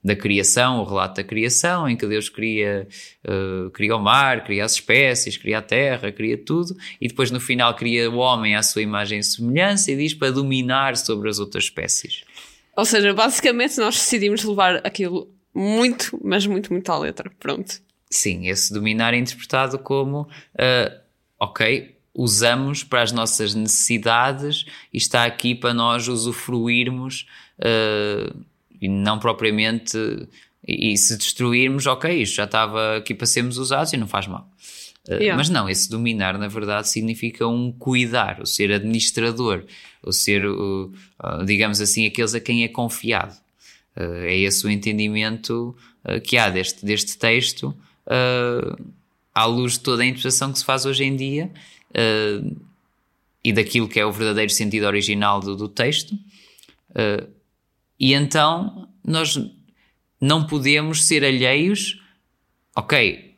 da 0.04 0.16
criação, 0.16 0.80
o 0.80 0.84
relato 0.84 1.18
da 1.18 1.24
criação, 1.24 1.88
em 1.88 1.96
que 1.96 2.08
Deus 2.08 2.28
cria, 2.30 2.88
uh, 3.28 3.70
cria 3.70 3.96
o 3.96 4.00
mar, 4.00 4.44
cria 4.44 4.66
as 4.66 4.74
espécies, 4.74 5.38
cria 5.38 5.60
a 5.60 5.62
terra, 5.62 6.12
cria 6.12 6.38
tudo, 6.38 6.76
e 7.00 7.08
depois 7.08 7.30
no 7.30 7.40
final 7.40 7.76
cria 7.76 8.10
o 8.10 8.18
homem 8.18 8.56
à 8.56 8.64
sua 8.64 8.82
imagem 8.82 9.20
e 9.20 9.24
semelhança 9.24 9.92
e 9.92 9.96
diz 9.96 10.16
para 10.16 10.32
dominar 10.32 10.98
sobre 10.98 11.30
as 11.30 11.38
outras 11.38 11.66
espécies. 11.66 12.24
Ou 12.78 12.86
seja, 12.86 13.12
basicamente 13.12 13.78
nós 13.80 13.96
decidimos 13.96 14.44
levar 14.44 14.76
aquilo 14.86 15.28
muito, 15.54 16.18
mas 16.24 16.46
muito, 16.46 16.72
muito 16.72 16.90
à 16.92 17.00
letra. 17.00 17.32
Pronto. 17.40 17.82
Sim, 18.10 18.48
esse 18.48 18.72
dominar 18.72 19.16
é 19.16 19.18
interpretado 19.18 19.80
como, 19.80 20.22
uh, 20.22 21.00
ok, 21.40 21.98
usamos 22.14 22.84
para 22.84 23.02
as 23.02 23.12
nossas 23.12 23.56
necessidades 23.56 24.66
e 24.94 24.98
está 24.98 25.26
aqui 25.26 25.56
para 25.56 25.74
nós 25.74 26.08
usufruirmos 26.08 27.28
uh, 27.60 28.46
e 28.80 28.88
não 28.88 29.18
propriamente. 29.18 29.98
E, 30.66 30.94
e, 30.94 30.98
se 30.98 31.18
destruirmos, 31.18 31.88
ok, 31.88 32.22
isto 32.22 32.36
já 32.36 32.44
estava 32.44 32.98
aqui 32.98 33.16
para 33.16 33.26
sermos 33.26 33.58
usados 33.58 33.92
e 33.94 33.98
não 33.98 34.08
faz 34.08 34.28
mal. 34.28 34.50
Uh, 35.08 35.14
yeah. 35.14 35.36
Mas 35.36 35.50
não, 35.50 35.68
esse 35.68 35.90
dominar, 35.90 36.38
na 36.38 36.48
verdade, 36.48 36.90
significa 36.90 37.48
um 37.48 37.72
cuidar, 37.72 38.40
o 38.42 38.46
ser 38.46 38.72
administrador, 38.72 39.64
o 40.08 40.14
ser, 40.14 40.46
uh, 40.46 40.92
digamos 41.46 41.82
assim, 41.82 42.06
aqueles 42.06 42.34
a 42.34 42.40
quem 42.40 42.64
é 42.64 42.68
confiado. 42.68 43.36
é 43.96 44.38
esse 44.38 44.66
o 44.66 44.70
entendimento 44.70 45.76
que 46.24 46.38
há 46.38 46.50
deste, 46.50 46.86
deste 46.86 47.18
texto 47.18 47.76
à 49.34 49.46
luz 49.46 49.74
de 49.74 49.80
toda 49.82 50.04
a 50.04 50.06
interpretação 50.06 50.52
que 50.54 50.60
se 50.60 50.66
faz 50.66 50.86
hoje 50.86 51.04
em 51.04 51.16
dia 51.16 51.52
e 53.44 53.52
daquilo 53.52 53.88
que 53.88 54.00
é 54.00 54.06
o 54.06 54.12
verdadeiro 54.12 54.52
sentido 54.52 54.86
original 54.86 55.40
do, 55.40 55.56
do 55.56 55.68
texto. 55.68 56.18
E 58.00 58.14
então 58.14 58.88
nós 59.04 59.38
não 60.22 60.46
podemos 60.46 61.06
ser 61.06 61.24
alheios, 61.24 62.02
ok, 62.76 63.36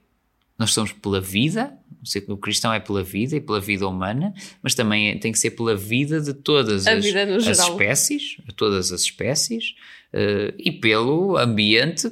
nós 0.58 0.74
somos 0.74 0.92
pela 0.92 1.22
vida, 1.22 1.79
o 2.28 2.38
cristão 2.38 2.74
é 2.74 2.80
pela 2.80 3.04
vida 3.04 3.36
e 3.36 3.42
pela 3.42 3.60
vida 3.60 3.88
humana, 3.88 4.34
mas 4.62 4.74
também 4.74 5.18
tem 5.20 5.32
que 5.32 5.40
ser 5.40 5.52
pela 5.52 5.76
vida 5.76 6.22
de 6.22 6.34
todas 6.34 6.88
as, 6.88 7.06
as 7.06 7.60
espécies, 7.60 8.38
todas 8.56 8.92
as 8.92 9.02
espécies, 9.02 9.76
uh, 10.14 10.54
e 10.58 10.72
pelo 10.72 11.38
ambiente 11.38 12.12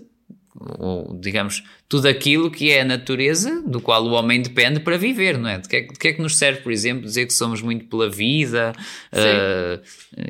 ou 0.59 1.17
digamos, 1.19 1.63
tudo 1.87 2.07
aquilo 2.07 2.49
que 2.49 2.71
é 2.71 2.81
a 2.81 2.85
natureza 2.85 3.61
do 3.61 3.79
qual 3.79 4.03
o 4.03 4.11
homem 4.11 4.41
depende 4.41 4.79
para 4.79 4.97
viver, 4.97 5.37
não 5.37 5.49
é? 5.49 5.59
De 5.59 5.67
que 5.67 5.75
é, 5.75 5.81
de 5.81 5.99
que, 5.99 6.07
é 6.07 6.13
que 6.13 6.21
nos 6.21 6.35
serve, 6.35 6.61
por 6.61 6.71
exemplo, 6.71 7.03
dizer 7.03 7.27
que 7.27 7.33
somos 7.33 7.61
muito 7.61 7.85
pela 7.85 8.09
vida 8.09 8.73
uh, 9.13 9.81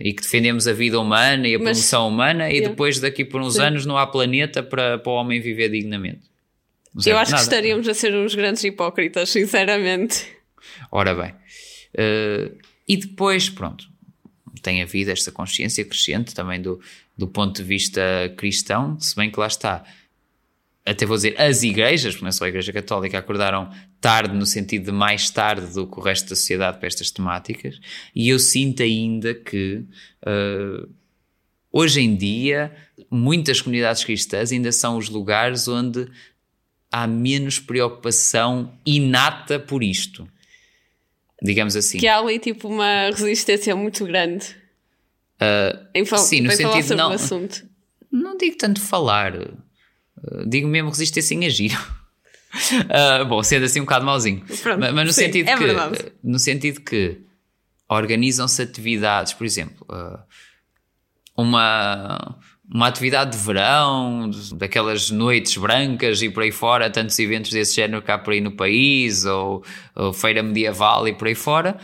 e 0.01 0.13
que 0.13 0.21
defendemos 0.21 0.67
a 0.67 0.73
vida 0.73 0.99
humana 0.99 1.47
e 1.47 1.55
a 1.55 1.59
promoção 1.59 2.09
Mas, 2.09 2.13
humana 2.13 2.51
e 2.51 2.61
depois 2.61 2.99
daqui 2.99 3.23
por 3.23 3.41
uns 3.41 3.55
Sim. 3.55 3.61
anos 3.61 3.85
não 3.85 3.97
há 3.97 4.05
planeta 4.05 4.61
para, 4.61 4.97
para 4.97 5.11
o 5.11 5.15
homem 5.15 5.39
viver 5.39 5.69
dignamente? 5.69 6.26
Eu 7.05 7.17
acho 7.17 7.31
nada. 7.31 7.43
que 7.43 7.49
estaríamos 7.49 7.87
a 7.87 7.93
ser 7.93 8.13
uns 8.15 8.33
grandes 8.33 8.63
hipócritas, 8.63 9.29
sinceramente. 9.29 10.25
Ora 10.91 11.13
bem. 11.13 11.31
Uh, 11.93 12.57
e 12.87 12.97
depois, 12.97 13.49
pronto, 13.49 13.85
tem 14.61 14.81
havido 14.81 15.11
esta 15.11 15.31
consciência 15.31 15.83
crescente 15.85 16.33
também 16.33 16.61
do, 16.61 16.79
do 17.15 17.27
ponto 17.27 17.57
de 17.57 17.63
vista 17.63 18.01
cristão, 18.37 18.99
se 18.99 19.15
bem 19.15 19.29
que 19.29 19.39
lá 19.39 19.47
está 19.47 19.83
até 20.87 21.05
vou 21.05 21.17
dizer 21.17 21.39
as 21.39 21.63
igrejas, 21.63 22.13
porque 22.13 22.23
não 22.23 22.29
é 22.29 22.31
só 22.31 22.45
a 22.45 22.47
Igreja 22.47 22.71
Católica, 22.71 23.17
acordaram 23.17 23.69
tarde 23.99 24.33
no 24.33 24.45
sentido 24.45 24.85
de 24.85 24.91
mais 24.93 25.29
tarde 25.29 25.73
do 25.73 25.85
que 25.85 25.99
o 25.99 26.01
resto 26.01 26.29
da 26.29 26.35
sociedade 26.35 26.77
para 26.77 26.87
estas 26.87 27.11
temáticas, 27.11 27.77
e 28.15 28.29
eu 28.29 28.39
sinto 28.39 28.81
ainda 28.81 29.33
que 29.33 29.83
uh, 30.25 30.89
hoje 31.73 31.99
em 31.99 32.15
dia 32.15 32.73
muitas 33.11 33.59
comunidades 33.59 34.05
cristãs 34.05 34.53
ainda 34.53 34.71
são 34.71 34.97
os 34.97 35.09
lugares 35.09 35.67
onde 35.67 36.07
há 36.91 37.05
menos 37.07 37.59
preocupação 37.59 38.73
inata 38.85 39.59
por 39.59 39.83
isto. 39.83 40.27
Digamos 41.41 41.75
assim. 41.75 41.99
Que 41.99 42.07
há 42.07 42.17
ali 42.17 42.39
tipo 42.39 42.67
uma 42.67 43.09
resistência 43.11 43.75
muito 43.75 44.05
grande. 44.05 44.45
Uh, 45.39 45.87
em 45.93 46.03
fal- 46.05 46.19
sim, 46.19 46.41
no 46.41 46.51
sentido 46.51 46.95
não, 46.95 47.11
não 48.11 48.37
digo 48.37 48.57
tanto 48.57 48.81
falar, 48.81 49.35
uh, 49.35 50.49
digo 50.49 50.67
mesmo 50.67 50.89
resistência 50.89 51.35
em 51.35 51.45
agir. 51.45 51.77
Uh, 52.55 53.25
bom, 53.29 53.43
sendo 53.43 53.65
assim 53.65 53.79
um 53.79 53.83
bocado 53.83 54.03
mauzinho. 54.03 54.43
Pronto, 54.63 54.79
mas, 54.79 54.93
mas 54.93 55.07
no 55.07 55.13
sim, 55.13 55.25
sentido 55.25 55.49
é 55.49 55.55
que 55.55 55.63
verdade. 55.63 56.11
no 56.23 56.39
sentido 56.39 56.81
que 56.81 57.21
organizam-se 57.87 58.61
atividades, 58.63 59.33
por 59.33 59.45
exemplo, 59.45 59.85
uh, 59.91 60.19
uma 61.37 62.39
uma 62.69 62.87
atividade 62.87 63.31
de 63.31 63.37
verão, 63.37 64.29
daquelas 64.55 65.09
noites 65.09 65.55
brancas 65.57 66.21
e 66.21 66.29
por 66.29 66.43
aí 66.43 66.51
fora, 66.51 66.89
tantos 66.89 67.17
eventos 67.17 67.51
desse 67.51 67.75
género 67.75 68.01
cá 68.01 68.17
por 68.17 68.33
aí 68.33 68.41
no 68.41 68.51
país, 68.51 69.25
ou, 69.25 69.63
ou 69.95 70.11
feira 70.11 70.43
medieval 70.43 71.07
e 71.07 71.13
por 71.13 71.27
aí 71.27 71.35
fora, 71.35 71.77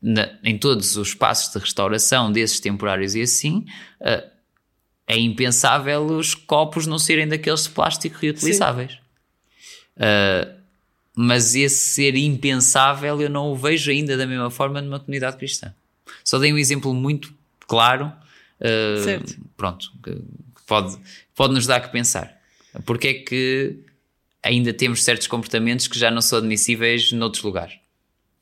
na- 0.00 0.30
em 0.42 0.56
todos 0.56 0.96
os 0.96 1.08
espaços 1.08 1.52
de 1.52 1.58
restauração 1.58 2.32
desses 2.32 2.58
temporários 2.58 3.14
e 3.14 3.22
assim, 3.22 3.66
uh, 4.00 4.30
é 5.06 5.18
impensável 5.18 6.04
os 6.06 6.34
copos 6.34 6.86
não 6.86 6.98
serem 6.98 7.28
daqueles 7.28 7.64
de 7.64 7.70
plástico 7.70 8.18
reutilizáveis. 8.18 8.94
Uh, 9.96 10.62
mas 11.14 11.54
esse 11.54 11.92
ser 11.92 12.16
impensável 12.16 13.20
eu 13.20 13.28
não 13.28 13.48
o 13.52 13.56
vejo 13.56 13.90
ainda 13.90 14.16
da 14.16 14.26
mesma 14.26 14.50
forma 14.50 14.80
numa 14.80 14.98
comunidade 14.98 15.36
cristã. 15.36 15.74
Só 16.24 16.38
dei 16.38 16.50
um 16.50 16.56
exemplo 16.56 16.94
muito 16.94 17.34
claro, 17.68 18.10
uh, 18.62 19.04
Certo. 19.04 19.36
pronto, 19.56 19.92
que 20.02 20.22
pode, 20.66 20.96
pode 21.34 21.54
nos 21.54 21.66
dar 21.66 21.80
que 21.80 21.90
pensar. 21.90 22.40
Porque 22.86 23.08
é 23.08 23.14
que 23.14 23.78
ainda 24.42 24.72
temos 24.72 25.04
certos 25.04 25.26
comportamentos 25.26 25.86
que 25.86 25.98
já 25.98 26.10
não 26.10 26.22
são 26.22 26.38
admissíveis 26.38 27.12
noutros 27.12 27.42
lugares? 27.42 27.74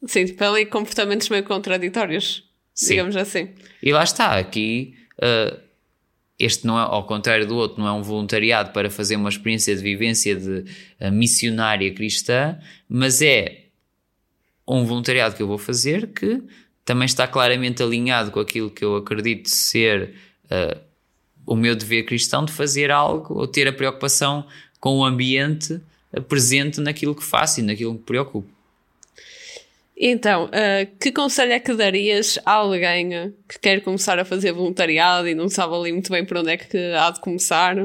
Sim, 0.06 0.24
tipo 0.24 0.42
ali 0.44 0.64
comportamentos 0.64 1.28
meio 1.28 1.44
contraditórios, 1.44 2.48
Sim. 2.74 2.88
digamos 2.88 3.16
assim. 3.16 3.50
E 3.82 3.92
lá 3.92 4.02
está, 4.02 4.38
aqui 4.38 4.94
uh, 5.18 5.58
este 6.38 6.66
não 6.66 6.78
é, 6.78 6.82
ao 6.82 7.06
contrário 7.06 7.46
do 7.46 7.54
outro, 7.54 7.78
não 7.78 7.86
é 7.86 7.92
um 7.92 8.02
voluntariado 8.02 8.72
para 8.72 8.88
fazer 8.88 9.16
uma 9.16 9.28
experiência 9.28 9.76
de 9.76 9.82
vivência 9.82 10.34
de 10.34 10.64
uh, 11.00 11.12
missionária 11.12 11.92
cristã, 11.92 12.58
mas 12.88 13.20
é 13.20 13.66
um 14.66 14.86
voluntariado 14.86 15.36
que 15.36 15.42
eu 15.42 15.46
vou 15.46 15.58
fazer 15.58 16.06
que 16.08 16.42
também 16.90 17.06
está 17.06 17.28
claramente 17.28 17.84
alinhado 17.84 18.32
com 18.32 18.40
aquilo 18.40 18.68
que 18.68 18.84
eu 18.84 18.96
acredito 18.96 19.48
ser 19.48 20.12
uh, 20.46 20.80
o 21.46 21.54
meu 21.54 21.76
dever 21.76 22.02
cristão 22.02 22.44
de 22.44 22.50
fazer 22.50 22.90
algo 22.90 23.32
ou 23.38 23.46
ter 23.46 23.68
a 23.68 23.72
preocupação 23.72 24.44
com 24.80 24.98
o 24.98 25.04
ambiente 25.04 25.80
uh, 26.12 26.20
presente 26.20 26.80
naquilo 26.80 27.14
que 27.14 27.22
faço 27.22 27.60
e 27.60 27.62
naquilo 27.62 27.92
que 27.92 28.00
me 28.00 28.04
preocupo. 28.04 28.48
Então, 29.96 30.50
ah, 30.52 30.84
que 30.98 31.12
conselho 31.12 31.52
é 31.52 31.60
que 31.60 31.74
darias 31.74 32.38
a 32.44 32.52
alguém 32.52 33.14
ah, 33.14 33.30
que 33.46 33.58
quer 33.58 33.82
começar 33.82 34.18
a 34.18 34.24
fazer 34.24 34.50
voluntariado 34.50 35.28
e 35.28 35.34
não 35.34 35.48
sabe 35.48 35.74
ali 35.74 35.92
muito 35.92 36.10
bem 36.10 36.24
por 36.24 36.38
onde 36.38 36.50
é 36.50 36.56
que 36.56 36.76
há 36.94 37.10
de 37.10 37.20
começar? 37.20 37.76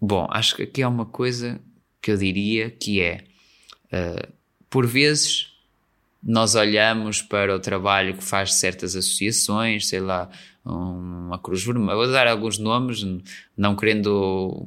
Bom, 0.00 0.28
acho 0.30 0.54
que 0.54 0.62
aqui 0.64 0.82
há 0.82 0.88
uma 0.88 1.06
coisa 1.06 1.58
que 2.00 2.12
eu 2.12 2.16
diria 2.16 2.70
que 2.70 3.00
é, 3.00 3.24
uh, 3.86 4.32
por 4.68 4.86
vezes 4.86 5.55
nós 6.26 6.56
olhamos 6.56 7.22
para 7.22 7.54
o 7.54 7.60
trabalho 7.60 8.14
que 8.14 8.24
faz 8.24 8.54
certas 8.54 8.96
associações, 8.96 9.86
sei 9.86 10.00
lá, 10.00 10.28
uma 10.64 11.38
Cruz 11.38 11.64
Vermelha, 11.64 11.94
vou 11.94 12.10
dar 12.10 12.26
alguns 12.26 12.58
nomes, 12.58 13.06
não 13.56 13.76
querendo, 13.76 14.66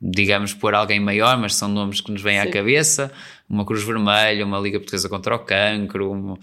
digamos, 0.00 0.54
pôr 0.54 0.74
alguém 0.74 1.00
maior, 1.00 1.36
mas 1.36 1.56
são 1.56 1.68
nomes 1.68 2.00
que 2.00 2.12
nos 2.12 2.22
vêm 2.22 2.38
à 2.38 2.44
Sim. 2.44 2.50
cabeça, 2.52 3.12
uma 3.48 3.64
Cruz 3.64 3.82
Vermelha, 3.82 4.46
uma 4.46 4.60
Liga 4.60 4.78
Portuguesa 4.78 5.08
contra 5.08 5.34
o 5.34 5.40
Cancro, 5.40 6.34
uh, 6.34 6.38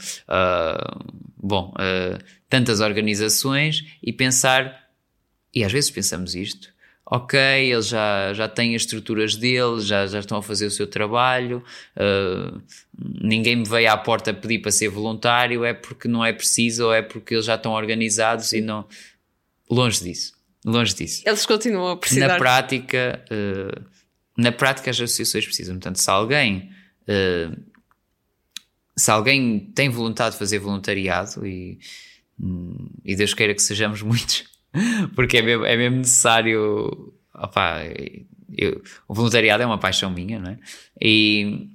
bom, 1.37 1.73
uh, 1.77 2.21
tantas 2.49 2.81
organizações 2.81 3.85
e 4.03 4.11
pensar, 4.11 4.89
e 5.55 5.63
às 5.63 5.71
vezes 5.71 5.89
pensamos 5.89 6.35
isto, 6.35 6.72
ok, 7.13 7.37
eles 7.37 7.89
já, 7.89 8.33
já 8.33 8.49
têm 8.49 8.75
as 8.75 8.81
estruturas 8.81 9.35
deles, 9.35 9.85
já, 9.85 10.07
já 10.07 10.17
estão 10.17 10.39
a 10.39 10.41
fazer 10.41 10.65
o 10.65 10.71
seu 10.71 10.87
trabalho, 10.87 11.63
uh, 11.95 12.59
ninguém 12.97 13.57
me 13.57 13.65
veio 13.65 13.91
à 13.91 13.95
porta 13.95 14.33
pedir 14.33 14.57
para 14.57 14.71
ser 14.71 14.89
voluntário, 14.89 15.63
é 15.63 15.75
porque 15.75 16.07
não 16.07 16.25
é 16.25 16.33
preciso 16.33 16.85
ou 16.85 16.93
é 16.93 17.03
porque 17.03 17.35
eles 17.35 17.45
já 17.45 17.53
estão 17.53 17.73
organizados 17.73 18.51
e 18.51 18.61
não. 18.61 18.87
Longe 19.69 20.03
disso. 20.03 20.33
Longe 20.65 20.95
disso. 20.95 21.21
Eles 21.23 21.45
continuam 21.45 21.91
a 21.91 21.97
precisar. 21.97 22.29
Na 22.29 22.37
prática, 22.37 23.23
uh, 23.29 23.85
na 24.35 24.51
prática 24.51 24.89
as 24.89 24.99
associações 24.99 25.45
precisam. 25.45 25.75
Portanto, 25.75 25.97
se 25.97 26.09
alguém 26.09 26.71
uh, 27.03 27.63
se 28.97 29.11
alguém 29.11 29.59
tem 29.59 29.87
vontade 29.87 30.31
de 30.31 30.39
fazer 30.39 30.57
voluntariado 30.57 31.45
e, 31.45 31.77
hum, 32.39 32.89
e 33.05 33.15
Deus 33.15 33.35
queira 33.35 33.53
que 33.53 33.61
sejamos 33.61 34.01
muitos, 34.03 34.45
porque 35.15 35.37
é 35.37 35.41
mesmo, 35.41 35.65
é 35.65 35.77
mesmo 35.77 35.97
necessário. 35.97 37.13
Opá, 37.33 37.81
eu- 38.55 38.81
o 39.07 39.13
voluntariado 39.13 39.63
é 39.63 39.65
uma 39.65 39.77
paixão 39.79 40.09
minha, 40.09 40.39
não 40.39 40.51
é? 40.51 40.57
E 41.01 41.69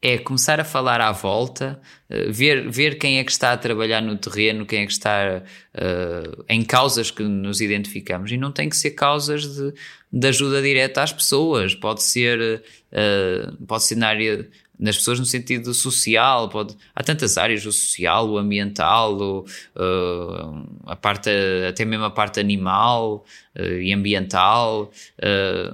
é 0.00 0.16
começar 0.18 0.60
a 0.60 0.64
falar 0.64 1.00
à 1.00 1.10
volta, 1.10 1.80
eh, 2.08 2.30
ver, 2.30 2.70
ver 2.70 2.98
quem 2.98 3.18
é 3.18 3.24
que 3.24 3.32
está 3.32 3.52
a 3.52 3.56
trabalhar 3.56 4.00
no 4.00 4.16
terreno, 4.16 4.64
quem 4.64 4.82
é 4.82 4.86
que 4.86 4.92
está 4.92 5.42
eh, 5.74 6.22
em 6.48 6.62
causas 6.62 7.10
que 7.10 7.22
nos 7.24 7.60
identificamos. 7.60 8.30
E 8.30 8.36
não 8.36 8.52
tem 8.52 8.68
que 8.68 8.76
ser 8.76 8.92
causas 8.92 9.42
de, 9.56 9.74
de 10.12 10.28
ajuda 10.28 10.62
direta 10.62 11.02
às 11.02 11.12
pessoas, 11.12 11.74
pode 11.74 12.02
ser, 12.04 12.62
eh, 12.92 13.50
pode 13.66 13.84
ser 13.84 13.96
na 13.96 14.08
área 14.08 14.48
nas 14.78 14.96
pessoas 14.96 15.18
no 15.18 15.26
sentido 15.26 15.74
social, 15.74 16.48
pode, 16.48 16.76
há 16.94 17.02
tantas 17.02 17.36
áreas, 17.36 17.66
o 17.66 17.72
social, 17.72 18.28
o 18.28 18.38
ambiental, 18.38 19.16
o, 19.18 19.44
eh, 19.76 20.64
a 20.86 20.94
parte, 20.96 21.30
até 21.68 21.84
mesmo 21.84 22.04
a 22.04 22.10
parte 22.10 22.38
animal 22.40 23.24
eh, 23.54 23.82
e 23.82 23.92
ambiental. 23.92 24.90
eh, 25.18 25.72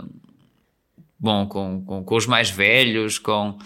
bom, 1.19 1.47
com, 1.47 1.83
com, 1.85 2.05
com 2.05 2.17
os 2.17 2.27
mais 2.27 2.51
velhos, 2.51 3.19
com 3.19 3.59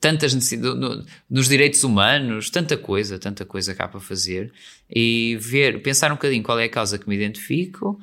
tantas 0.00 0.32
necessidades, 0.32 0.74
no- 0.78 1.04
nos 1.28 1.48
direitos 1.48 1.84
humanos, 1.84 2.48
tanta 2.48 2.76
coisa, 2.76 3.18
tanta 3.18 3.44
coisa 3.44 3.74
cá 3.74 3.86
para 3.86 4.00
fazer 4.00 4.50
e 4.88 5.36
ver, 5.38 5.82
pensar 5.82 6.10
um 6.10 6.14
bocadinho 6.14 6.42
qual 6.42 6.58
é 6.58 6.64
a 6.64 6.68
causa 6.70 6.98
que 6.98 7.06
me 7.08 7.14
identifico, 7.14 8.00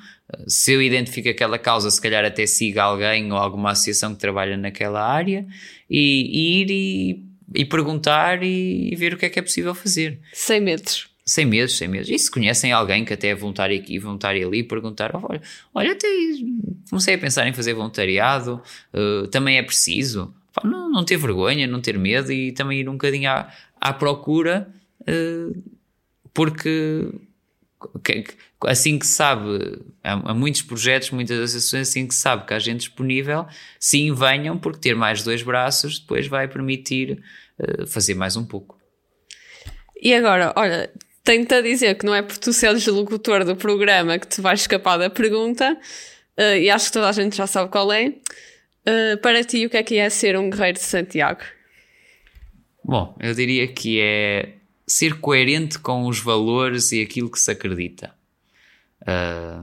se 0.47 0.73
eu 0.73 0.81
identifico 0.81 1.29
aquela 1.29 1.57
causa, 1.57 1.89
se 1.89 2.01
calhar 2.01 2.25
até 2.25 2.45
siga 2.45 2.83
alguém 2.83 3.31
ou 3.31 3.37
alguma 3.37 3.71
associação 3.71 4.13
que 4.13 4.19
trabalha 4.19 4.57
naquela 4.57 5.01
área 5.01 5.45
e, 5.89 5.99
e 6.31 6.61
ir 6.61 6.71
e, 6.71 7.61
e 7.61 7.65
perguntar 7.65 8.43
e, 8.43 8.89
e 8.91 8.95
ver 8.95 9.13
o 9.13 9.17
que 9.17 9.25
é 9.25 9.29
que 9.29 9.39
é 9.39 9.41
possível 9.41 9.73
fazer. 9.73 10.19
Sem 10.33 10.59
medos. 10.59 11.07
Sem 11.25 11.45
medos, 11.45 11.75
sem 11.77 11.87
medos. 11.89 12.09
E 12.09 12.17
se 12.17 12.31
conhecem 12.31 12.71
alguém 12.71 13.03
que 13.03 13.13
até 13.13 13.27
é 13.29 13.35
voluntário 13.35 13.77
aqui, 13.77 13.99
voluntário 13.99 14.47
ali, 14.47 14.63
perguntar: 14.63 15.13
"Oh, 15.13 15.25
olha, 15.29 15.41
olha, 15.73 15.91
até 15.91 16.07
comecei 16.89 17.15
a 17.15 17.17
pensar 17.17 17.45
em 17.47 17.51
fazer 17.53 17.73
voluntariado, 17.73 18.61
eh, 18.93 19.27
também 19.29 19.57
é 19.57 19.61
preciso. 19.63 20.33
Pá, 20.53 20.65
não, 20.65 20.89
não 20.89 21.03
ter 21.03 21.17
vergonha, 21.17 21.67
não 21.67 21.81
ter 21.81 21.97
medo 21.97 22.31
e 22.31 22.53
também 22.53 22.79
ir 22.79 22.87
um 22.87 22.93
bocadinho 22.93 23.29
à, 23.29 23.51
à 23.79 23.91
procura, 23.91 24.69
eh, 25.05 25.49
porque 26.33 27.09
que- 28.03 28.21
que- 28.23 28.33
assim 28.65 28.97
que 28.97 29.05
sabe, 29.05 29.79
há, 30.03 30.33
muitos 30.33 30.61
projetos, 30.61 31.11
muitas 31.11 31.37
associações, 31.37 31.89
assim 31.89 32.07
que 32.07 32.15
sabe 32.15 32.45
que 32.45 32.53
há 32.53 32.59
gente 32.59 32.79
disponível, 32.79 33.45
sim, 33.79 34.13
venham, 34.13 34.57
porque 34.57 34.79
ter 34.79 34.95
mais 34.95 35.21
dois 35.21 35.43
braços 35.43 35.99
depois 35.99 36.27
vai 36.27 36.47
permitir 36.47 37.23
eh, 37.59 37.85
fazer 37.85 38.15
mais 38.15 38.35
um 38.35 38.45
pouco. 38.45 38.77
E 40.01 40.13
agora, 40.13 40.53
olha, 40.55 40.89
tenho-te 41.23 41.53
a 41.53 41.61
dizer 41.61 41.95
que 41.97 42.05
não 42.05 42.15
é 42.15 42.21
por 42.21 42.37
tu 42.37 42.51
seres 42.51 42.85
locutor 42.87 43.43
do 43.43 43.55
programa 43.55 44.17
que 44.17 44.27
te 44.27 44.41
vais 44.41 44.61
escapar 44.61 44.97
da 44.97 45.09
pergunta, 45.09 45.77
eh, 46.35 46.61
e 46.61 46.69
acho 46.69 46.87
que 46.87 46.93
toda 46.93 47.09
a 47.09 47.11
gente 47.11 47.35
já 47.35 47.45
sabe 47.45 47.69
qual 47.69 47.91
é. 47.91 48.13
Eh, 48.85 49.17
para 49.17 49.43
ti, 49.43 49.65
o 49.65 49.69
que 49.69 49.77
é 49.77 49.83
que 49.83 49.97
é 49.97 50.09
ser 50.09 50.37
um 50.37 50.49
guerreiro 50.49 50.79
de 50.79 50.83
Santiago? 50.83 51.41
Bom, 52.83 53.15
eu 53.19 53.33
diria 53.33 53.67
que 53.67 53.99
é 53.99 54.53
ser 54.87 55.19
coerente 55.19 55.77
com 55.77 56.07
os 56.07 56.19
valores 56.19 56.93
e 56.93 57.01
aquilo 57.01 57.29
que 57.29 57.37
se 57.37 57.51
acredita. 57.51 58.16
Ah, 59.05 59.61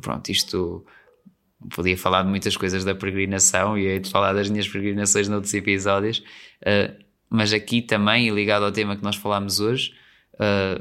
pronto, 0.00 0.28
isto 0.30 0.84
podia 1.74 1.96
falar 1.96 2.22
de 2.22 2.28
muitas 2.28 2.56
coisas 2.56 2.84
da 2.84 2.94
peregrinação 2.94 3.78
e 3.78 3.86
hei 3.86 3.98
de 3.98 4.10
falar 4.10 4.32
das 4.32 4.50
minhas 4.50 4.68
peregrinações 4.68 5.28
noutros 5.28 5.54
episódios, 5.54 6.22
ah, 6.64 6.94
mas 7.30 7.52
aqui 7.52 7.82
também, 7.82 8.30
ligado 8.30 8.64
ao 8.64 8.72
tema 8.72 8.96
que 8.96 9.02
nós 9.02 9.16
falámos 9.16 9.60
hoje, 9.60 9.94
ah, 10.38 10.80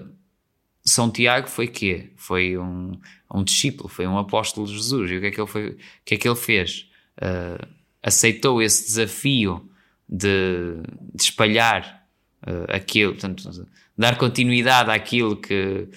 São 0.85 1.09
Tiago 1.11 1.47
foi 1.47 1.67
quê? 1.67 2.11
Foi 2.15 2.57
um, 2.57 2.93
um 3.33 3.43
discípulo, 3.43 3.89
foi 3.89 4.05
um 4.05 4.17
apóstolo 4.17 4.67
de 4.67 4.73
Jesus. 4.73 5.11
E 5.11 5.17
o 5.17 5.21
que 5.21 5.27
é 5.27 5.31
que 5.31 5.39
ele, 5.39 5.47
foi, 5.47 5.69
o 5.69 5.77
que 6.05 6.15
é 6.15 6.17
que 6.17 6.27
ele 6.27 6.35
fez? 6.35 6.89
Uh, 7.17 7.67
aceitou 8.01 8.61
esse 8.61 8.85
desafio 8.85 9.69
de, 10.07 10.81
de 11.13 11.23
espalhar 11.23 12.05
uh, 12.45 12.65
aquilo, 12.69 13.13
portanto, 13.13 13.67
dar 13.97 14.17
continuidade 14.17 14.91
àquilo 14.91 15.37
que, 15.37 15.87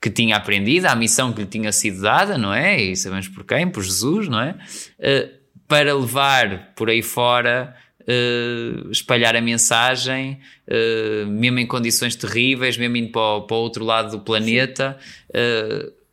que 0.00 0.08
tinha 0.08 0.36
aprendido, 0.36 0.86
à 0.86 0.96
missão 0.96 1.32
que 1.32 1.42
lhe 1.42 1.46
tinha 1.46 1.70
sido 1.72 2.00
dada, 2.00 2.38
não 2.38 2.54
é? 2.54 2.80
E 2.80 2.96
sabemos 2.96 3.28
por 3.28 3.44
quem? 3.44 3.68
Por 3.68 3.82
Jesus, 3.82 4.28
não 4.28 4.40
é? 4.40 4.56
Uh, 4.98 5.30
para 5.68 5.94
levar 5.94 6.72
por 6.74 6.88
aí 6.88 7.02
fora 7.02 7.76
uh, 8.00 8.90
espalhar 8.90 9.36
a 9.36 9.40
mensagem, 9.42 10.40
uh, 10.66 11.26
mesmo 11.26 11.58
em 11.58 11.66
condições 11.66 12.16
terríveis, 12.16 12.78
mesmo 12.78 12.96
indo 12.96 13.12
para 13.12 13.20
o, 13.20 13.42
para 13.42 13.56
o 13.56 13.60
outro 13.60 13.84
lado 13.84 14.10
do 14.12 14.20
planeta, 14.20 14.98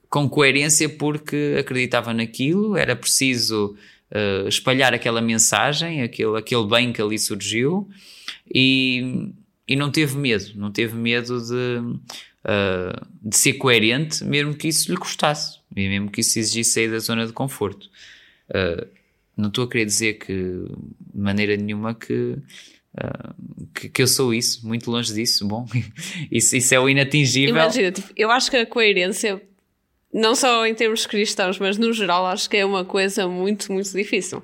com 0.09 0.29
coerência, 0.29 0.89
porque 0.89 1.55
acreditava 1.59 2.13
naquilo, 2.13 2.77
era 2.77 2.95
preciso 2.95 3.75
espalhar 4.47 4.93
aquela 4.93 5.21
mensagem, 5.21 6.01
aquele, 6.01 6.37
aquele 6.37 6.65
bem 6.65 6.93
que 6.93 7.01
ali 7.01 7.19
surgiu, 7.19 7.89
e, 8.53 9.31
e 9.67 9.75
não 9.75 9.91
teve 9.91 10.17
medo, 10.17 10.51
não 10.55 10.71
teve 10.71 10.95
medo 10.95 11.41
de. 11.41 11.81
De 13.21 13.35
ser 13.35 13.53
coerente, 13.53 14.23
mesmo 14.23 14.53
que 14.55 14.67
isso 14.67 14.89
lhe 14.91 14.97
custasse, 14.97 15.59
mesmo 15.75 16.09
que 16.09 16.21
isso 16.21 16.39
exigisse 16.39 16.71
sair 16.71 16.89
da 16.89 16.99
zona 16.99 17.27
de 17.27 17.33
conforto. 17.33 17.89
Uh, 18.49 18.87
não 19.35 19.49
estou 19.49 19.65
a 19.65 19.69
querer 19.69 19.85
dizer 19.85 20.13
que, 20.13 20.33
de 20.33 21.19
maneira 21.19 21.57
nenhuma, 21.57 21.93
que, 21.93 22.13
uh, 22.13 23.35
que, 23.75 23.89
que, 23.89 24.01
eu 24.01 24.07
sou 24.07 24.33
isso, 24.33 24.65
muito 24.65 24.89
longe 24.89 25.13
disso. 25.13 25.45
Bom, 25.45 25.67
isso, 26.31 26.55
isso 26.55 26.73
é 26.73 26.79
o 26.79 26.89
inatingível. 26.89 27.55
Imagina, 27.55 27.91
tipo, 27.91 28.11
eu 28.15 28.31
acho 28.31 28.49
que 28.49 28.57
a 28.57 28.65
coerência, 28.65 29.41
não 30.13 30.33
só 30.33 30.65
em 30.65 30.73
termos 30.73 31.05
cristãos, 31.05 31.59
mas 31.59 31.77
no 31.77 31.91
geral, 31.91 32.25
acho 32.25 32.49
que 32.49 32.57
é 32.57 32.65
uma 32.65 32.85
coisa 32.85 33.27
muito, 33.27 33.71
muito 33.71 33.91
difícil. 33.91 34.41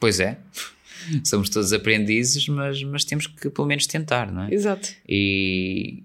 Pois 0.00 0.18
é. 0.18 0.38
Somos 1.24 1.48
todos 1.48 1.72
aprendizes, 1.72 2.46
mas, 2.48 2.82
mas 2.82 3.04
temos 3.04 3.26
que 3.26 3.48
pelo 3.48 3.66
menos 3.66 3.86
tentar, 3.86 4.30
não 4.30 4.42
é? 4.42 4.52
Exato. 4.52 4.90
E 5.08 6.02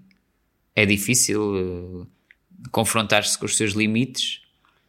é 0.76 0.84
difícil 0.84 1.40
uh, 1.40 2.06
confrontar-se 2.70 3.36
com 3.36 3.46
os 3.46 3.56
seus 3.56 3.72
limites. 3.72 4.42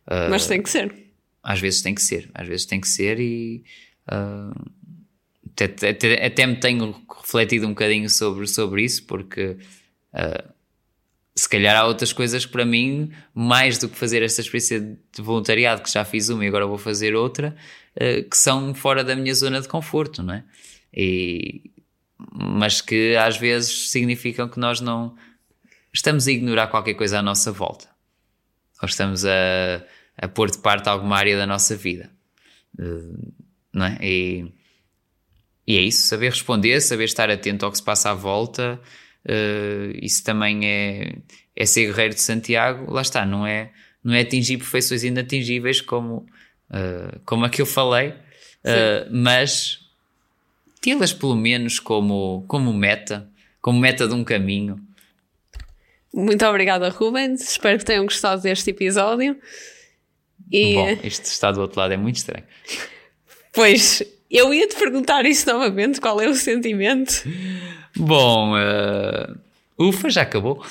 Uh, 0.05 0.29
mas 0.29 0.45
tem 0.45 0.61
que 0.61 0.69
ser 0.69 1.07
às 1.47 1.61
vezes 1.61 1.81
tem 1.81 1.95
que 1.95 2.01
ser, 2.01 2.29
às 2.33 2.45
vezes 2.45 2.65
tem 2.65 2.81
que 2.81 2.89
ser 2.89 3.21
e 3.21 3.63
uh, 4.11 4.71
até, 5.49 5.89
até, 5.89 6.25
até, 6.25 6.45
me 6.45 6.57
tenho 6.57 6.93
refletido 7.09 7.65
um 7.65 7.69
bocadinho 7.69 8.09
sobre, 8.09 8.45
sobre 8.47 8.83
isso, 8.83 9.05
porque 9.05 9.57
se 11.35 11.47
calhar 11.49 11.75
há 11.75 11.87
outras 11.87 12.13
coisas 12.13 12.45
que 12.45 12.51
para 12.51 12.65
mim, 12.65 13.11
mais 13.33 13.77
do 13.77 13.87
que 13.87 13.95
fazer 13.95 14.21
esta 14.21 14.41
experiência 14.41 14.79
de 14.79 15.21
voluntariado, 15.21 15.81
que 15.81 15.89
já 15.89 16.05
fiz 16.05 16.29
uma 16.29 16.43
e 16.43 16.47
agora 16.47 16.67
vou 16.67 16.77
fazer 16.77 17.15
outra, 17.15 17.55
que 18.29 18.37
são 18.37 18.73
fora 18.75 19.03
da 19.03 19.15
minha 19.15 19.33
zona 19.33 19.59
de 19.59 19.67
conforto, 19.67 20.21
não 20.21 20.35
é? 20.35 20.43
E, 20.93 21.71
mas 22.31 22.79
que 22.79 23.15
às 23.15 23.37
vezes 23.37 23.89
significam 23.89 24.47
que 24.47 24.59
nós 24.59 24.79
não 24.79 25.15
estamos 25.97 26.27
a 26.27 26.31
ignorar 26.31 26.67
qualquer 26.67 26.93
coisa 26.93 27.19
à 27.19 27.21
nossa 27.21 27.51
volta. 27.51 27.87
Ou 28.81 28.87
estamos 28.87 29.25
a 29.25 29.83
a 30.17 30.27
pôr 30.27 30.49
de 30.49 30.57
parte 30.57 30.89
alguma 30.89 31.15
área 31.15 31.37
da 31.37 31.45
nossa 31.45 31.75
vida. 31.75 32.09
Uh, 32.77 33.33
não 33.71 33.85
é? 33.85 33.97
E, 34.01 34.45
e, 35.65 35.77
é 35.77 35.81
isso, 35.81 36.07
saber 36.07 36.29
responder, 36.29 36.81
saber 36.81 37.05
estar 37.05 37.29
atento 37.29 37.65
ao 37.65 37.71
que 37.71 37.77
se 37.77 37.83
passa 37.83 38.09
à 38.09 38.13
volta, 38.13 38.81
uh, 39.25 39.97
isso 40.01 40.23
também 40.23 40.65
é, 40.65 41.15
é 41.55 41.65
ser 41.65 41.85
guerreiro 41.85 42.15
de 42.15 42.21
Santiago, 42.21 42.91
lá 42.91 43.01
está, 43.01 43.25
não 43.25 43.45
é, 43.45 43.71
não 44.03 44.13
é 44.13 44.21
atingir 44.21 44.57
perfeições 44.57 45.03
inatingíveis 45.03 45.81
como, 45.81 46.25
uh, 46.71 47.19
como 47.25 47.45
a 47.45 47.49
que 47.49 47.61
eu 47.61 47.65
falei, 47.65 48.13
mas 49.09 49.79
tê-las 50.81 51.13
pelo 51.13 51.37
menos 51.37 51.79
como, 51.79 52.43
como 52.49 52.73
meta, 52.73 53.29
como 53.61 53.79
meta 53.79 54.05
de 54.07 54.13
um 54.13 54.25
caminho. 54.25 54.85
Muito 56.17 56.43
obrigada, 56.47 56.89
Rubens. 56.89 57.47
Espero 57.47 57.77
que 57.77 57.85
tenham 57.85 58.03
gostado 58.03 58.41
deste 58.41 58.71
episódio. 58.71 59.37
E... 60.51 60.73
Bom, 60.73 60.97
isto 61.03 61.25
está 61.25 61.51
do 61.51 61.61
outro 61.61 61.79
lado 61.79 61.93
é 61.93 61.97
muito 61.97 62.15
estranho. 62.15 62.43
Pois, 63.53 64.01
eu 64.29 64.51
ia 64.51 64.67
te 64.67 64.75
perguntar 64.75 65.27
isso 65.27 65.47
novamente, 65.47 66.01
qual 66.01 66.19
é 66.19 66.27
o 66.27 66.33
sentimento? 66.33 67.23
Bom, 67.95 68.53
uh... 68.55 69.37
ufa, 69.77 70.09
já 70.09 70.23
acabou. 70.23 70.65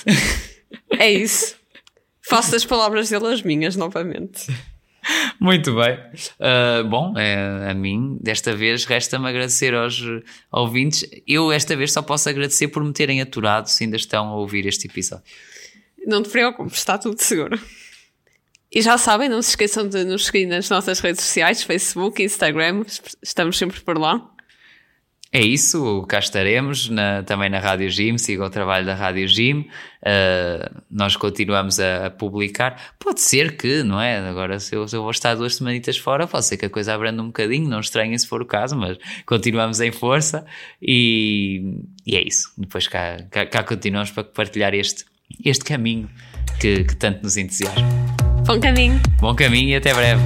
É 0.99 1.11
isso. 1.12 1.55
Faço 2.22 2.57
as 2.57 2.64
palavras 2.64 3.09
dele 3.09 3.28
as 3.28 3.42
minhas 3.42 3.76
novamente. 3.76 4.47
Muito 5.40 5.74
bem. 5.74 5.98
Uh, 6.40 6.88
bom, 6.88 7.16
é, 7.16 7.70
a 7.70 7.74
mim, 7.74 8.18
desta 8.20 8.54
vez, 8.54 8.84
resta-me 8.84 9.28
agradecer 9.28 9.74
aos 9.74 10.02
ouvintes. 10.50 11.09
Eu, 11.26 11.52
esta 11.52 11.76
vez, 11.76 11.92
só 11.92 12.02
posso 12.02 12.28
agradecer 12.28 12.68
por 12.68 12.82
me 12.82 12.92
terem 12.92 13.20
aturado 13.20 13.68
se 13.68 13.84
ainda 13.84 13.96
estão 13.96 14.28
a 14.28 14.36
ouvir 14.36 14.66
este 14.66 14.86
episódio. 14.86 15.24
Não 16.07 16.22
te 16.22 16.28
preocupes, 16.28 16.78
está 16.78 16.98
tudo 16.98 17.20
seguro. 17.20 17.59
E 18.72 18.82
já 18.82 18.98
sabem, 18.98 19.28
não 19.28 19.40
se 19.42 19.50
esqueçam 19.50 19.88
de 19.88 20.04
nos 20.04 20.26
seguir 20.26 20.46
nas 20.46 20.68
nossas 20.68 21.00
redes 21.00 21.24
sociais, 21.24 21.62
Facebook, 21.62 22.22
Instagram, 22.22 22.84
estamos 23.22 23.57
sempre 23.57 23.80
por 23.80 23.96
lá. 23.98 24.36
É 25.37 25.41
isso, 25.43 26.03
cá 26.09 26.18
estaremos 26.18 26.89
na, 26.89 27.22
também 27.22 27.51
na 27.51 27.59
Rádio 27.59 27.91
Gym, 27.91 28.16
sigam 28.16 28.47
o 28.47 28.49
trabalho 28.49 28.87
da 28.87 28.95
Rádio 28.95 29.28
Gym, 29.28 29.68
uh, 30.01 30.82
nós 30.91 31.14
continuamos 31.14 31.78
a, 31.78 32.07
a, 32.07 32.11
publicar. 32.11 32.95
Pode 32.99 33.20
ser 33.20 33.55
que, 33.59 33.82
não 33.82 34.01
é? 34.01 34.16
Agora, 34.16 34.59
se 34.59 34.74
eu, 34.74 34.89
se 34.89 34.97
eu, 34.97 35.03
vou 35.03 35.11
estar 35.11 35.34
duas 35.34 35.57
semanitas 35.57 35.99
fora, 35.99 36.26
pode 36.26 36.47
ser 36.47 36.57
que 36.57 36.64
a 36.64 36.70
coisa 36.70 36.95
abranda 36.95 37.22
um 37.22 37.26
bocadinho, 37.26 37.68
não 37.68 37.80
estranhem 37.80 38.16
se 38.16 38.26
for 38.26 38.41
o 38.41 38.47
caso, 38.47 38.74
mas 38.74 38.97
continuamos 39.26 39.78
em 39.78 39.93
força 39.93 40.47
e, 40.80 41.82
e 42.07 42.16
é 42.16 42.26
isso. 42.26 42.51
Depois 42.57 42.89
cá, 42.89 43.18
cá, 43.30 43.45
cá, 43.45 43.62
continuamos 43.62 44.11
para 44.11 44.24
partilhar 44.24 44.72
este, 44.72 45.05
este 45.45 45.66
caminho 45.66 46.09
que, 46.59 46.82
que 46.84 46.97
tanto 46.97 47.22
nos 47.22 47.37
entusiasma. 47.37 47.87
Bom 48.47 48.59
caminho. 48.59 48.99
Bom 49.20 49.34
caminho 49.34 49.68
e 49.68 49.76
até 49.76 49.93
breve. 49.93 50.22